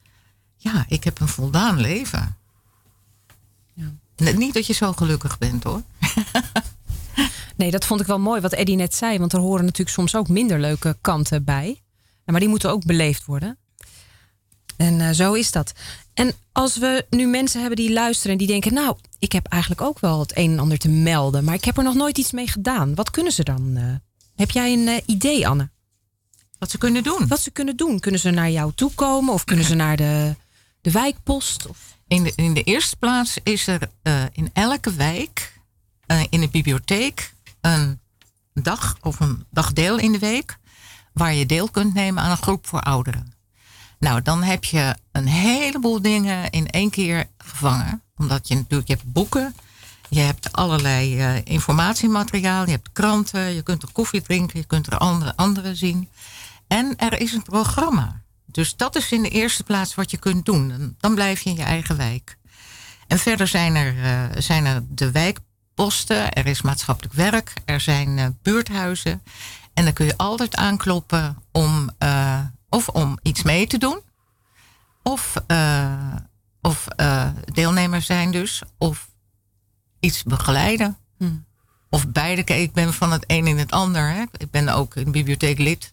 Ja, 0.57 0.85
ik 0.89 1.05
heb 1.05 1.21
een 1.21 1.29
voldaan 1.29 1.81
leven. 1.81 2.37
Net 4.17 4.37
Niet 4.37 4.55
dat 4.55 4.67
je 4.67 4.73
zo 4.73 4.93
gelukkig 4.93 5.39
bent 5.39 5.65
hoor. 5.65 5.83
Nee, 7.59 7.71
dat 7.71 7.85
vond 7.85 8.01
ik 8.01 8.07
wel 8.07 8.19
mooi 8.19 8.41
wat 8.41 8.53
Eddie 8.53 8.77
net 8.77 8.95
zei. 8.95 9.19
Want 9.19 9.33
er 9.33 9.39
horen 9.39 9.65
natuurlijk 9.65 9.97
soms 9.97 10.15
ook 10.15 10.29
minder 10.29 10.61
leuke 10.61 10.97
kanten 11.01 11.45
bij. 11.45 11.83
Maar 12.25 12.41
die 12.41 12.49
moeten 12.49 12.71
ook 12.71 12.85
beleefd 12.85 13.25
worden. 13.25 13.59
En 14.77 15.01
eh, 15.01 15.11
zo 15.11 15.33
is 15.33 15.51
dat. 15.51 15.73
En 16.15 16.33
als 16.53 16.77
we 16.77 17.07
nu 17.11 17.27
mensen 17.27 17.61
hebben 17.61 17.79
die 17.79 17.93
luisteren 17.93 18.33
en 18.33 18.39
die 18.39 18.47
denken... 18.47 18.75
nou, 18.75 18.97
ik 19.19 19.33
heb 19.33 19.47
eigenlijk 19.47 19.83
ook 19.83 20.01
wel 20.01 20.21
het 20.21 20.37
een 20.37 20.51
en 20.51 20.59
ander 20.59 20.79
te 20.79 20.89
melden... 20.89 21.45
maar 21.45 21.55
ik 21.55 21.65
heb 21.65 21.77
er 21.77 21.83
nog 21.83 21.95
nooit 21.95 22.19
iets 22.19 22.33
mee 22.33 22.47
gedaan. 22.49 22.95
Wat 22.95 23.11
kunnen 23.11 23.33
ze 23.33 23.45
dan? 23.45 23.77
eh? 23.77 23.95
heb 24.35 24.51
jij 24.51 24.73
een 24.73 24.89
eh, 24.89 25.03
idee, 25.07 25.49
Anne? 25.49 25.71
Wat 26.59 26.71
ze 26.71 26.79
kunnen 26.79 27.03
doen? 27.03 27.29
Wat 27.29 27.41
ze 27.41 27.51
kunnen 27.51 27.77
doen? 27.77 28.01
Kunnen 28.01 28.21
ze 28.21 28.31
naar 28.31 28.51
jou 28.51 28.73
toe 28.75 28.91
komen? 28.95 29.35
Of 29.35 29.45
kunnen 29.45 29.65
ze 29.65 29.75
naar 29.75 29.97
de, 29.97 30.35
de 30.81 30.91
wijkpost? 30.91 31.67
Of... 31.67 31.79
In 32.07 32.23
de, 32.23 32.33
in 32.37 32.55
de 32.55 32.63
eerste 32.63 32.97
plaats 32.97 33.39
is 33.43 33.67
er 33.67 33.91
in 34.33 34.51
elke 34.53 34.93
wijk, 34.93 35.61
in 36.31 36.41
de 36.41 36.49
bibliotheek, 36.49 37.33
een 37.75 38.01
dag 38.55 38.97
of 39.01 39.21
een 39.21 39.47
dagdeel 39.51 39.99
in 39.99 40.13
de 40.13 40.19
week. 40.19 40.59
waar 41.13 41.35
je 41.35 41.47
deel 41.47 41.71
kunt 41.71 41.95
nemen 41.95 42.23
aan 42.23 42.31
een 42.31 42.37
groep 42.37 42.67
voor 42.67 42.81
ouderen. 42.81 43.33
Nou, 43.99 44.23
dan 44.23 44.43
heb 44.43 44.65
je 44.65 44.97
een 45.13 45.27
heleboel 45.27 46.03
dingen 46.03 46.51
in 46.51 46.71
één 46.71 46.91
keer 46.91 47.27
gevangen. 47.39 48.03
Omdat 48.17 48.49
je 48.49 48.55
natuurlijk, 48.55 48.89
je 48.89 48.95
hebt 48.95 49.13
boeken, 49.13 49.55
je 50.09 50.21
hebt 50.21 50.53
allerlei 50.53 51.21
eh, 51.21 51.45
informatiemateriaal, 51.45 52.65
je 52.65 52.71
hebt 52.71 52.93
kranten, 52.93 53.55
je 53.55 53.63
kunt 53.63 53.83
er 53.83 53.93
koffie 53.93 54.23
drinken, 54.23 54.59
je 54.59 54.67
kunt 54.67 54.87
er 54.87 54.99
andere, 54.99 55.37
anderen 55.37 55.77
zien. 55.77 56.09
En 56.67 56.97
er 56.97 57.21
is 57.21 57.33
een 57.33 57.43
programma. 57.43 58.23
Dus 58.47 58.77
dat 58.77 58.97
is 58.97 59.13
in 59.13 59.23
de 59.23 59.29
eerste 59.29 59.63
plaats 59.63 59.95
wat 59.95 60.11
je 60.11 60.17
kunt 60.17 60.45
doen. 60.45 60.97
Dan, 60.99 61.15
blijf 61.15 61.41
je 61.41 61.51
in 61.51 61.57
je 61.57 61.63
eigen 61.63 61.97
wijk. 61.97 62.39
En 63.07 63.19
verder 63.19 63.49
zijn 63.49 63.75
er, 63.75 64.05
eh, 64.05 64.41
zijn 64.41 64.65
er 64.65 64.83
de 64.89 65.11
wijkposten, 65.79 66.33
er 66.33 66.47
is 66.47 66.63
maatschappelijk 66.63 67.15
werk, 67.15 67.53
er 67.65 67.81
zijn 67.81 68.19
eh, 68.19 68.27
buurthuizen. 68.43 69.23
En 69.75 69.85
dan 69.85 69.93
kun 69.93 70.07
je 70.07 70.17
altijd 70.17 70.57
aankloppen 70.57 71.43
om, 71.53 71.91
eh, 71.99 72.41
of 72.69 72.89
om 72.89 73.19
iets 73.23 73.43
mee 73.43 73.67
te 73.67 73.79
doen, 73.79 74.01
of, 75.03 75.37
eh, 75.47 76.15
of 76.63 76.87
deelnemer 77.53 78.03
zijn 78.03 78.31
dus, 78.31 78.63
of 78.79 79.09
iets 80.01 80.23
begeleiden. 80.23 80.97
Of 81.91 82.09
beide. 82.09 82.43
Kijk, 82.43 82.61
ik 82.61 82.73
ben 82.73 82.95
van 82.95 83.13
het 83.13 83.25
een 83.27 83.47
in 83.47 83.59
het 83.59 83.73
ander. 83.73 84.09
Hè. 84.09 84.23
Ik 84.37 84.51
ben 84.51 84.69
ook 84.69 84.97
in 84.97 85.05
de 85.05 85.11
bibliotheek 85.11 85.59
lid 85.59 85.91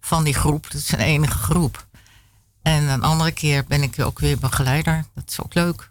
van 0.00 0.24
die 0.24 0.34
groep. 0.34 0.62
Dat 0.70 0.80
is 0.80 0.92
een 0.92 0.98
enige 0.98 1.38
groep. 1.38 1.86
En 2.62 2.88
een 2.88 3.02
andere 3.02 3.32
keer 3.32 3.64
ben 3.64 3.82
ik 3.82 4.00
ook 4.00 4.18
weer 4.18 4.38
begeleider. 4.38 5.04
Dat 5.14 5.30
is 5.30 5.40
ook 5.40 5.54
leuk. 5.54 5.89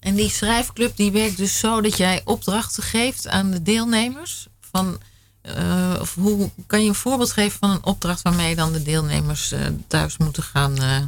En 0.00 0.14
die 0.14 0.30
schrijfclub 0.30 0.96
die 0.96 1.10
werkt 1.10 1.36
dus 1.36 1.58
zo 1.58 1.80
dat 1.80 1.96
jij 1.96 2.20
opdrachten 2.24 2.82
geeft 2.82 3.28
aan 3.28 3.50
de 3.50 3.62
deelnemers. 3.62 4.46
Van, 4.70 4.98
eh, 5.42 5.94
of 6.00 6.14
hoe 6.14 6.50
kan 6.66 6.82
je 6.82 6.88
een 6.88 6.94
voorbeeld 6.94 7.32
geven 7.32 7.58
van 7.58 7.70
een 7.70 7.84
opdracht 7.84 8.22
waarmee 8.22 8.54
dan 8.54 8.72
de 8.72 8.82
deelnemers 8.82 9.52
eh, 9.52 9.60
thuis 9.86 10.16
moeten 10.16 10.42
gaan? 10.42 10.76
eh, 10.82 11.02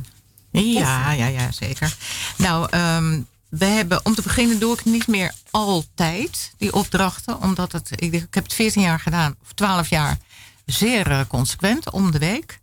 Ja, 0.75 1.13
ja, 1.13 1.27
ja, 1.27 1.53
zeker. 1.53 1.97
Nou, 2.37 2.67
ehm, 2.71 3.21
we 3.49 3.65
hebben, 3.65 4.01
om 4.05 4.15
te 4.15 4.23
beginnen 4.23 4.59
doe 4.59 4.73
ik 4.75 4.85
niet 4.85 5.07
meer 5.07 5.33
altijd 5.51 6.53
die 6.59 6.73
opdrachten. 6.73 7.41
Omdat 7.43 7.73
het, 7.73 7.91
ik, 7.95 8.13
ik 8.13 8.27
heb 8.35 8.45
het 8.45 8.55
14 8.55 8.83
jaar 8.83 9.01
gedaan, 9.01 9.37
of 9.43 9.53
12 9.53 9.89
jaar, 9.89 10.19
zeer 10.67 11.27
consequent, 11.27 11.91
om 11.91 12.11
de 12.11 12.19
week. 12.19 12.61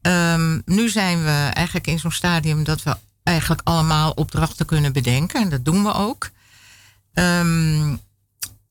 Ehm, 0.00 0.60
nu 0.64 0.88
zijn 0.88 1.24
we 1.24 1.50
eigenlijk 1.52 1.86
in 1.86 1.98
zo'n 1.98 2.12
stadium 2.12 2.64
dat 2.64 2.82
we 2.82 2.96
eigenlijk 3.30 3.60
allemaal 3.64 4.10
opdrachten 4.10 4.66
kunnen 4.66 4.92
bedenken. 4.92 5.42
En 5.42 5.48
dat 5.48 5.64
doen 5.64 5.82
we 5.82 5.92
ook. 5.92 6.30
Ehm, 7.12 7.96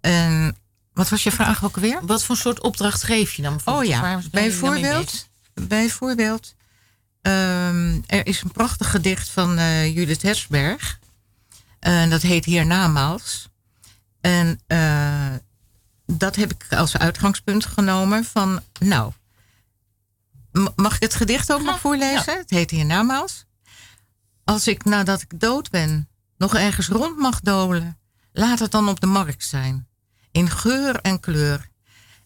en 0.01 0.57
wat 0.93 1.09
was 1.09 1.23
je 1.23 1.31
vraag 1.31 1.63
ook 1.63 1.75
weer? 1.75 2.05
Wat 2.05 2.23
voor 2.23 2.37
soort 2.37 2.61
opdracht 2.61 3.03
geef 3.03 3.33
je 3.33 3.41
dan? 3.41 3.53
Oh 3.53 3.59
bijvoorbeeld? 3.63 3.87
ja, 3.87 4.01
Waar 4.01 4.21
dan 4.21 4.29
mee 4.31 4.43
bijvoorbeeld, 4.43 5.29
bijvoorbeeld 5.53 6.55
ehm, 7.21 7.99
er 8.05 8.25
is 8.25 8.41
een 8.41 8.51
prachtig 8.51 8.91
gedicht 8.91 9.29
van 9.29 9.57
eh, 9.57 9.95
Judith 9.95 10.21
Hersberg. 10.21 10.99
En 11.79 12.09
dat 12.09 12.21
heet 12.21 12.45
Hiernamaals. 12.45 13.49
En 14.21 14.59
eh, 14.67 15.33
dat 16.05 16.35
heb 16.35 16.51
ik 16.51 16.73
als 16.73 16.97
uitgangspunt 16.97 17.65
genomen 17.65 18.25
van, 18.25 18.61
nou, 18.79 19.11
mag 20.75 20.95
ik 20.95 21.01
het 21.01 21.15
gedicht 21.15 21.53
ook 21.53 21.63
nog 21.63 21.79
voorlezen? 21.79 22.37
Het 22.37 22.49
heet 22.49 22.69
Hiernamaals. 22.71 23.45
Als 24.49 24.67
ik 24.67 24.83
nadat 24.83 25.21
ik 25.21 25.39
dood 25.39 25.69
ben 25.69 26.09
nog 26.37 26.55
ergens 26.55 26.87
rond 26.87 27.17
mag 27.17 27.39
dolen, 27.39 27.97
laat 28.31 28.59
het 28.59 28.71
dan 28.71 28.89
op 28.89 28.99
de 28.99 29.07
markt 29.07 29.45
zijn. 29.45 29.87
In 30.31 30.49
geur 30.49 30.95
en 30.95 31.19
kleur. 31.19 31.69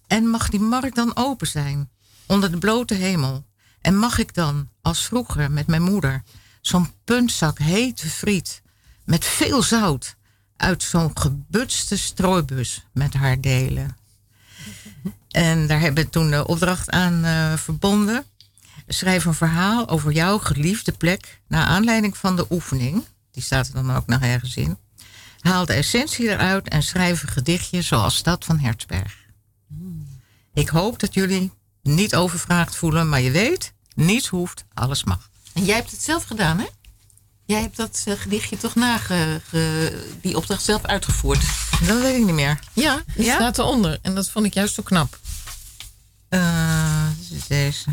En 0.08 0.28
mag 0.30 0.50
die 0.50 0.60
markt 0.60 0.96
dan 0.96 1.16
open 1.16 1.48
zijn, 1.48 1.90
onder 2.28 2.52
de 2.52 2.58
blote 2.58 2.94
hemel? 2.94 3.46
En 3.82 3.98
mag 3.98 4.18
ik 4.18 4.34
dan, 4.34 4.70
als 4.82 5.06
vroeger 5.06 5.52
met 5.52 5.68
mijn 5.68 5.82
moeder, 5.82 6.24
zo'n 6.62 6.94
puntzak 7.04 7.58
hete 7.58 8.10
friet 8.10 8.62
met 9.06 9.26
veel 9.26 9.64
zout 9.64 10.16
uit 10.58 10.84
zo'n 10.84 11.18
gebutste 11.18 11.98
strooibus 11.98 12.86
met 12.94 13.14
haar 13.14 13.42
delen? 13.42 13.98
En 15.30 15.68
daar 15.68 15.80
hebben 15.80 16.04
we 16.04 16.10
toen 16.10 16.32
de 16.32 16.48
opdracht 16.48 16.90
aan 16.90 17.24
eh, 17.24 17.54
verbonden. 17.54 18.26
Schrijf 18.88 19.26
een 19.26 19.34
verhaal 19.34 19.90
over 19.90 20.12
jouw 20.12 20.38
geliefde 20.38 20.92
plek 20.92 21.42
naar 21.48 21.66
aanleiding 21.66 22.18
van 22.18 22.36
de 22.36 22.46
oefening. 22.50 23.06
Die 23.32 23.44
staat 23.44 23.68
er 23.68 23.74
dan 23.74 23.96
ook 23.96 24.08
nog 24.08 24.22
ergens 24.22 24.56
in. 24.56 24.78
Haal 25.40 25.66
de 25.66 25.74
essentie 25.74 26.30
eruit 26.30 26.68
en 26.68 26.84
schrijf 26.84 27.22
een 27.24 27.30
gedichtje 27.30 27.82
zoals 27.82 28.24
dat 28.24 28.46
van 28.46 28.60
Hertzberg. 28.60 29.16
Ik 30.54 30.70
hoop 30.70 31.00
dat 31.00 31.14
jullie 31.14 31.52
niet 31.82 32.16
overvraagd 32.16 32.76
voelen, 32.76 33.10
maar 33.10 33.22
je 33.22 33.32
weet, 33.32 33.74
niets 33.96 34.28
hoeft, 34.28 34.66
alles 34.74 35.04
mag. 35.04 35.30
En 35.54 35.66
jij 35.66 35.76
hebt 35.76 35.92
het 35.92 36.02
zelf 36.04 36.24
gedaan, 36.24 36.58
hè? 36.60 36.66
Jij 37.46 37.62
hebt 37.62 37.78
dat 37.78 38.02
eh, 38.06 38.14
gedichtje 38.18 38.58
toch 38.58 38.76
na 38.76 39.00
die 40.22 40.38
opdracht 40.38 40.64
zelf 40.64 40.84
uitgevoerd. 40.86 41.42
Dat 41.88 42.02
weet 42.02 42.18
ik 42.20 42.26
niet 42.26 42.34
meer. 42.36 42.60
Ja, 42.74 43.02
die 43.16 43.26
Ja? 43.26 43.36
staat 43.36 43.58
eronder. 43.58 44.00
En 44.02 44.16
dat 44.16 44.30
vond 44.30 44.46
ik 44.46 44.54
juist 44.54 44.74
zo 44.74 44.84
knap. 44.84 45.20
Eh, 46.30 47.08
dit 47.30 47.38
is 47.38 47.48
deze. 47.48 47.90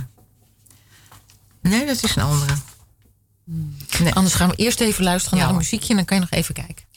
Nee, 1.70 1.86
dat 1.86 2.02
is 2.02 2.16
een 2.16 2.22
andere. 2.22 2.52
Nee. 3.98 4.14
Anders 4.14 4.34
gaan 4.34 4.48
we 4.48 4.54
eerst 4.56 4.80
even 4.80 5.04
luisteren 5.04 5.38
Ja, 5.38 5.44
naar 5.44 5.52
een 5.52 5.58
muziekje 5.58 5.88
en 5.88 5.96
dan 5.96 6.04
kan 6.04 6.16
je 6.16 6.22
nog 6.22 6.32
even 6.32 6.54
kijken. 6.54 6.88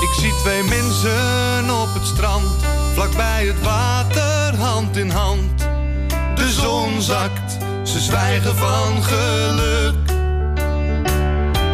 Ik 0.00 0.14
zie 0.14 0.34
twee 0.34 0.62
mensen 0.62 1.70
op 1.80 1.94
het 1.94 2.06
strand, 2.06 2.64
vlakbij 2.96 3.46
het 3.46 3.62
water, 3.62 4.56
hand 4.58 4.96
in 4.96 5.10
hand. 5.10 5.58
De 6.34 6.50
zon 6.50 7.02
zakt, 7.02 7.56
ze 7.82 8.00
zwijgen 8.00 8.56
van 8.56 9.02
geluk. 9.02 10.10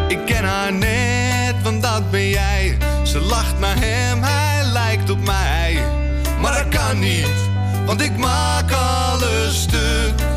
Ik 0.09 0.25
ken 0.25 0.45
haar 0.45 0.73
net, 0.73 1.55
want 1.62 1.83
dat 1.83 2.11
ben 2.11 2.29
jij. 2.29 2.79
Ze 3.03 3.20
lacht 3.20 3.59
naar 3.59 3.77
hem, 3.79 4.23
hij 4.23 4.64
lijkt 4.64 5.11
op 5.11 5.25
mij. 5.25 5.85
Maar 6.41 6.53
dat 6.53 6.81
kan 6.81 6.99
niet, 6.99 7.49
want 7.87 8.01
ik 8.01 8.16
maak 8.16 8.73
alles 8.73 9.62
stuk. 9.62 10.32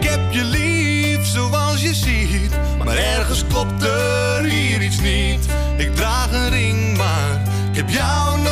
Ik 0.00 0.08
heb 0.08 0.32
je 0.32 0.44
lief 0.44 1.26
zoals 1.26 1.80
je 1.80 1.94
ziet. 1.94 2.50
Maar 2.84 2.96
ergens 2.96 3.44
klopt 3.46 3.82
er 3.82 4.44
hier 4.44 4.82
iets 4.82 5.00
niet. 5.00 5.46
Ik 5.76 5.94
draag 5.94 6.32
een 6.32 6.50
ring, 6.50 6.96
maar 6.96 7.42
ik 7.70 7.76
heb 7.76 7.88
jou 7.88 8.38
nooit 8.38 8.49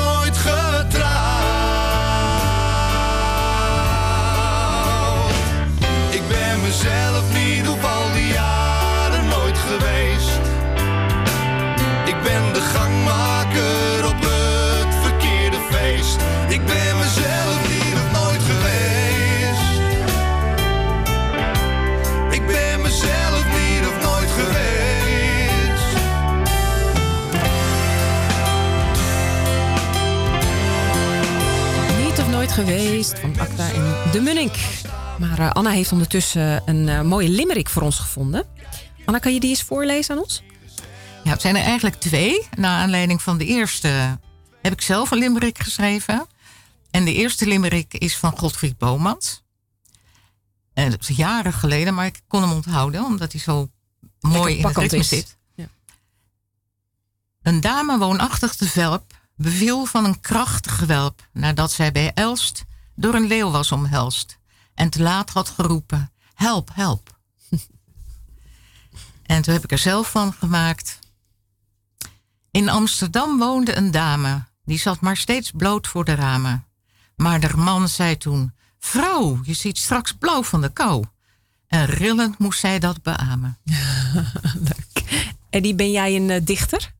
geweest 32.64 33.18
van 33.18 33.38
Acta 33.38 33.72
en 33.72 34.10
de 34.12 34.20
Munnik. 34.20 34.82
Maar 35.18 35.38
eh, 35.38 35.50
Anna 35.50 35.70
heeft 35.70 35.92
ondertussen 35.92 36.62
een 36.66 36.88
eh, 36.88 37.02
mooie 37.02 37.28
limerick 37.28 37.68
voor 37.68 37.82
ons 37.82 37.98
gevonden. 37.98 38.46
Anna, 39.04 39.18
kan 39.18 39.34
je 39.34 39.40
die 39.40 39.48
eens 39.48 39.62
voorlezen 39.62 40.16
aan 40.16 40.22
ons? 40.22 40.42
Ja, 41.24 41.30
het 41.30 41.40
zijn 41.40 41.56
er 41.56 41.62
eigenlijk 41.62 41.96
twee. 41.96 42.48
Naar 42.56 42.80
aanleiding 42.80 43.22
van 43.22 43.38
de 43.38 43.44
eerste 43.44 44.18
heb 44.62 44.72
ik 44.72 44.80
zelf 44.80 45.10
een 45.10 45.18
limerick 45.18 45.58
geschreven. 45.58 46.26
En 46.90 47.04
de 47.04 47.14
eerste 47.14 47.46
limerick 47.46 47.94
is 47.94 48.16
van 48.16 48.38
Godfried 48.38 48.78
Bomans. 48.78 49.42
En 50.74 50.90
dat 50.90 51.08
is 51.08 51.16
jaren 51.16 51.52
geleden, 51.52 51.94
maar 51.94 52.06
ik 52.06 52.20
kon 52.28 52.42
hem 52.42 52.52
onthouden 52.52 53.04
omdat 53.04 53.32
hij 53.32 53.40
zo 53.40 53.70
mooi 54.20 54.56
in 54.56 54.66
het 54.66 54.76
ritme 54.76 54.98
is. 54.98 55.08
zit. 55.08 55.36
Ja. 55.54 55.68
Een 57.42 57.60
dame 57.60 57.98
woonachtig 57.98 58.54
te 58.54 58.68
Velp 58.68 59.17
beviel 59.38 59.84
van 59.84 60.04
een 60.04 60.20
krachtig 60.20 60.78
gewelp 60.78 61.28
nadat 61.32 61.72
zij 61.72 61.92
bij 61.92 62.12
Elst 62.14 62.64
door 62.94 63.14
een 63.14 63.26
leeuw 63.26 63.50
was 63.50 63.72
omhelst 63.72 64.38
en 64.74 64.90
te 64.90 65.02
laat 65.02 65.30
had 65.30 65.48
geroepen: 65.48 66.12
Help, 66.34 66.70
help. 66.74 67.18
en 69.26 69.42
toen 69.42 69.54
heb 69.54 69.64
ik 69.64 69.72
er 69.72 69.78
zelf 69.78 70.10
van 70.10 70.32
gemaakt. 70.32 70.98
In 72.50 72.68
Amsterdam 72.68 73.38
woonde 73.38 73.76
een 73.76 73.90
dame, 73.90 74.44
die 74.64 74.78
zat 74.78 75.00
maar 75.00 75.16
steeds 75.16 75.50
bloot 75.50 75.86
voor 75.86 76.04
de 76.04 76.14
ramen. 76.14 76.66
Maar 77.16 77.40
de 77.40 77.56
man 77.56 77.88
zei 77.88 78.16
toen: 78.16 78.54
Vrouw, 78.78 79.40
je 79.42 79.54
ziet 79.54 79.78
straks 79.78 80.12
blauw 80.12 80.42
van 80.42 80.60
de 80.60 80.72
kou. 80.72 81.04
En 81.66 81.84
rillend 81.84 82.38
moest 82.38 82.60
zij 82.60 82.78
dat 82.78 83.02
beamen. 83.02 83.58
Eddie, 85.50 85.74
ben 85.74 85.90
jij 85.90 86.16
een 86.16 86.30
eh, 86.30 86.44
dichter? 86.44 86.96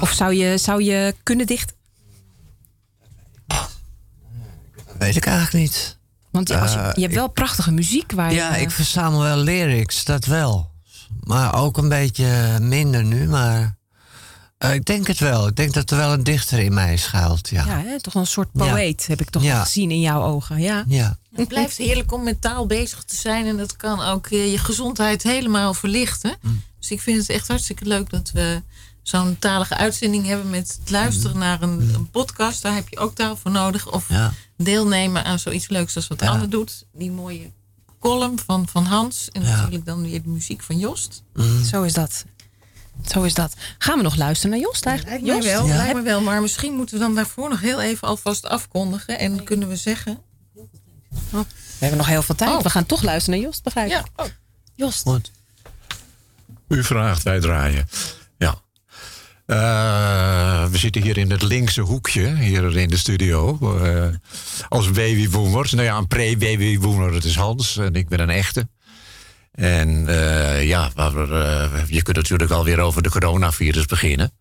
Of 0.00 0.10
zou 0.12 0.34
je, 0.34 0.58
zou 0.58 0.82
je 0.82 1.14
kunnen 1.22 1.46
dichten? 1.46 1.76
Weet 4.98 5.16
ik 5.16 5.26
eigenlijk 5.26 5.64
niet. 5.64 5.96
Want 6.30 6.50
als 6.50 6.72
je, 6.72 6.78
Eh, 6.78 6.90
je 6.94 7.00
hebt 7.02 7.14
wel 7.14 7.28
prachtige 7.28 7.70
muziek 7.72 8.12
waar 8.12 8.32
Ja, 8.32 8.54
je... 8.54 8.60
ik 8.62 8.70
verzamel 8.70 9.20
wel 9.22 9.36
lyrics, 9.36 10.04
dat 10.04 10.24
wel. 10.24 10.70
Maar 11.20 11.54
ook 11.54 11.76
een 11.76 11.88
beetje 11.88 12.58
minder 12.60 13.04
nu, 13.04 13.28
maar 13.28 13.76
eh, 14.58 14.74
ik 14.74 14.84
denk 14.84 15.06
het 15.06 15.18
wel. 15.18 15.46
Ik 15.46 15.56
denk 15.56 15.74
dat 15.74 15.90
er 15.90 15.96
wel 15.96 16.12
een 16.12 16.24
dichter 16.24 16.58
in 16.58 16.74
mij 16.74 16.96
schuilt, 16.96 17.48
ja. 17.48 17.64
Ja, 17.66 17.80
hè, 17.82 18.00
toch 18.00 18.14
een 18.14 18.26
soort 18.26 18.48
Ja. 18.52 18.70
poëet 18.72 19.06
heb 19.06 19.20
ik 19.20 19.30
toch 19.30 19.42
Ja. 19.42 19.62
gezien 19.64 19.90
in 19.90 20.00
jouw 20.00 20.22
ogen. 20.22 20.60
Ja. 20.60 20.84
Ja. 20.86 21.18
Het 21.34 21.48
blijft 21.48 21.76
heerlijk 21.76 22.12
om 22.12 22.22
met 22.22 22.40
taal 22.40 22.66
bezig 22.66 23.04
te 23.04 23.16
zijn. 23.16 23.46
En 23.46 23.56
dat 23.56 23.76
kan 23.76 24.00
ook 24.02 24.26
eh, 24.26 24.50
je 24.52 24.58
gezondheid 24.58 25.22
helemaal 25.22 25.74
verlichten. 25.74 26.36
Mm. 26.40 26.62
Dus 26.78 26.90
ik 26.90 27.00
vind 27.00 27.18
het 27.20 27.30
echt 27.30 27.48
hartstikke 27.48 27.84
leuk 27.84 28.10
dat 28.10 28.30
we 28.30 28.62
zo'n 29.08 29.36
talige 29.38 29.76
uitzending 29.76 30.26
hebben 30.26 30.50
met 30.50 30.78
het 30.80 30.90
luisteren 30.90 31.38
naar 31.38 31.62
een, 31.62 31.94
een 31.94 32.10
podcast. 32.10 32.62
Daar 32.62 32.74
heb 32.74 32.88
je 32.88 32.98
ook 32.98 33.14
taal 33.14 33.36
voor 33.36 33.50
nodig. 33.50 33.90
Of 33.92 34.08
Mm. 34.08 34.16
Ja. 34.16 34.32
deelnemen 34.56 35.24
aan 35.24 35.38
zoiets 35.38 35.68
leuks 35.68 35.96
als 35.96 36.06
wat 36.08 36.20
Ja. 36.20 36.28
Anne 36.28 36.48
doet. 36.48 36.84
Die 36.92 37.10
mooie 37.10 37.50
column 38.00 38.38
van, 38.46 38.68
van 38.68 38.84
Hans. 38.84 39.28
En 39.32 39.42
Ja. 39.42 39.56
natuurlijk 39.56 39.84
dan 39.86 40.02
weer 40.02 40.22
de 40.22 40.28
muziek 40.28 40.62
van 40.62 40.78
Jost. 40.78 41.22
Mm. 41.34 41.64
Zo 41.64 41.82
is 41.82 41.92
dat. 41.92 42.24
Zo 43.06 43.22
is 43.22 43.34
dat. 43.34 43.54
Gaan 43.78 43.96
we 43.96 44.02
nog 44.02 44.16
luisteren 44.16 44.50
naar 44.50 44.60
Jost 44.66 44.86
eigenlijk? 44.86 45.22
Lijkt 45.24 45.42
mij 45.44 45.52
Jost? 45.52 45.66
wel, 45.68 45.76
lijkt 45.76 45.94
me 45.94 46.02
wel. 46.02 46.20
Maar 46.20 46.40
misschien 46.40 46.74
moeten 46.74 46.94
we 46.98 47.00
dan 47.04 47.14
daarvoor 47.14 47.48
nog 47.48 47.60
heel 47.60 47.80
even 47.80 48.08
alvast 48.08 48.46
afkondigen. 48.46 49.18
En 49.18 49.44
kunnen 49.44 49.68
we 49.68 49.76
zeggen... 49.76 50.18
We 51.30 51.44
hebben 51.78 51.98
nog 51.98 52.06
heel 52.06 52.22
veel 52.22 52.34
tijd. 52.34 52.50
Oh. 52.50 52.62
We 52.62 52.70
gaan 52.70 52.86
toch 52.86 53.02
luisteren 53.02 53.38
naar 53.38 53.48
Jost, 53.48 53.62
begrijp 53.62 53.86
ik? 53.90 53.92
Ja. 54.16 54.24
Jost. 54.74 55.06
U 56.68 56.84
vraagt, 56.84 57.22
wij 57.22 57.40
draaien. 57.40 57.88
Eh, 59.48 60.64
we 60.70 60.78
zitten 60.78 61.02
hier 61.02 61.18
in 61.18 61.30
het 61.30 61.42
linkse 61.42 61.80
hoekje, 61.80 62.36
hier 62.36 62.76
in 62.76 62.88
de 62.88 62.96
studio. 62.96 63.58
eh, 63.82 64.06
als 64.68 64.90
babyboomers. 64.90 65.72
Nou 65.72 65.84
ja, 65.84 65.96
een 65.96 66.06
pre-babyboomer, 66.06 67.12
het 67.12 67.24
is 67.24 67.36
Hans 67.36 67.76
en 67.76 67.94
ik 67.94 68.08
ben 68.08 68.20
een 68.20 68.30
echte. 68.30 68.68
En 69.52 70.08
eh, 70.08 70.66
ja, 70.66 70.90
je 71.86 72.02
kunt 72.02 72.16
natuurlijk 72.16 72.50
alweer 72.50 72.80
over 72.80 73.02
de 73.02 73.10
coronavirus 73.10 73.86
beginnen. 73.86 74.32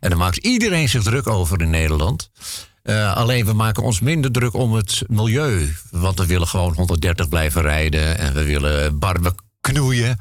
En 0.00 0.08
daar 0.08 0.18
maakt 0.18 0.36
iedereen 0.36 0.88
zich 0.88 1.02
druk 1.02 1.26
over 1.26 1.60
in 1.60 1.70
Nederland. 1.70 2.30
Alleen 3.14 3.44
we 3.44 3.52
maken 3.52 3.82
ons 3.82 4.00
minder 4.00 4.32
druk 4.32 4.54
om 4.54 4.72
het 4.72 5.02
milieu. 5.06 5.74
Want 5.90 6.18
we 6.18 6.26
willen 6.26 6.48
gewoon 6.48 6.74
130 6.74 7.28
blijven 7.28 7.62
rijden. 7.62 8.18
En 8.18 8.34
we 8.34 8.44
willen 8.44 8.98
barbecuen. 9.72 10.18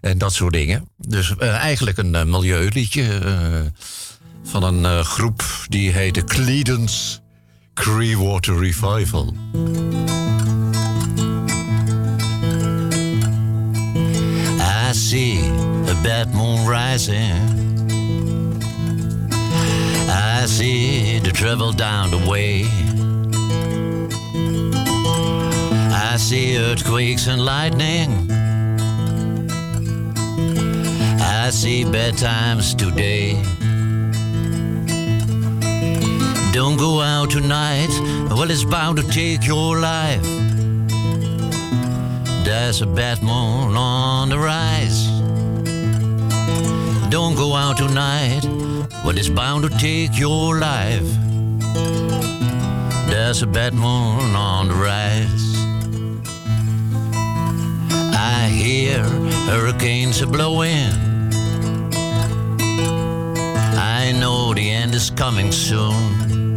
En 0.00 0.18
dat 0.18 0.32
soort 0.32 0.52
dingen. 0.52 0.88
Dus 0.96 1.36
eh, 1.36 1.54
eigenlijk 1.54 1.98
een 1.98 2.14
eh, 2.14 2.24
milieuliedje. 2.24 3.18
eh, 3.18 3.60
van 4.44 4.62
een 4.62 5.04
groep 5.04 5.44
die 5.68 5.90
heette 5.90 6.24
Credence 6.24 7.18
Clearwater 7.74 8.58
Revival. 8.58 9.34
I 14.60 14.92
see 14.92 15.38
a 15.88 15.94
bad 16.02 16.32
moon 16.32 16.68
rising. 16.68 17.34
I 20.08 20.46
see 20.46 21.20
the 21.20 21.30
travel 21.30 21.74
down 21.74 22.10
the 22.10 22.28
way. 22.28 22.66
I 26.14 26.16
see 26.16 26.56
earthquakes 26.56 27.28
and 27.28 27.40
lightning. 27.40 28.37
I 31.48 31.50
see 31.50 31.82
bad 31.82 32.18
times 32.18 32.74
today. 32.74 33.32
Don't 36.52 36.76
go 36.76 37.00
out 37.00 37.30
tonight, 37.30 37.88
well, 38.28 38.50
it's 38.50 38.64
bound 38.64 38.98
to 38.98 39.02
take 39.08 39.46
your 39.46 39.78
life. 39.78 40.22
There's 42.44 42.82
a 42.82 42.86
bad 42.86 43.22
moon 43.22 43.74
on 43.78 44.28
the 44.28 44.38
rise. 44.38 45.06
Don't 47.08 47.34
go 47.34 47.54
out 47.54 47.78
tonight, 47.78 48.44
well, 49.02 49.16
it's 49.16 49.30
bound 49.30 49.62
to 49.62 49.70
take 49.78 50.18
your 50.18 50.58
life. 50.58 51.08
There's 53.08 53.40
a 53.40 53.46
bad 53.46 53.72
moon 53.72 54.36
on 54.36 54.68
the 54.68 54.74
rise. 54.74 55.54
I 58.14 58.50
hear 58.52 59.02
hurricanes 59.48 60.20
are 60.20 60.26
blowing. 60.26 61.07
I 62.78 64.12
know 64.12 64.54
the 64.54 64.70
end 64.70 64.94
is 64.94 65.10
coming 65.10 65.52
soon. 65.52 66.56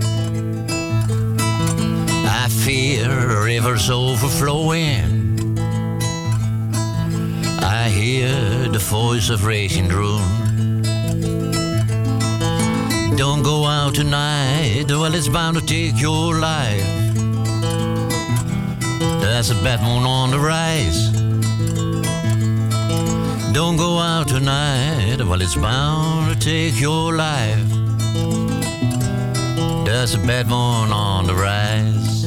I 2.26 2.47
fear 2.49 3.43
rivers 3.43 3.89
overflowing. 3.89 5.57
I 7.61 7.89
hear 7.89 8.69
the 8.69 8.80
voice 8.80 9.30
of 9.30 9.45
raging 9.45 9.88
Rune. 9.89 10.41
Don't 13.15 13.43
go 13.43 13.65
out 13.65 13.95
tonight, 13.95 14.86
well, 14.89 15.13
it's 15.13 15.28
bound 15.28 15.57
to 15.57 15.65
take 15.65 16.01
your 16.01 16.39
life. 16.39 16.86
There's 19.22 19.51
a 19.51 19.55
bad 19.63 19.82
moon 19.84 20.05
on 20.05 20.32
the 20.32 20.39
rise. 20.39 21.20
Don't 23.54 23.76
go 23.76 23.97
out 23.99 24.30
tonight, 24.30 25.18
well, 25.20 25.41
it's 25.41 25.56
bound 25.56 26.32
to 26.32 26.39
take 26.39 26.80
your 26.80 27.14
life. 27.14 27.70
There's 29.86 30.14
a 30.14 30.20
bad 30.20 30.47
moon 30.47 30.93
on 30.93 31.28
the 31.28 31.36
rise. 31.36 32.24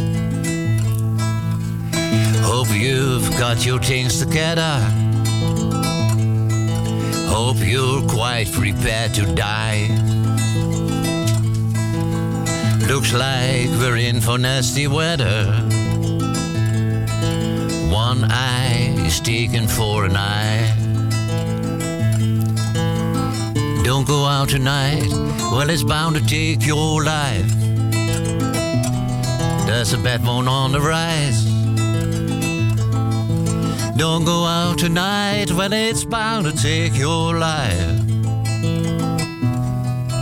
Hope 2.45 2.69
you've 2.71 3.31
got 3.39 3.65
your 3.65 3.79
things 3.81 4.21
together. 4.21 4.79
Hope 7.27 7.57
you're 7.59 8.07
quite 8.07 8.53
prepared 8.53 9.15
to 9.15 9.25
die. 9.35 9.89
Looks 12.87 13.15
like 13.15 13.71
we're 13.81 13.97
in 13.97 14.21
for 14.21 14.37
nasty 14.37 14.87
weather. 14.87 15.47
One 17.91 18.25
eye 18.25 18.95
is 18.99 19.21
taken 19.21 19.67
for 19.67 20.05
an 20.05 20.17
eye. 20.19 20.84
Don't 23.85 24.07
go 24.07 24.25
out 24.25 24.49
tonight, 24.49 25.07
well, 25.53 25.69
it's 25.69 25.83
bound 25.83 26.17
to 26.17 26.27
take 26.27 26.67
your 26.67 27.05
life. 27.05 27.53
There's 29.67 29.93
a 29.93 29.99
bad 29.99 30.25
moon 30.25 30.49
on 30.49 30.73
the 30.73 30.81
rise. 30.81 31.45
Don't 33.99 34.25
go 34.25 34.47
out 34.47 34.79
tonight, 34.79 35.51
well, 35.53 35.73
it's 35.75 36.03
bound 36.03 36.47
to 36.47 36.53
take 36.57 36.97
your 36.97 37.39
life. 37.39 38.01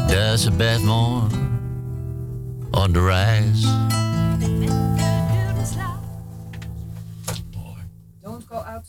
There's 0.09 0.47
a 0.47 0.51
bad 0.51 0.81
moon 0.81 1.31
on 2.75 2.93
the 2.93 3.01
rise. 3.01 4.02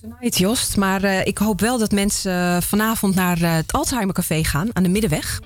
Tonight, 0.03 0.37
Jost. 0.37 0.77
Maar 0.77 1.03
eh, 1.03 1.25
ik 1.25 1.37
hoop 1.37 1.59
wel 1.59 1.77
dat 1.77 1.91
mensen 1.91 2.55
eh, 2.55 2.61
vanavond 2.61 3.15
naar 3.15 3.41
eh, 3.41 3.53
het 3.53 3.71
Alzheimer 3.71 4.15
Café 4.15 4.43
gaan 4.43 4.69
aan 4.73 4.83
de 4.83 4.89
Middenweg. 4.89 5.41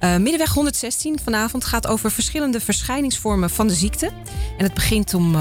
Middenweg 0.00 0.54
116 0.54 1.18
vanavond 1.24 1.64
gaat 1.64 1.86
over 1.86 2.10
verschillende 2.10 2.60
verschijningsvormen 2.60 3.50
van 3.50 3.66
de 3.66 3.74
ziekte. 3.74 4.06
En 4.58 4.64
het 4.64 4.74
begint 4.74 5.14
om 5.14 5.34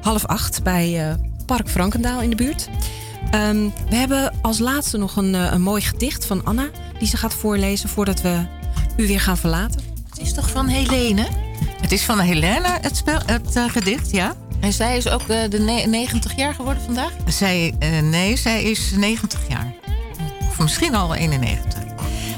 half 0.00 0.26
acht 0.26 0.62
bij 0.62 1.16
Park 1.46 1.68
Frankendaal 1.68 2.20
in 2.20 2.30
de 2.30 2.36
buurt. 2.36 2.68
Ehm, 3.30 3.68
we 3.88 3.96
hebben 3.96 4.34
als 4.42 4.58
laatste 4.58 4.98
nog 4.98 5.16
een, 5.16 5.34
een 5.34 5.62
mooi 5.62 5.82
gedicht 5.82 6.24
van 6.24 6.44
Anna... 6.44 6.70
die 6.98 7.08
ze 7.08 7.16
gaat 7.16 7.34
voorlezen 7.34 7.88
voordat 7.88 8.20
we 8.20 8.46
u 8.96 9.06
weer 9.06 9.20
gaan 9.20 9.38
verlaten. 9.38 9.80
Het 10.08 10.20
is 10.20 10.32
toch 10.32 10.50
van 10.50 10.66
Helene? 10.66 11.26
Het 11.80 11.92
is 11.92 12.02
van 12.02 12.18
Helena, 12.18 12.78
het, 12.80 12.96
spel, 12.96 13.20
het 13.26 13.58
gedicht, 13.58 14.10
ja. 14.10 14.36
En 14.60 14.72
zij 14.72 14.96
is 14.96 15.08
ook 15.08 15.28
eh, 15.28 15.50
de 15.50 15.58
ne- 15.58 15.86
90 15.86 16.36
jaar 16.36 16.54
geworden 16.54 16.82
vandaag? 16.82 17.12
Zij, 17.26 17.74
eh, 17.78 18.00
nee, 18.00 18.36
zij 18.36 18.62
is 18.62 18.90
90 18.90 19.48
jaar. 19.48 19.74
Of 20.48 20.58
misschien 20.58 20.94
al 20.94 21.14
91. 21.14 21.78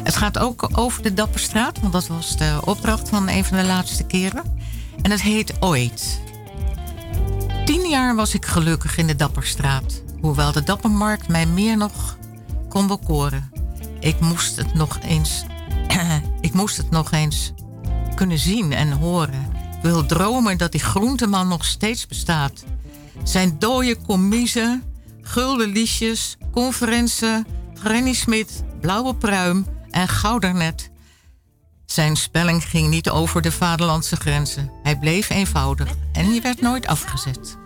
Het 0.03 0.16
gaat 0.16 0.39
ook 0.39 0.68
over 0.73 1.03
de 1.03 1.14
Dapperstraat, 1.14 1.81
want 1.81 1.93
dat 1.93 2.07
was 2.07 2.37
de 2.37 2.59
opdracht 2.64 3.09
van 3.09 3.29
een 3.29 3.45
van 3.45 3.57
de 3.57 3.64
laatste 3.64 4.05
keren. 4.05 4.43
En 5.03 5.11
het 5.11 5.23
heet 5.23 5.53
Ooit. 5.61 6.20
Tien 7.64 7.89
jaar 7.89 8.14
was 8.14 8.35
ik 8.35 8.47
gelukkig 8.47 8.97
in 8.97 9.07
de 9.07 9.16
Dapperstraat. 9.16 10.03
Hoewel 10.20 10.53
de 10.53 10.62
Dappermarkt 10.62 11.29
mij 11.29 11.47
meer 11.47 11.77
nog 11.77 12.16
kon 12.68 12.87
bekoren. 12.87 13.53
Ik 14.01 14.20
moest 14.20 14.57
het 14.57 14.75
nog 14.75 14.99
eens... 15.03 15.45
ik 16.41 16.53
moest 16.53 16.77
het 16.77 16.91
nog 16.91 17.12
eens 17.12 17.53
kunnen 18.14 18.39
zien 18.39 18.73
en 18.73 18.93
horen. 18.93 19.51
Wil 19.83 20.07
dromen 20.07 20.59
dat 20.59 20.72
die 20.72 20.80
groenteman 20.80 21.49
nog 21.49 21.64
steeds 21.64 22.07
bestaat. 22.07 22.64
Zijn 23.22 23.59
dode 23.59 23.97
commise, 24.07 24.80
gulden 25.22 25.68
liesjes, 25.68 26.37
conferentie, 26.53 27.45
Granny 27.74 28.12
Smit, 28.12 28.64
blauwe 28.80 29.14
pruim 29.14 29.66
en 29.91 30.09
goudernet. 30.09 30.91
Zijn 31.87 32.16
spelling 32.16 32.64
ging 32.64 32.89
niet 32.89 33.11
over 33.11 33.43
de 33.43 33.53
vaderlandse 33.53 34.16
grenzen. 34.16 34.70
Hij 34.83 34.99
bleef 34.99 35.30
eenvoudig 35.30 35.95
en 36.12 36.24
hij 36.24 36.43
werd 36.43 36.61
nooit 36.61 36.87
afgezet. 36.87 37.57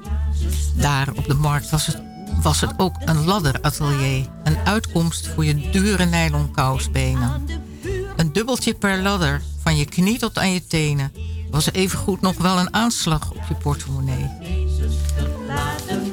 Daar 0.75 1.09
op 1.17 1.27
de 1.27 1.35
markt 1.35 1.71
was 1.71 1.87
het, 1.87 2.03
was 2.43 2.61
het 2.61 2.73
ook 2.77 2.97
een 3.05 3.25
ladderatelier. 3.25 4.27
Een 4.45 4.59
uitkomst 4.65 5.29
voor 5.29 5.45
je 5.45 5.71
dure 5.71 6.05
nylon 6.05 6.51
kousbenen. 6.51 7.45
Een 8.17 8.33
dubbeltje 8.33 8.75
per 8.75 9.03
ladder, 9.03 9.43
van 9.63 9.77
je 9.77 9.85
knie 9.85 10.19
tot 10.19 10.39
aan 10.39 10.53
je 10.53 10.67
tenen... 10.67 11.13
was 11.51 11.73
evengoed 11.73 12.21
nog 12.21 12.37
wel 12.37 12.59
een 12.59 12.75
aanslag 12.75 13.31
op 13.31 13.43
je 13.49 13.55
portemonnee. 13.55 14.31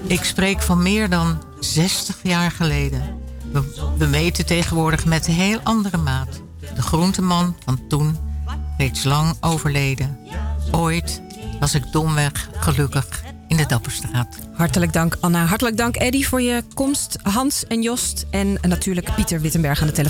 Ik 0.07 0.23
spreek 0.23 0.61
van 0.61 0.81
meer 0.81 1.09
dan 1.09 1.43
60 1.59 2.17
jaar 2.23 2.51
geleden. 2.51 3.21
We, 3.97 4.05
meten 4.05 4.45
tegenwoordig 4.45 5.05
met 5.05 5.27
een 5.27 5.33
heel 5.33 5.59
andere 5.63 5.97
maat. 5.97 6.41
De 6.75 6.81
groenteman 6.81 7.55
van 7.65 7.87
toen, 7.87 8.17
reeds 8.77 9.03
lang 9.03 9.35
overleden. 9.39 10.19
Ooit 10.71 11.21
was 11.59 11.75
ik 11.75 11.91
domweg 11.91 12.49
gelukkig 12.57 13.23
in 13.47 13.57
de 13.57 13.65
Dapperstraat. 13.65 14.37
Hartelijk 14.53 14.93
dank 14.93 15.17
Anna. 15.19 15.45
Hartelijk 15.45 15.77
dank 15.77 15.95
Eddy 15.95 16.23
voor 16.23 16.41
je 16.41 16.63
komst. 16.73 17.17
Hans 17.23 17.67
en 17.67 17.81
Jost. 17.81 18.25
En 18.29 18.57
natuurlijk 18.61 19.15
Pieter 19.15 19.41
Wittenberg 19.41 19.81
aan 19.81 19.87
de 19.87 19.93
telefoon. 19.93 20.01